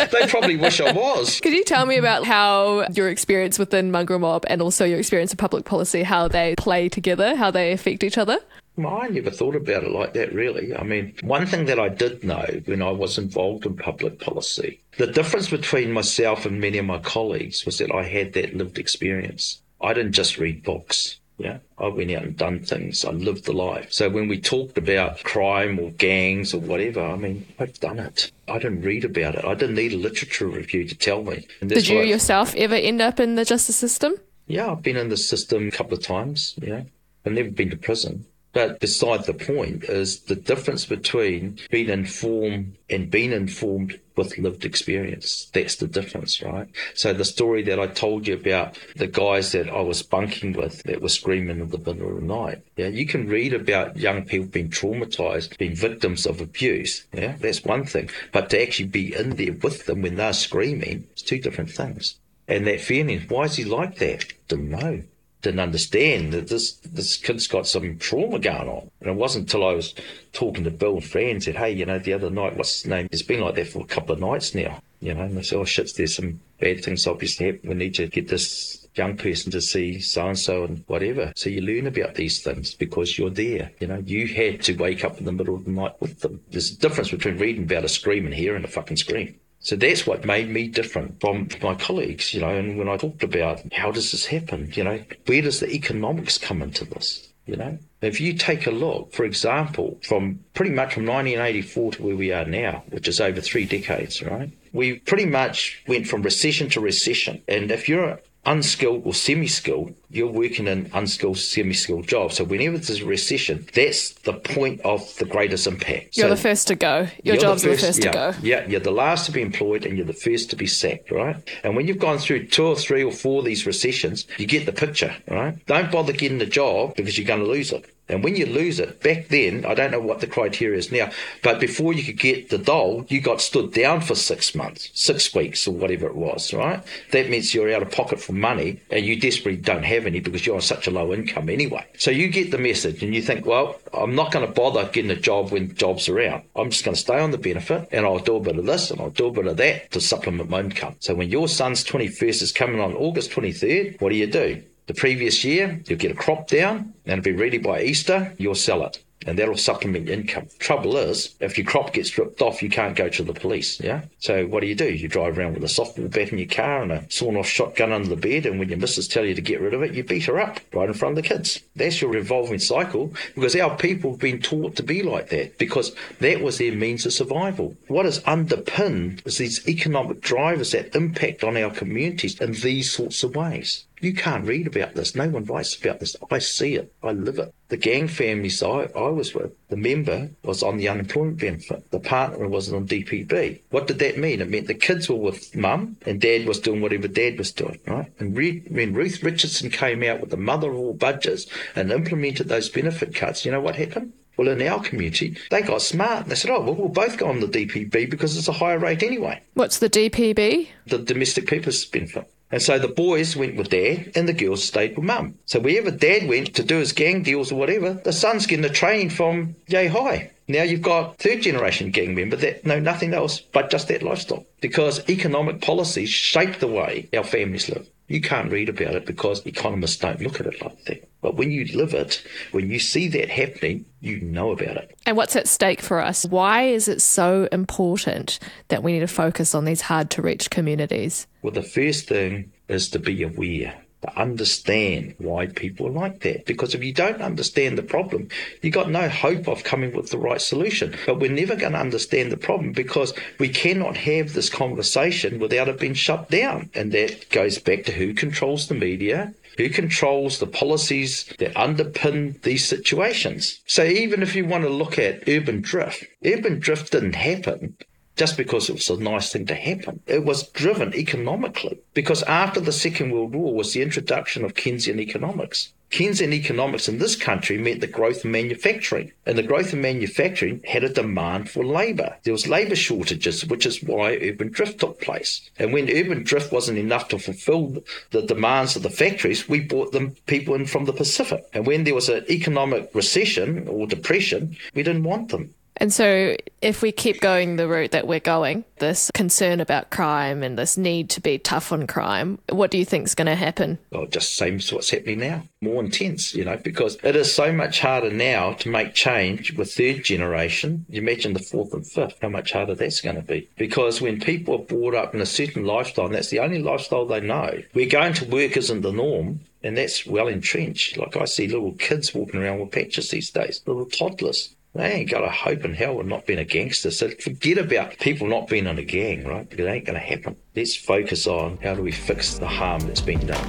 they 0.12 0.26
probably 0.28 0.56
wish 0.56 0.80
I 0.80 0.92
was. 0.92 1.40
Could 1.40 1.52
you 1.52 1.64
tell 1.64 1.86
me 1.86 1.96
about 1.96 2.24
how 2.24 2.86
your 2.92 3.08
experience 3.08 3.58
within 3.58 3.90
mongrel 3.90 4.18
mob 4.18 4.44
and 4.48 4.60
also 4.60 4.84
your 4.84 4.98
experience 4.98 5.32
of 5.32 5.38
public 5.38 5.64
policy, 5.64 6.02
how 6.02 6.28
they 6.28 6.54
play 6.56 6.88
together, 6.88 7.36
how 7.36 7.50
they 7.50 7.72
affect 7.72 8.04
each 8.04 8.18
other? 8.18 8.38
I 8.86 9.08
never 9.08 9.30
thought 9.30 9.56
about 9.56 9.82
it 9.82 9.90
like 9.90 10.14
that, 10.14 10.32
really. 10.32 10.76
I 10.76 10.84
mean, 10.84 11.14
one 11.22 11.46
thing 11.46 11.66
that 11.66 11.80
I 11.80 11.88
did 11.88 12.22
know 12.22 12.46
when 12.66 12.80
I 12.80 12.90
was 12.90 13.18
involved 13.18 13.66
in 13.66 13.76
public 13.76 14.20
policy, 14.20 14.80
the 14.98 15.08
difference 15.08 15.50
between 15.50 15.90
myself 15.90 16.46
and 16.46 16.60
many 16.60 16.78
of 16.78 16.86
my 16.86 16.98
colleagues 16.98 17.66
was 17.66 17.78
that 17.78 17.92
I 17.92 18.04
had 18.04 18.34
that 18.34 18.54
lived 18.54 18.78
experience. 18.78 19.60
I 19.80 19.94
didn't 19.94 20.12
just 20.12 20.38
read 20.38 20.62
books. 20.62 21.17
Yeah, 21.38 21.58
I 21.78 21.86
went 21.86 22.10
out 22.10 22.24
and 22.24 22.36
done 22.36 22.64
things. 22.64 23.04
I 23.04 23.10
lived 23.10 23.44
the 23.44 23.52
life. 23.52 23.92
So 23.92 24.10
when 24.10 24.26
we 24.26 24.40
talked 24.40 24.76
about 24.76 25.22
crime 25.22 25.78
or 25.78 25.90
gangs 25.92 26.52
or 26.52 26.60
whatever, 26.60 27.00
I 27.00 27.14
mean, 27.14 27.46
I've 27.60 27.78
done 27.78 28.00
it. 28.00 28.32
I 28.48 28.58
didn't 28.58 28.82
read 28.82 29.04
about 29.04 29.36
it. 29.36 29.44
I 29.44 29.54
didn't 29.54 29.76
need 29.76 29.92
a 29.92 29.98
literature 29.98 30.48
review 30.48 30.84
to 30.88 30.96
tell 30.96 31.22
me. 31.22 31.46
Did 31.64 31.86
you 31.86 32.00
yourself 32.00 32.56
ever 32.56 32.74
end 32.74 33.00
up 33.00 33.20
in 33.20 33.36
the 33.36 33.44
justice 33.44 33.76
system? 33.76 34.14
yeah, 34.48 34.72
I've 34.72 34.82
been 34.82 34.96
in 34.96 35.10
the 35.10 35.16
system 35.16 35.68
a 35.68 35.70
couple 35.70 35.96
of 35.96 36.02
times. 36.02 36.54
Yeah, 36.60 36.82
I've 37.24 37.32
never 37.32 37.50
been 37.50 37.70
to 37.70 37.76
prison. 37.76 38.24
But 38.58 38.80
beside 38.80 39.24
the 39.24 39.34
point 39.34 39.84
is 39.84 40.22
the 40.22 40.34
difference 40.34 40.84
between 40.84 41.60
being 41.70 41.88
informed 41.88 42.76
and 42.90 43.08
being 43.08 43.30
informed 43.30 44.00
with 44.16 44.36
lived 44.36 44.64
experience. 44.64 45.48
That's 45.54 45.76
the 45.76 45.86
difference, 45.86 46.42
right? 46.42 46.66
So 46.94 47.12
the 47.12 47.24
story 47.24 47.62
that 47.62 47.78
I 47.78 47.86
told 47.86 48.26
you 48.26 48.34
about 48.34 48.76
the 48.96 49.06
guys 49.06 49.52
that 49.52 49.70
I 49.70 49.80
was 49.80 50.02
bunking 50.02 50.54
with 50.54 50.82
that 50.82 51.00
were 51.00 51.08
screaming 51.08 51.60
in 51.60 51.68
the 51.68 51.78
middle 51.78 52.10
of 52.10 52.16
the 52.16 52.26
night. 52.26 52.64
Yeah, 52.76 52.88
you 52.88 53.06
can 53.06 53.28
read 53.28 53.54
about 53.54 53.96
young 53.96 54.24
people 54.24 54.48
being 54.48 54.70
traumatized, 54.70 55.56
being 55.56 55.76
victims 55.76 56.26
of 56.26 56.40
abuse. 56.40 57.06
Yeah, 57.12 57.36
that's 57.38 57.62
one 57.64 57.84
thing. 57.84 58.10
But 58.32 58.50
to 58.50 58.60
actually 58.60 58.88
be 58.88 59.14
in 59.14 59.36
there 59.36 59.52
with 59.52 59.86
them 59.86 60.02
when 60.02 60.16
they're 60.16 60.32
screaming, 60.32 61.06
it's 61.12 61.22
two 61.22 61.38
different 61.38 61.70
things. 61.70 62.18
And 62.48 62.66
that 62.66 62.80
feeling, 62.80 63.20
why 63.28 63.44
is 63.44 63.54
he 63.54 63.62
like 63.62 63.98
that? 63.98 64.24
Didn't 64.48 64.70
know. 64.70 65.04
Didn't 65.42 65.60
understand 65.60 66.32
that 66.32 66.48
this 66.48 66.72
this 66.72 67.16
kid's 67.16 67.46
got 67.46 67.66
some 67.66 67.98
trauma 67.98 68.38
going 68.38 68.68
on. 68.68 68.90
And 69.00 69.10
it 69.10 69.16
wasn't 69.16 69.44
until 69.44 69.66
I 69.66 69.74
was 69.74 69.94
talking 70.32 70.64
to 70.64 70.70
Bill 70.70 70.94
and 70.94 71.04
Fran 71.04 71.30
and 71.30 71.42
said, 71.42 71.56
Hey, 71.56 71.72
you 71.72 71.86
know, 71.86 71.98
the 71.98 72.12
other 72.12 72.30
night, 72.30 72.56
what's 72.56 72.82
his 72.82 72.90
name? 72.90 73.08
It's 73.12 73.22
been 73.22 73.40
like 73.40 73.54
that 73.54 73.68
for 73.68 73.82
a 73.82 73.86
couple 73.86 74.14
of 74.14 74.20
nights 74.20 74.54
now. 74.54 74.82
You 75.00 75.14
know, 75.14 75.22
and 75.22 75.36
they 75.36 75.42
said, 75.42 75.58
Oh 75.58 75.64
shit, 75.64 75.92
there's 75.96 76.16
some 76.16 76.40
bad 76.58 76.84
things 76.84 77.06
obviously 77.06 77.46
happening. 77.46 77.70
We 77.70 77.74
need 77.76 77.94
to 77.94 78.08
get 78.08 78.28
this 78.28 78.88
young 78.94 79.16
person 79.16 79.52
to 79.52 79.60
see 79.60 80.00
so 80.00 80.26
and 80.26 80.38
so 80.38 80.64
and 80.64 80.84
whatever. 80.88 81.32
So 81.36 81.50
you 81.50 81.62
learn 81.62 81.86
about 81.86 82.16
these 82.16 82.42
things 82.42 82.74
because 82.74 83.16
you're 83.16 83.30
there. 83.30 83.70
You 83.78 83.86
know, 83.86 84.02
you 84.04 84.26
had 84.26 84.62
to 84.62 84.74
wake 84.74 85.04
up 85.04 85.18
in 85.18 85.24
the 85.24 85.32
middle 85.32 85.54
of 85.54 85.64
the 85.64 85.70
night 85.70 85.94
with 86.00 86.20
them. 86.20 86.40
There's 86.50 86.72
a 86.72 86.78
difference 86.78 87.10
between 87.10 87.38
reading 87.38 87.62
about 87.62 87.84
a 87.84 87.88
scream 87.88 88.26
and 88.26 88.34
hearing 88.34 88.64
a 88.64 88.68
fucking 88.68 88.96
scream. 88.96 89.38
So 89.60 89.76
that's 89.76 90.06
what 90.06 90.24
made 90.24 90.48
me 90.48 90.68
different 90.68 91.20
from 91.20 91.48
my 91.62 91.74
colleagues, 91.74 92.32
you 92.32 92.40
know. 92.40 92.56
And 92.56 92.78
when 92.78 92.88
I 92.88 92.96
talked 92.96 93.22
about 93.22 93.60
how 93.72 93.90
does 93.90 94.12
this 94.12 94.26
happen, 94.26 94.70
you 94.74 94.84
know, 94.84 95.02
where 95.26 95.42
does 95.42 95.60
the 95.60 95.70
economics 95.70 96.38
come 96.38 96.62
into 96.62 96.84
this? 96.84 97.28
you 97.48 97.56
know. 97.56 97.78
If 98.02 98.20
you 98.20 98.34
take 98.34 98.66
a 98.66 98.70
look, 98.70 99.12
for 99.12 99.24
example, 99.24 99.98
from 100.02 100.38
pretty 100.54 100.70
much 100.70 100.94
from 100.94 101.06
1984 101.06 101.92
to 101.92 102.02
where 102.02 102.16
we 102.16 102.32
are 102.32 102.44
now, 102.44 102.84
which 102.90 103.08
is 103.08 103.20
over 103.20 103.40
three 103.40 103.64
decades, 103.64 104.22
right? 104.22 104.50
We 104.72 104.98
pretty 105.00 105.26
much 105.26 105.82
went 105.88 106.06
from 106.06 106.22
recession 106.22 106.68
to 106.70 106.80
recession. 106.80 107.42
And 107.48 107.70
if 107.72 107.88
you're 107.88 108.20
unskilled 108.48 109.02
or 109.04 109.12
semi-skilled, 109.12 109.94
you're 110.10 110.32
working 110.32 110.66
in 110.66 110.90
unskilled, 110.94 111.36
semi-skilled 111.36 112.08
jobs. 112.08 112.36
So 112.36 112.44
whenever 112.44 112.78
there's 112.78 113.02
a 113.02 113.04
recession, 113.04 113.66
that's 113.74 114.12
the 114.20 114.32
point 114.32 114.80
of 114.80 115.14
the 115.16 115.26
greatest 115.26 115.66
impact. 115.66 116.16
You're 116.16 116.28
so 116.28 116.34
the 116.34 116.40
first 116.40 116.66
to 116.68 116.74
go. 116.74 117.08
Your 117.22 117.36
jobs 117.36 117.62
the 117.62 117.68
are 117.68 117.76
the 117.76 117.82
first 117.82 118.02
yeah, 118.02 118.10
to 118.10 118.18
go. 118.18 118.34
Yeah, 118.42 118.66
you're 118.66 118.80
the 118.80 118.90
last 118.90 119.26
to 119.26 119.32
be 119.32 119.42
employed 119.42 119.84
and 119.84 119.96
you're 119.96 120.06
the 120.06 120.14
first 120.14 120.48
to 120.50 120.56
be 120.56 120.66
sacked, 120.66 121.10
right? 121.10 121.36
And 121.62 121.76
when 121.76 121.86
you've 121.86 121.98
gone 121.98 122.18
through 122.18 122.46
two 122.46 122.66
or 122.66 122.76
three 122.76 123.04
or 123.04 123.12
four 123.12 123.40
of 123.40 123.44
these 123.44 123.66
recessions, 123.66 124.26
you 124.38 124.46
get 124.46 124.64
the 124.64 124.72
picture, 124.72 125.14
right? 125.28 125.54
Don't 125.66 125.92
bother 125.92 126.14
getting 126.14 126.38
the 126.38 126.46
job 126.46 126.96
because 126.96 127.18
you're 127.18 127.26
going 127.26 127.40
to 127.40 127.46
lose 127.46 127.70
it. 127.72 127.84
And 128.08 128.24
when 128.24 128.36
you 128.36 128.46
lose 128.46 128.80
it, 128.80 129.02
back 129.02 129.28
then, 129.28 129.64
I 129.64 129.74
don't 129.74 129.90
know 129.90 130.00
what 130.00 130.20
the 130.20 130.26
criteria 130.26 130.78
is 130.78 130.90
now, 130.90 131.10
but 131.42 131.60
before 131.60 131.92
you 131.92 132.02
could 132.02 132.18
get 132.18 132.48
the 132.48 132.58
dole, 132.58 133.04
you 133.08 133.20
got 133.20 133.40
stood 133.40 133.72
down 133.72 134.00
for 134.00 134.14
six 134.14 134.54
months, 134.54 134.90
six 134.94 135.34
weeks, 135.34 135.68
or 135.68 135.74
whatever 135.74 136.06
it 136.06 136.14
was, 136.14 136.52
right? 136.54 136.82
That 137.12 137.28
means 137.28 137.54
you're 137.54 137.74
out 137.74 137.82
of 137.82 137.90
pocket 137.90 138.20
for 138.20 138.32
money 138.32 138.80
and 138.90 139.04
you 139.04 139.20
desperately 139.20 139.60
don't 139.60 139.84
have 139.84 140.06
any 140.06 140.20
because 140.20 140.46
you're 140.46 140.54
on 140.54 140.62
such 140.62 140.86
a 140.86 140.90
low 140.90 141.12
income 141.12 141.48
anyway. 141.48 141.86
So 141.98 142.10
you 142.10 142.28
get 142.28 142.50
the 142.50 142.58
message 142.58 143.02
and 143.02 143.14
you 143.14 143.22
think, 143.22 143.44
well, 143.44 143.78
I'm 143.92 144.14
not 144.14 144.32
going 144.32 144.46
to 144.46 144.52
bother 144.52 144.84
getting 144.86 145.10
a 145.10 145.16
job 145.16 145.52
when 145.52 145.74
jobs 145.74 146.08
are 146.08 146.20
out. 146.20 146.44
I'm 146.56 146.70
just 146.70 146.84
going 146.84 146.94
to 146.94 147.00
stay 147.00 147.18
on 147.18 147.30
the 147.30 147.38
benefit 147.38 147.88
and 147.92 148.06
I'll 148.06 148.18
do 148.18 148.36
a 148.36 148.40
bit 148.40 148.58
of 148.58 148.66
this 148.66 148.90
and 148.90 149.00
I'll 149.00 149.10
do 149.10 149.26
a 149.26 149.32
bit 149.32 149.46
of 149.46 149.56
that 149.58 149.90
to 149.92 150.00
supplement 150.00 150.50
my 150.50 150.60
income. 150.60 150.96
So 151.00 151.14
when 151.14 151.30
your 151.30 151.48
son's 151.48 151.84
21st 151.84 152.42
is 152.42 152.52
coming 152.52 152.80
on 152.80 152.94
August 152.94 153.30
23rd, 153.30 154.00
what 154.00 154.10
do 154.10 154.16
you 154.16 154.26
do? 154.26 154.62
The 154.88 154.94
previous 154.94 155.44
year, 155.44 155.82
you'll 155.86 155.98
get 155.98 156.10
a 156.10 156.14
crop 156.14 156.48
down 156.48 156.94
and 157.04 157.18
it'll 157.18 157.22
be 157.22 157.32
ready 157.32 157.58
by 157.58 157.82
Easter, 157.82 158.34
you'll 158.38 158.54
sell 158.54 158.84
it. 158.86 159.04
And 159.26 159.38
that'll 159.38 159.58
supplement 159.58 160.06
your 160.06 160.14
income. 160.14 160.46
Trouble 160.58 160.96
is, 160.96 161.34
if 161.40 161.58
your 161.58 161.66
crop 161.66 161.92
gets 161.92 162.16
ripped 162.16 162.40
off, 162.40 162.62
you 162.62 162.70
can't 162.70 162.96
go 162.96 163.10
to 163.10 163.22
the 163.22 163.34
police. 163.34 163.78
Yeah. 163.80 164.02
So 164.20 164.46
what 164.46 164.60
do 164.60 164.66
you 164.66 164.74
do? 164.74 164.90
You 164.90 165.08
drive 165.08 165.36
around 165.36 165.54
with 165.54 165.64
a 165.64 165.66
softball 165.66 166.10
bat 166.10 166.32
in 166.32 166.38
your 166.38 166.48
car 166.48 166.80
and 166.80 166.92
a 166.92 167.04
sawn 167.10 167.36
off 167.36 167.46
shotgun 167.46 167.92
under 167.92 168.08
the 168.08 168.16
bed. 168.16 168.46
And 168.46 168.58
when 168.58 168.70
your 168.70 168.78
missus 168.78 169.06
tell 169.06 169.26
you 169.26 169.34
to 169.34 169.42
get 169.42 169.60
rid 169.60 169.74
of 169.74 169.82
it, 169.82 169.92
you 169.92 170.04
beat 170.04 170.24
her 170.24 170.40
up 170.40 170.60
right 170.72 170.88
in 170.88 170.94
front 170.94 171.18
of 171.18 171.22
the 171.22 171.28
kids. 171.28 171.60
That's 171.76 172.00
your 172.00 172.10
revolving 172.10 172.60
cycle 172.60 173.12
because 173.34 173.54
our 173.56 173.76
people 173.76 174.12
have 174.12 174.20
been 174.20 174.40
taught 174.40 174.76
to 174.76 174.82
be 174.82 175.02
like 175.02 175.28
that 175.28 175.58
because 175.58 175.94
that 176.20 176.40
was 176.40 176.56
their 176.56 176.72
means 176.72 177.04
of 177.04 177.12
survival. 177.12 177.76
What 177.88 178.06
is 178.06 178.22
underpinned 178.24 179.22
is 179.26 179.36
these 179.36 179.68
economic 179.68 180.22
drivers 180.22 180.70
that 180.70 180.96
impact 180.96 181.44
on 181.44 181.58
our 181.58 181.70
communities 181.70 182.40
in 182.40 182.52
these 182.52 182.90
sorts 182.90 183.22
of 183.22 183.36
ways. 183.36 183.84
You 184.00 184.14
can't 184.14 184.46
read 184.46 184.66
about 184.66 184.94
this. 184.94 185.14
No 185.14 185.28
one 185.28 185.44
writes 185.44 185.76
about 185.76 186.00
this. 186.00 186.16
I 186.30 186.38
see 186.38 186.74
it. 186.74 186.92
I 187.02 187.12
live 187.12 187.38
it. 187.38 187.52
The 187.68 187.76
gang 187.76 188.08
families 188.08 188.62
I, 188.62 188.88
I 188.96 189.08
was 189.08 189.34
with, 189.34 189.52
the 189.68 189.76
member 189.76 190.30
was 190.42 190.62
on 190.62 190.78
the 190.78 190.88
unemployment 190.88 191.38
benefit. 191.38 191.90
The 191.90 192.00
partner 192.00 192.48
wasn't 192.48 192.76
on 192.76 192.88
DPB. 192.88 193.60
What 193.70 193.86
did 193.86 193.98
that 193.98 194.18
mean? 194.18 194.40
It 194.40 194.48
meant 194.48 194.68
the 194.68 194.74
kids 194.74 195.08
were 195.08 195.16
with 195.16 195.54
mum 195.54 195.96
and 196.06 196.20
dad 196.20 196.46
was 196.46 196.60
doing 196.60 196.80
whatever 196.80 197.08
dad 197.08 197.36
was 197.36 197.52
doing, 197.52 197.78
right? 197.86 198.10
And 198.18 198.34
when 198.34 198.94
Ruth 198.94 199.22
Richardson 199.22 199.70
came 199.70 200.02
out 200.02 200.20
with 200.20 200.30
the 200.30 200.36
mother 200.36 200.70
of 200.70 200.76
all 200.76 200.94
budgets 200.94 201.46
and 201.74 201.92
implemented 201.92 202.48
those 202.48 202.68
benefit 202.68 203.14
cuts, 203.14 203.44
you 203.44 203.52
know 203.52 203.60
what 203.60 203.76
happened? 203.76 204.12
Well, 204.38 204.48
in 204.48 204.62
our 204.62 204.80
community, 204.80 205.36
they 205.50 205.62
got 205.62 205.82
smart. 205.82 206.26
They 206.26 206.36
said, 206.36 206.52
oh, 206.52 206.60
well, 206.60 206.74
we'll 206.74 206.88
both 206.88 207.18
go 207.18 207.28
on 207.28 207.40
the 207.40 207.48
DPB 207.48 208.08
because 208.08 208.36
it's 208.36 208.46
a 208.46 208.52
higher 208.52 208.78
rate 208.78 209.02
anyway. 209.02 209.42
What's 209.54 209.80
the 209.80 209.90
DPB? 209.90 210.68
The 210.86 210.98
domestic 210.98 211.48
people's 211.48 211.84
benefit. 211.84 212.30
And 212.50 212.62
so 212.62 212.78
the 212.78 212.88
boys 212.88 213.36
went 213.36 213.56
with 213.56 213.70
dad 213.70 214.12
and 214.14 214.28
the 214.28 214.32
girls 214.32 214.64
stayed 214.64 214.96
with 214.96 215.04
mum. 215.04 215.34
So 215.44 215.60
wherever 215.60 215.90
dad 215.90 216.28
went 216.28 216.54
to 216.54 216.62
do 216.62 216.78
his 216.78 216.92
gang 216.92 217.22
deals 217.22 217.52
or 217.52 217.56
whatever, 217.56 217.92
the 217.92 218.12
son's 218.12 218.46
getting 218.46 218.62
the 218.62 218.70
training 218.70 219.10
from 219.10 219.56
yay 219.66 219.86
high. 219.86 220.30
Now 220.48 220.62
you've 220.62 220.82
got 220.82 221.18
third 221.18 221.42
generation 221.42 221.90
gang 221.90 222.14
member 222.14 222.36
that 222.36 222.64
know 222.64 222.80
nothing 222.80 223.12
else 223.12 223.40
but 223.40 223.70
just 223.70 223.88
that 223.88 224.02
lifestyle 224.02 224.46
because 224.62 225.06
economic 225.08 225.60
policies 225.60 226.08
shape 226.08 226.58
the 226.58 226.66
way 226.66 227.08
our 227.14 227.24
families 227.24 227.68
live. 227.68 227.86
You 228.08 228.20
can't 228.20 228.50
read 228.50 228.68
about 228.68 228.94
it 228.94 229.06
because 229.06 229.44
economists 229.46 229.98
don't 229.98 230.20
look 230.20 230.40
at 230.40 230.46
it 230.46 230.60
like 230.62 230.84
that. 230.84 231.08
But 231.20 231.36
when 231.36 231.50
you 231.50 231.66
live 231.76 231.94
it, 231.94 232.22
when 232.52 232.70
you 232.70 232.78
see 232.78 233.08
that 233.08 233.28
happening, 233.28 233.84
you 234.00 234.20
know 234.20 234.50
about 234.50 234.76
it. 234.78 234.98
And 235.04 235.16
what's 235.16 235.36
at 235.36 235.46
stake 235.46 235.82
for 235.82 236.00
us? 236.00 236.24
Why 236.24 236.64
is 236.64 236.88
it 236.88 237.02
so 237.02 237.48
important 237.52 238.38
that 238.68 238.82
we 238.82 238.92
need 238.92 239.00
to 239.00 239.08
focus 239.08 239.54
on 239.54 239.66
these 239.66 239.82
hard 239.82 240.10
to 240.10 240.22
reach 240.22 240.48
communities? 240.50 241.26
Well, 241.42 241.52
the 241.52 241.62
first 241.62 242.08
thing 242.08 242.52
is 242.68 242.88
to 242.90 242.98
be 242.98 243.22
aware 243.22 243.74
to 244.02 244.18
understand 244.18 245.14
why 245.18 245.46
people 245.46 245.86
are 245.88 245.90
like 245.90 246.20
that. 246.20 246.46
Because 246.46 246.74
if 246.74 246.82
you 246.84 246.92
don't 246.92 247.20
understand 247.20 247.76
the 247.76 247.82
problem, 247.82 248.28
you've 248.62 248.74
got 248.74 248.90
no 248.90 249.08
hope 249.08 249.48
of 249.48 249.64
coming 249.64 249.92
with 249.92 250.10
the 250.10 250.18
right 250.18 250.40
solution. 250.40 250.94
But 251.06 251.18
we're 251.18 251.32
never 251.32 251.56
going 251.56 251.72
to 251.72 251.80
understand 251.80 252.30
the 252.30 252.36
problem 252.36 252.72
because 252.72 253.12
we 253.38 253.48
cannot 253.48 253.96
have 253.96 254.32
this 254.32 254.50
conversation 254.50 255.38
without 255.38 255.68
it 255.68 255.80
being 255.80 255.94
shut 255.94 256.30
down. 256.30 256.70
And 256.74 256.92
that 256.92 257.28
goes 257.30 257.58
back 257.58 257.84
to 257.84 257.92
who 257.92 258.14
controls 258.14 258.68
the 258.68 258.74
media, 258.74 259.34
who 259.56 259.68
controls 259.68 260.38
the 260.38 260.46
policies 260.46 261.24
that 261.38 261.54
underpin 261.54 262.40
these 262.42 262.64
situations. 262.64 263.60
So 263.66 263.82
even 263.82 264.22
if 264.22 264.36
you 264.36 264.46
want 264.46 264.64
to 264.64 264.70
look 264.70 264.98
at 264.98 265.28
urban 265.28 265.60
drift, 265.60 266.04
urban 266.24 266.60
drift 266.60 266.92
didn't 266.92 267.16
happen 267.16 267.76
just 268.18 268.36
because 268.36 268.68
it 268.68 268.74
was 268.74 268.90
a 268.90 269.00
nice 269.00 269.32
thing 269.32 269.46
to 269.46 269.54
happen. 269.54 270.00
It 270.06 270.24
was 270.24 270.48
driven 270.48 270.94
economically 270.94 271.78
because 271.94 272.22
after 272.24 272.60
the 272.60 272.72
Second 272.72 273.12
World 273.12 273.34
War 273.34 273.54
was 273.54 273.72
the 273.72 273.82
introduction 273.82 274.44
of 274.44 274.54
Keynesian 274.54 274.98
economics. 274.98 275.72
Keynesian 275.90 276.34
economics 276.34 276.86
in 276.86 276.98
this 276.98 277.16
country 277.16 277.56
meant 277.56 277.80
the 277.80 277.86
growth 277.86 278.18
of 278.18 278.30
manufacturing, 278.30 279.10
and 279.24 279.38
the 279.38 279.42
growth 279.42 279.72
of 279.72 279.78
manufacturing 279.78 280.60
had 280.66 280.84
a 280.84 280.90
demand 280.90 281.48
for 281.48 281.64
labour. 281.64 282.14
There 282.24 282.32
was 282.32 282.46
labour 282.46 282.76
shortages, 282.76 283.46
which 283.46 283.64
is 283.64 283.82
why 283.82 284.18
urban 284.20 284.50
drift 284.50 284.80
took 284.80 285.00
place. 285.00 285.48
And 285.58 285.72
when 285.72 285.88
urban 285.88 286.24
drift 286.24 286.52
wasn't 286.52 286.76
enough 286.76 287.08
to 287.08 287.18
fulfil 287.18 287.82
the 288.10 288.20
demands 288.20 288.76
of 288.76 288.82
the 288.82 288.90
factories, 288.90 289.48
we 289.48 289.60
brought 289.60 289.92
them 289.92 290.14
people 290.26 290.54
in 290.54 290.66
from 290.66 290.84
the 290.84 290.92
Pacific. 290.92 291.44
And 291.54 291.66
when 291.66 291.84
there 291.84 291.94
was 291.94 292.10
an 292.10 292.24
economic 292.28 292.90
recession 292.94 293.66
or 293.66 293.86
depression, 293.86 294.58
we 294.74 294.82
didn't 294.82 295.04
want 295.04 295.30
them. 295.30 295.54
And 295.78 295.92
so, 295.92 296.36
if 296.60 296.82
we 296.82 296.90
keep 296.90 297.20
going 297.20 297.56
the 297.56 297.68
route 297.68 297.92
that 297.92 298.06
we're 298.06 298.18
going, 298.18 298.64
this 298.78 299.10
concern 299.14 299.60
about 299.60 299.90
crime 299.90 300.42
and 300.42 300.58
this 300.58 300.76
need 300.76 301.08
to 301.10 301.20
be 301.20 301.38
tough 301.38 301.72
on 301.72 301.86
crime, 301.86 302.38
what 302.48 302.72
do 302.72 302.78
you 302.78 302.84
think 302.84 303.06
is 303.06 303.14
going 303.14 303.26
to 303.26 303.36
happen? 303.36 303.78
Well, 303.90 304.06
just 304.06 304.34
same 304.34 304.56
as 304.56 304.72
what's 304.72 304.90
happening 304.90 305.20
now, 305.20 305.44
more 305.60 305.82
intense, 305.82 306.34
you 306.34 306.44
know, 306.44 306.56
because 306.56 306.98
it 307.04 307.14
is 307.14 307.32
so 307.32 307.52
much 307.52 307.80
harder 307.80 308.10
now 308.10 308.54
to 308.54 308.68
make 308.68 308.94
change 308.94 309.56
with 309.56 309.72
third 309.72 310.04
generation. 310.04 310.84
You 310.88 311.00
imagine 311.00 311.32
the 311.32 311.38
fourth 311.38 311.72
and 311.72 311.86
fifth, 311.86 312.18
how 312.20 312.28
much 312.28 312.52
harder 312.52 312.74
that's 312.74 313.00
going 313.00 313.16
to 313.16 313.22
be. 313.22 313.48
Because 313.56 314.00
when 314.00 314.20
people 314.20 314.56
are 314.56 314.64
brought 314.64 314.94
up 314.94 315.14
in 315.14 315.20
a 315.20 315.26
certain 315.26 315.64
lifestyle, 315.64 316.06
and 316.06 316.14
that's 316.14 316.30
the 316.30 316.40
only 316.40 316.60
lifestyle 316.60 317.06
they 317.06 317.20
know, 317.20 317.62
we're 317.74 317.88
going 317.88 318.14
to 318.14 318.24
work 318.24 318.56
isn't 318.56 318.80
the 318.80 318.92
norm, 318.92 319.40
and 319.62 319.76
that's 319.76 320.06
well 320.06 320.28
entrenched. 320.28 320.96
Like 320.96 321.16
I 321.16 321.24
see 321.24 321.46
little 321.46 321.72
kids 321.72 322.14
walking 322.14 322.40
around 322.40 322.60
with 322.60 322.72
patches 322.72 323.10
these 323.10 323.30
days, 323.30 323.62
little 323.66 323.86
toddlers. 323.86 324.54
They 324.74 324.92
ain't 324.92 325.10
got 325.10 325.24
a 325.24 325.30
hope 325.30 325.64
in 325.64 325.74
hell 325.74 325.98
of 325.98 326.06
not 326.06 326.26
being 326.26 326.38
a 326.38 326.44
gangster. 326.44 326.90
So 326.90 327.08
forget 327.08 327.58
about 327.58 327.98
people 327.98 328.26
not 328.26 328.48
being 328.48 328.66
in 328.66 328.78
a 328.78 328.84
gang, 328.84 329.24
right? 329.24 329.48
Because 329.48 329.66
it 329.66 329.70
ain't 329.70 329.86
going 329.86 329.98
to 329.98 330.04
happen. 330.04 330.36
Let's 330.54 330.76
focus 330.76 331.26
on 331.26 331.58
how 331.62 331.74
do 331.74 331.82
we 331.82 331.90
fix 331.90 332.38
the 332.38 332.46
harm 332.46 332.80
that's 332.80 333.00
been 333.00 333.26
done. 333.26 333.48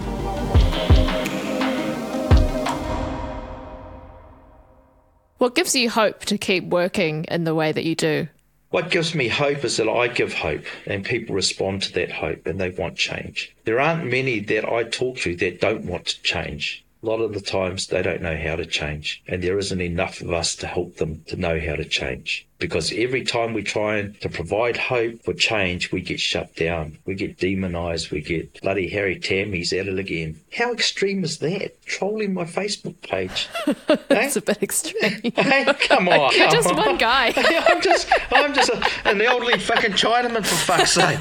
What 5.39 5.55
gives 5.55 5.75
you 5.75 5.89
hope 5.89 6.25
to 6.25 6.37
keep 6.37 6.65
working 6.65 7.25
in 7.25 7.43
the 7.43 7.55
way 7.55 7.71
that 7.71 7.83
you 7.83 7.95
do? 7.95 8.27
What 8.71 8.91
gives 8.91 9.15
me 9.15 9.27
hope 9.27 9.63
is 9.63 9.77
that 9.77 9.89
I 9.89 10.07
give 10.07 10.33
hope 10.33 10.65
and 10.85 11.03
people 11.03 11.35
respond 11.35 11.81
to 11.83 11.93
that 11.93 12.11
hope 12.11 12.45
and 12.45 12.59
they 12.59 12.69
want 12.69 12.97
change. 12.97 13.55
There 13.65 13.79
aren't 13.79 14.05
many 14.05 14.39
that 14.41 14.65
I 14.65 14.83
talk 14.83 15.17
to 15.19 15.35
that 15.37 15.59
don't 15.59 15.85
want 15.85 16.07
to 16.07 16.21
change 16.21 16.85
a 17.01 17.05
lot 17.05 17.21
of 17.21 17.33
the 17.33 17.41
times 17.41 17.87
they 17.87 18.01
don't 18.01 18.21
know 18.21 18.37
how 18.37 18.55
to 18.55 18.65
change 18.65 19.23
and 19.27 19.41
there 19.41 19.57
isn't 19.57 19.81
enough 19.81 20.21
of 20.21 20.33
us 20.33 20.55
to 20.55 20.67
help 20.67 20.97
them 20.97 21.23
to 21.27 21.37
know 21.37 21.59
how 21.59 21.75
to 21.75 21.85
change 21.85 22.48
because 22.59 22.91
every 22.93 23.23
time 23.23 23.53
we 23.53 23.63
try 23.63 24.07
to 24.21 24.29
provide 24.29 24.77
hope 24.77 25.23
for 25.23 25.33
change 25.33 25.91
we 25.91 26.01
get 26.01 26.19
shut 26.19 26.55
down 26.55 26.97
we 27.05 27.15
get 27.15 27.37
demonized 27.39 28.11
we 28.11 28.21
get 28.21 28.61
bloody 28.61 28.89
harry 28.89 29.17
tam 29.19 29.51
he's 29.53 29.73
at 29.73 29.87
it 29.87 29.97
again 29.97 30.39
how 30.55 30.71
extreme 30.71 31.23
is 31.23 31.39
that 31.39 31.81
trolling 31.85 32.33
my 32.33 32.43
facebook 32.43 32.99
page 33.01 33.47
That's 34.07 34.35
a 34.35 34.41
bit 34.41 34.61
extreme. 34.63 35.21
hey 35.35 35.65
come 35.87 36.07
on 36.09 36.31
You're 36.35 36.49
just 36.49 36.73
one 36.75 36.97
guy. 36.97 37.33
I'm 37.35 37.81
just, 37.81 38.11
I'm 38.31 38.53
just 38.53 38.69
a, 38.69 38.85
an 39.05 39.21
elderly 39.21 39.59
fucking 39.59 39.91
Chinaman 39.91 40.45
for 40.45 40.55
fuck's 40.55 40.93
sake. 40.93 41.19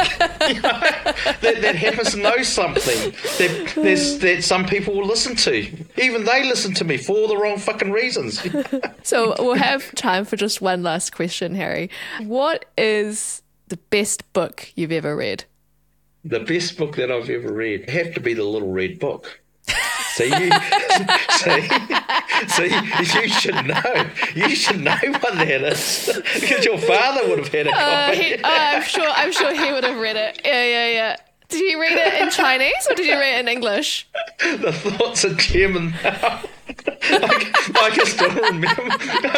You 0.49 0.61
know, 0.61 0.81
that, 0.81 1.59
that 1.61 1.77
happens 1.77 2.11
to 2.13 2.19
know 2.19 2.43
something 2.43 3.13
that 3.39 3.73
there's 3.77 4.19
that 4.19 4.45
some 4.45 4.67
people 4.67 4.95
will 4.95 5.07
listen 5.07 5.37
to. 5.37 5.67
Even 6.01 6.25
they 6.25 6.45
listen 6.45 6.75
to 6.75 6.85
me 6.85 6.97
for 6.97 7.17
all 7.17 7.29
the 7.29 7.37
wrong 7.37 7.59
fucking 7.59 7.91
reasons. 7.91 8.43
So 9.03 9.35
we'll 9.39 9.55
have 9.55 9.95
time 9.95 10.25
for 10.25 10.37
just 10.37 10.61
one 10.61 10.83
last 10.83 11.15
question, 11.15 11.28
Harry. 11.55 11.91
What 12.23 12.65
is 12.77 13.43
the 13.69 13.77
best 13.91 14.31
book 14.33 14.73
you've 14.75 14.93
ever 14.93 15.15
read? 15.17 15.45
The 16.25 16.41
best 16.41 16.77
book 16.77 16.97
that 16.97 17.11
I've 17.11 17.31
ever 17.31 17.53
read 17.53 17.89
have 17.91 18.15
to 18.15 18.21
be 18.21 18.35
the 18.35 18.45
Little 18.45 18.73
Red 18.73 18.99
Book. 18.99 19.41
See, 20.15 20.27
you, 20.27 20.51
see, 21.31 21.69
See, 22.49 23.23
you 23.23 23.29
should 23.29 23.67
know. 23.67 24.07
You 24.35 24.49
should 24.51 24.81
know 24.81 24.97
what 25.21 25.35
that 25.35 25.49
is 25.63 26.11
because 26.41 26.65
your 26.65 26.79
father 26.79 27.29
would 27.29 27.39
have 27.39 27.49
had 27.49 27.67
a 27.67 27.71
Uh, 27.71 28.07
copy. 28.09 28.17
he, 28.23 28.35
oh, 28.37 28.41
I'm 28.45 28.83
sure. 28.83 29.09
I'm 29.09 29.33
sure 29.33 29.55
he 29.55 29.71
would 29.73 29.85
have 29.85 29.99
read 30.01 30.17
it. 30.17 30.41
Yeah, 30.45 30.65
yeah, 30.65 30.89
yeah. 30.91 31.17
Did 31.49 31.61
you 31.71 31.81
read 31.81 31.93
it 31.97 32.23
in 32.23 32.31
Chinese 32.31 32.87
or 32.91 32.95
did 32.95 33.07
you 33.07 33.15
read 33.15 33.37
it 33.37 33.41
in 33.41 33.49
English? 33.49 34.09
the 34.41 34.73
thoughts 34.73 35.25
of 35.25 35.39
Chairman 35.39 35.95
Mao. 36.03 36.43
I, 36.69 37.71
I 37.83 37.91
can 37.91 38.07
still 38.07 38.31
remember. 38.31 38.83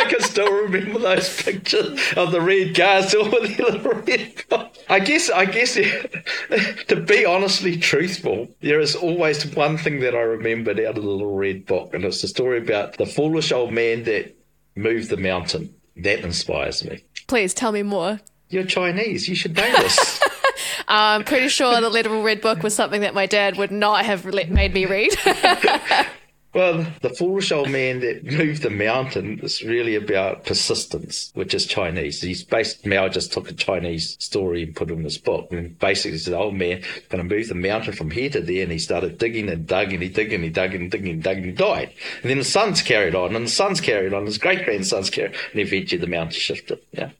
I 0.01 0.07
can 0.09 0.20
still 0.20 0.53
remember 0.53 0.99
those 0.99 1.43
pictures 1.43 2.01
of 2.16 2.33
the 2.33 2.41
red 2.41 2.76
cars 2.76 3.14
all 3.14 3.31
with 3.31 3.57
the 3.57 3.62
little 3.62 3.93
red. 3.93 4.45
box. 4.49 4.78
I 4.89 5.01
guess. 5.01 5.31
I 5.31 5.45
guess. 5.45 5.74
To 5.74 6.97
be 6.97 7.24
honestly 7.24 7.76
truthful, 7.76 8.49
there 8.61 8.81
is 8.81 8.97
always 8.97 9.45
one 9.55 9.78
thing 9.78 10.01
that 10.01 10.14
I 10.14 10.20
remembered 10.20 10.81
out 10.81 10.99
of 10.99 11.05
the 11.05 11.11
little 11.11 11.37
red 11.37 11.66
book, 11.66 11.95
and 11.95 12.05
it's 12.05 12.22
the 12.22 12.28
story 12.28 12.59
about 12.59 12.97
the 12.97 13.07
foolish 13.07 13.53
old 13.53 13.72
man 13.72 14.05
that 14.05 14.37
moved 14.74 15.11
the 15.11 15.16
mountain. 15.16 15.74
That 15.97 16.20
inspires 16.20 16.85
me. 16.85 17.05
Please 17.26 17.53
tell 17.53 17.72
me 17.72 17.83
more. 17.83 18.20
You're 18.49 18.64
Chinese. 18.64 19.28
You 19.28 19.35
should 19.35 19.57
know 19.57 19.70
this. 19.81 20.20
I'm 20.89 21.24
pretty 21.24 21.49
sure 21.49 21.81
the 21.81 21.89
Little 21.89 22.22
Red 22.22 22.41
Book 22.41 22.62
was 22.62 22.74
something 22.74 23.03
that 23.03 23.14
my 23.14 23.26
dad 23.26 23.57
would 23.57 23.70
not 23.70 24.05
have 24.05 24.24
let, 24.24 24.51
made 24.51 24.74
me 24.74 24.87
read. 24.87 25.12
Well, 26.53 26.85
the 27.01 27.11
foolish 27.11 27.53
old 27.53 27.71
man 27.71 28.01
that 28.01 28.25
moved 28.25 28.63
the 28.63 28.71
mountain 28.71 29.39
is 29.41 29.63
really 29.63 29.95
about 29.95 30.45
persistence, 30.45 31.31
which 31.35 31.55
is 31.55 31.65
Chinese. 31.65 32.21
He's 32.21 32.43
based 32.43 32.85
Mao 32.85 33.09
just 33.09 33.33
took 33.33 33.49
a 33.49 33.55
Chinese 33.55 34.17
story 34.19 34.65
and 34.65 34.75
put 34.75 34.91
it 34.91 34.95
in 34.95 35.05
his 35.05 35.17
book, 35.17 35.53
and 35.53 35.79
basically 35.79 36.19
said, 36.19 36.35
"Old 36.35 36.57
man 36.57 36.83
going 37.09 37.29
to 37.29 37.35
move 37.35 37.47
the 37.47 37.55
mountain 37.55 37.93
from 37.93 38.11
here 38.11 38.31
to 38.31 38.41
there," 38.41 38.65
and 38.65 38.73
he 38.73 38.79
started 38.79 39.19
digging 39.19 39.49
and 39.49 39.65
dug 39.65 39.93
and 39.93 40.03
he 40.03 40.09
dug 40.09 40.33
and 40.33 40.43
he 40.43 40.51
dug 40.51 40.75
and 40.75 40.91
digging 40.91 41.13
and 41.13 41.23
dug 41.23 41.37
and 41.37 41.47
he 41.47 41.53
died. 41.53 41.93
And 42.23 42.31
then 42.31 42.39
the 42.39 42.45
sons 42.45 42.83
carried 42.83 43.15
on, 43.15 43.37
and 43.37 43.47
the 43.47 43.51
sons 43.51 43.81
carried 43.81 44.13
on, 44.13 44.27
his 44.27 44.39
great 44.39 44.65
grandsons 44.65 45.09
carried, 45.09 45.35
and 45.53 45.61
eventually 45.61 46.01
the 46.01 46.09
mountain 46.09 46.33
shifted. 46.33 46.81
Yeah. 46.91 47.11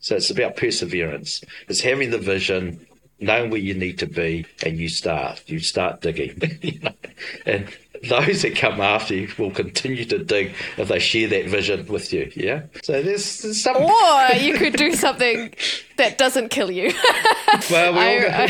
So 0.00 0.16
it's 0.16 0.30
about 0.30 0.56
perseverance. 0.56 1.42
It's 1.66 1.80
having 1.80 2.10
the 2.10 2.18
vision, 2.18 2.86
knowing 3.20 3.50
where 3.50 3.58
you 3.58 3.72
need 3.72 3.98
to 4.00 4.06
be, 4.06 4.44
and 4.62 4.76
you 4.76 4.90
start. 4.90 5.42
You 5.46 5.60
start 5.60 6.02
digging. 6.02 6.38
you 6.60 6.80
know? 6.80 6.92
And 7.46 7.68
those 8.08 8.42
that 8.42 8.56
come 8.56 8.80
after 8.80 9.14
you 9.14 9.28
will 9.38 9.50
continue 9.50 10.04
to 10.06 10.18
dig 10.18 10.54
if 10.76 10.88
they 10.88 10.98
share 10.98 11.28
that 11.28 11.46
vision 11.46 11.86
with 11.86 12.12
you. 12.12 12.30
Yeah. 12.34 12.62
So 12.82 13.02
there's, 13.02 13.42
there's 13.42 13.62
some. 13.62 13.76
or 13.76 14.36
you 14.36 14.54
could 14.54 14.74
do 14.74 14.92
something 14.94 15.54
that 15.96 16.18
doesn't 16.18 16.50
kill 16.50 16.70
you. 16.70 16.92
Well, 17.70 17.94
we, 17.94 17.98
I- 18.00 18.46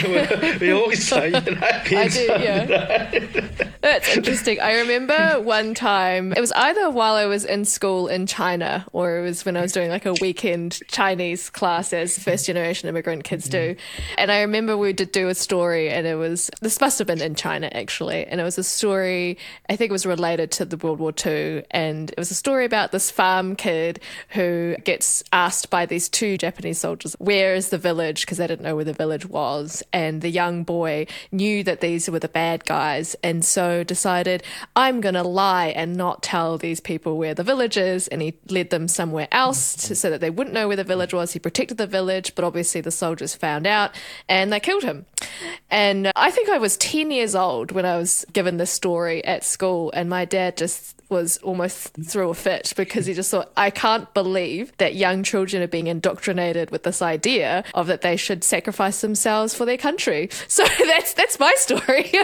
all, 0.50 0.56
we 0.60 0.72
always 0.72 1.06
say, 1.06 1.26
you 1.26 1.32
know, 1.32 1.60
I 1.62 2.08
do, 2.08 2.24
yeah. 2.24 3.70
That's 3.82 4.16
interesting. 4.16 4.58
I 4.58 4.80
remember 4.80 5.40
one 5.40 5.74
time, 5.74 6.32
it 6.32 6.40
was 6.40 6.50
either 6.52 6.90
while 6.90 7.14
I 7.14 7.26
was 7.26 7.44
in 7.44 7.64
school 7.64 8.08
in 8.08 8.26
China 8.26 8.84
or 8.92 9.18
it 9.18 9.22
was 9.22 9.44
when 9.44 9.56
I 9.56 9.62
was 9.62 9.72
doing 9.72 9.90
like 9.90 10.06
a 10.06 10.14
weekend 10.14 10.80
Chinese 10.88 11.50
class 11.50 11.92
as 11.92 12.18
first 12.18 12.46
generation 12.46 12.88
immigrant 12.88 13.24
kids 13.24 13.48
do. 13.48 13.74
Mm-hmm. 13.74 14.14
And 14.18 14.32
I 14.32 14.40
remember 14.40 14.76
we 14.76 14.92
did 14.92 15.12
do 15.12 15.28
a 15.28 15.34
story 15.34 15.88
and 15.88 16.06
it 16.06 16.16
was, 16.16 16.50
this 16.62 16.80
must 16.80 16.98
have 16.98 17.06
been 17.06 17.22
in 17.22 17.34
China 17.36 17.68
actually. 17.72 18.26
And 18.26 18.40
it 18.40 18.44
was 18.44 18.58
a 18.58 18.64
story, 18.64 19.35
I 19.68 19.76
think 19.76 19.90
it 19.90 19.92
was 19.92 20.06
related 20.06 20.50
to 20.52 20.64
the 20.64 20.76
World 20.76 20.98
War 20.98 21.12
II. 21.24 21.64
And 21.70 22.10
it 22.10 22.18
was 22.18 22.30
a 22.30 22.34
story 22.34 22.64
about 22.64 22.92
this 22.92 23.10
farm 23.10 23.56
kid 23.56 24.00
who 24.30 24.76
gets 24.84 25.22
asked 25.32 25.70
by 25.70 25.86
these 25.86 26.08
two 26.08 26.38
Japanese 26.38 26.78
soldiers, 26.78 27.14
where 27.18 27.54
is 27.54 27.70
the 27.70 27.78
village? 27.78 28.22
Because 28.22 28.38
they 28.38 28.46
didn't 28.46 28.64
know 28.64 28.76
where 28.76 28.84
the 28.84 28.92
village 28.92 29.26
was. 29.26 29.82
And 29.92 30.22
the 30.22 30.30
young 30.30 30.64
boy 30.64 31.06
knew 31.32 31.62
that 31.64 31.80
these 31.80 32.08
were 32.10 32.18
the 32.18 32.28
bad 32.28 32.64
guys 32.64 33.16
and 33.22 33.44
so 33.44 33.84
decided, 33.84 34.42
I'm 34.74 35.00
going 35.00 35.14
to 35.14 35.22
lie 35.22 35.68
and 35.68 35.96
not 35.96 36.22
tell 36.22 36.58
these 36.58 36.80
people 36.80 37.18
where 37.18 37.34
the 37.34 37.44
village 37.44 37.76
is. 37.76 38.08
And 38.08 38.22
he 38.22 38.34
led 38.48 38.70
them 38.70 38.88
somewhere 38.88 39.28
else 39.32 39.74
to, 39.88 39.94
so 39.94 40.10
that 40.10 40.20
they 40.20 40.30
wouldn't 40.30 40.54
know 40.54 40.68
where 40.68 40.76
the 40.76 40.84
village 40.84 41.12
was. 41.12 41.32
He 41.32 41.38
protected 41.38 41.78
the 41.78 41.86
village, 41.86 42.34
but 42.34 42.44
obviously 42.44 42.80
the 42.80 42.90
soldiers 42.90 43.34
found 43.34 43.66
out 43.66 43.90
and 44.28 44.52
they 44.52 44.60
killed 44.60 44.82
him. 44.82 45.06
And 45.70 46.12
I 46.14 46.30
think 46.30 46.48
I 46.48 46.58
was 46.58 46.76
10 46.76 47.10
years 47.10 47.34
old 47.34 47.72
when 47.72 47.84
I 47.84 47.96
was 47.96 48.24
given 48.32 48.56
this 48.56 48.70
story 48.70 49.24
at 49.26 49.44
school, 49.44 49.90
and 49.92 50.08
my 50.08 50.24
dad 50.24 50.56
just 50.56 50.94
was 51.08 51.36
almost 51.38 51.92
threw 52.04 52.30
a 52.30 52.34
fit 52.34 52.72
because 52.76 53.06
he 53.06 53.14
just 53.14 53.30
thought, 53.30 53.52
I 53.56 53.70
can't 53.70 54.12
believe 54.12 54.76
that 54.78 54.96
young 54.96 55.22
children 55.22 55.62
are 55.62 55.68
being 55.68 55.86
indoctrinated 55.86 56.72
with 56.72 56.82
this 56.82 57.00
idea 57.00 57.62
of 57.74 57.86
that 57.86 58.00
they 58.00 58.16
should 58.16 58.42
sacrifice 58.42 59.02
themselves 59.02 59.54
for 59.54 59.64
their 59.64 59.76
country. 59.78 60.28
So 60.48 60.64
that's 60.78 61.12
that's 61.14 61.38
my 61.38 61.54
story. 61.58 62.10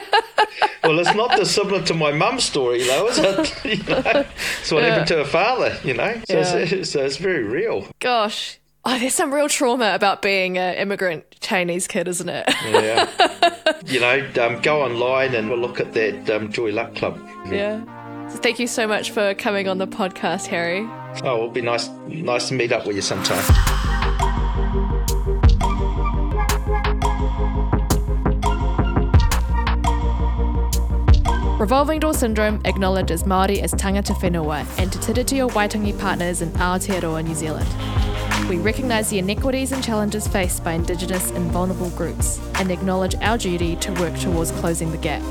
Well, 0.84 0.98
it's 0.98 1.14
not 1.14 1.36
dissimilar 1.36 1.82
to 1.84 1.94
my 1.94 2.10
mum's 2.10 2.42
story, 2.44 2.82
though, 2.84 3.06
is 3.06 3.18
it? 3.18 3.64
You 3.64 3.76
know, 3.84 4.24
it's 4.60 4.72
what 4.72 4.82
happened 4.82 5.06
to 5.08 5.18
her 5.18 5.24
father, 5.24 5.78
you 5.84 5.94
know? 5.94 6.20
So, 6.28 6.38
Yeah. 6.38 6.56
it's, 6.56 6.90
so 6.90 7.04
it's 7.04 7.18
very 7.18 7.44
real. 7.44 7.86
Gosh. 8.00 8.58
Oh, 8.84 8.98
there's 8.98 9.14
some 9.14 9.32
real 9.32 9.48
trauma 9.48 9.94
about 9.94 10.22
being 10.22 10.58
an 10.58 10.74
immigrant 10.74 11.24
Chinese 11.40 11.86
kid, 11.86 12.08
isn't 12.08 12.28
it? 12.28 12.44
Yeah. 12.64 13.08
you 13.86 14.00
know, 14.00 14.28
um, 14.40 14.60
go 14.60 14.82
online 14.82 15.36
and 15.36 15.48
we'll 15.48 15.60
look 15.60 15.78
at 15.78 15.92
that 15.94 16.28
um, 16.30 16.50
Joy 16.50 16.72
Luck 16.72 16.96
Club. 16.96 17.16
yeah. 17.46 18.28
So 18.28 18.38
thank 18.38 18.58
you 18.58 18.66
so 18.66 18.88
much 18.88 19.12
for 19.12 19.34
coming 19.34 19.68
on 19.68 19.78
the 19.78 19.86
podcast, 19.86 20.46
Harry. 20.48 20.80
Oh, 21.22 21.36
it'll 21.36 21.50
be 21.50 21.60
nice, 21.60 21.88
nice 22.08 22.48
to 22.48 22.54
meet 22.54 22.72
up 22.72 22.84
with 22.84 22.96
you 22.96 23.02
sometime. 23.02 23.38
Revolving 31.60 32.00
Door 32.00 32.14
Syndrome 32.14 32.60
acknowledges 32.64 33.22
Māori 33.22 33.60
as 33.60 33.72
tangata 33.74 34.12
whenua 34.16 34.66
and 34.80 34.92
Te 34.92 34.98
Tiriti 34.98 35.40
o 35.40 35.48
Waitangi 35.48 35.96
partners 35.96 36.42
in 36.42 36.50
Aotearoa, 36.52 37.24
New 37.24 37.36
Zealand. 37.36 37.68
We 38.48 38.58
recognise 38.58 39.08
the 39.08 39.18
inequities 39.18 39.72
and 39.72 39.82
challenges 39.82 40.28
faced 40.28 40.62
by 40.62 40.72
Indigenous 40.72 41.30
and 41.30 41.50
vulnerable 41.50 41.90
groups 41.90 42.40
and 42.56 42.70
acknowledge 42.70 43.14
our 43.16 43.38
duty 43.38 43.76
to 43.76 43.92
work 43.94 44.18
towards 44.18 44.50
closing 44.52 44.90
the 44.90 44.98
gap. 44.98 45.22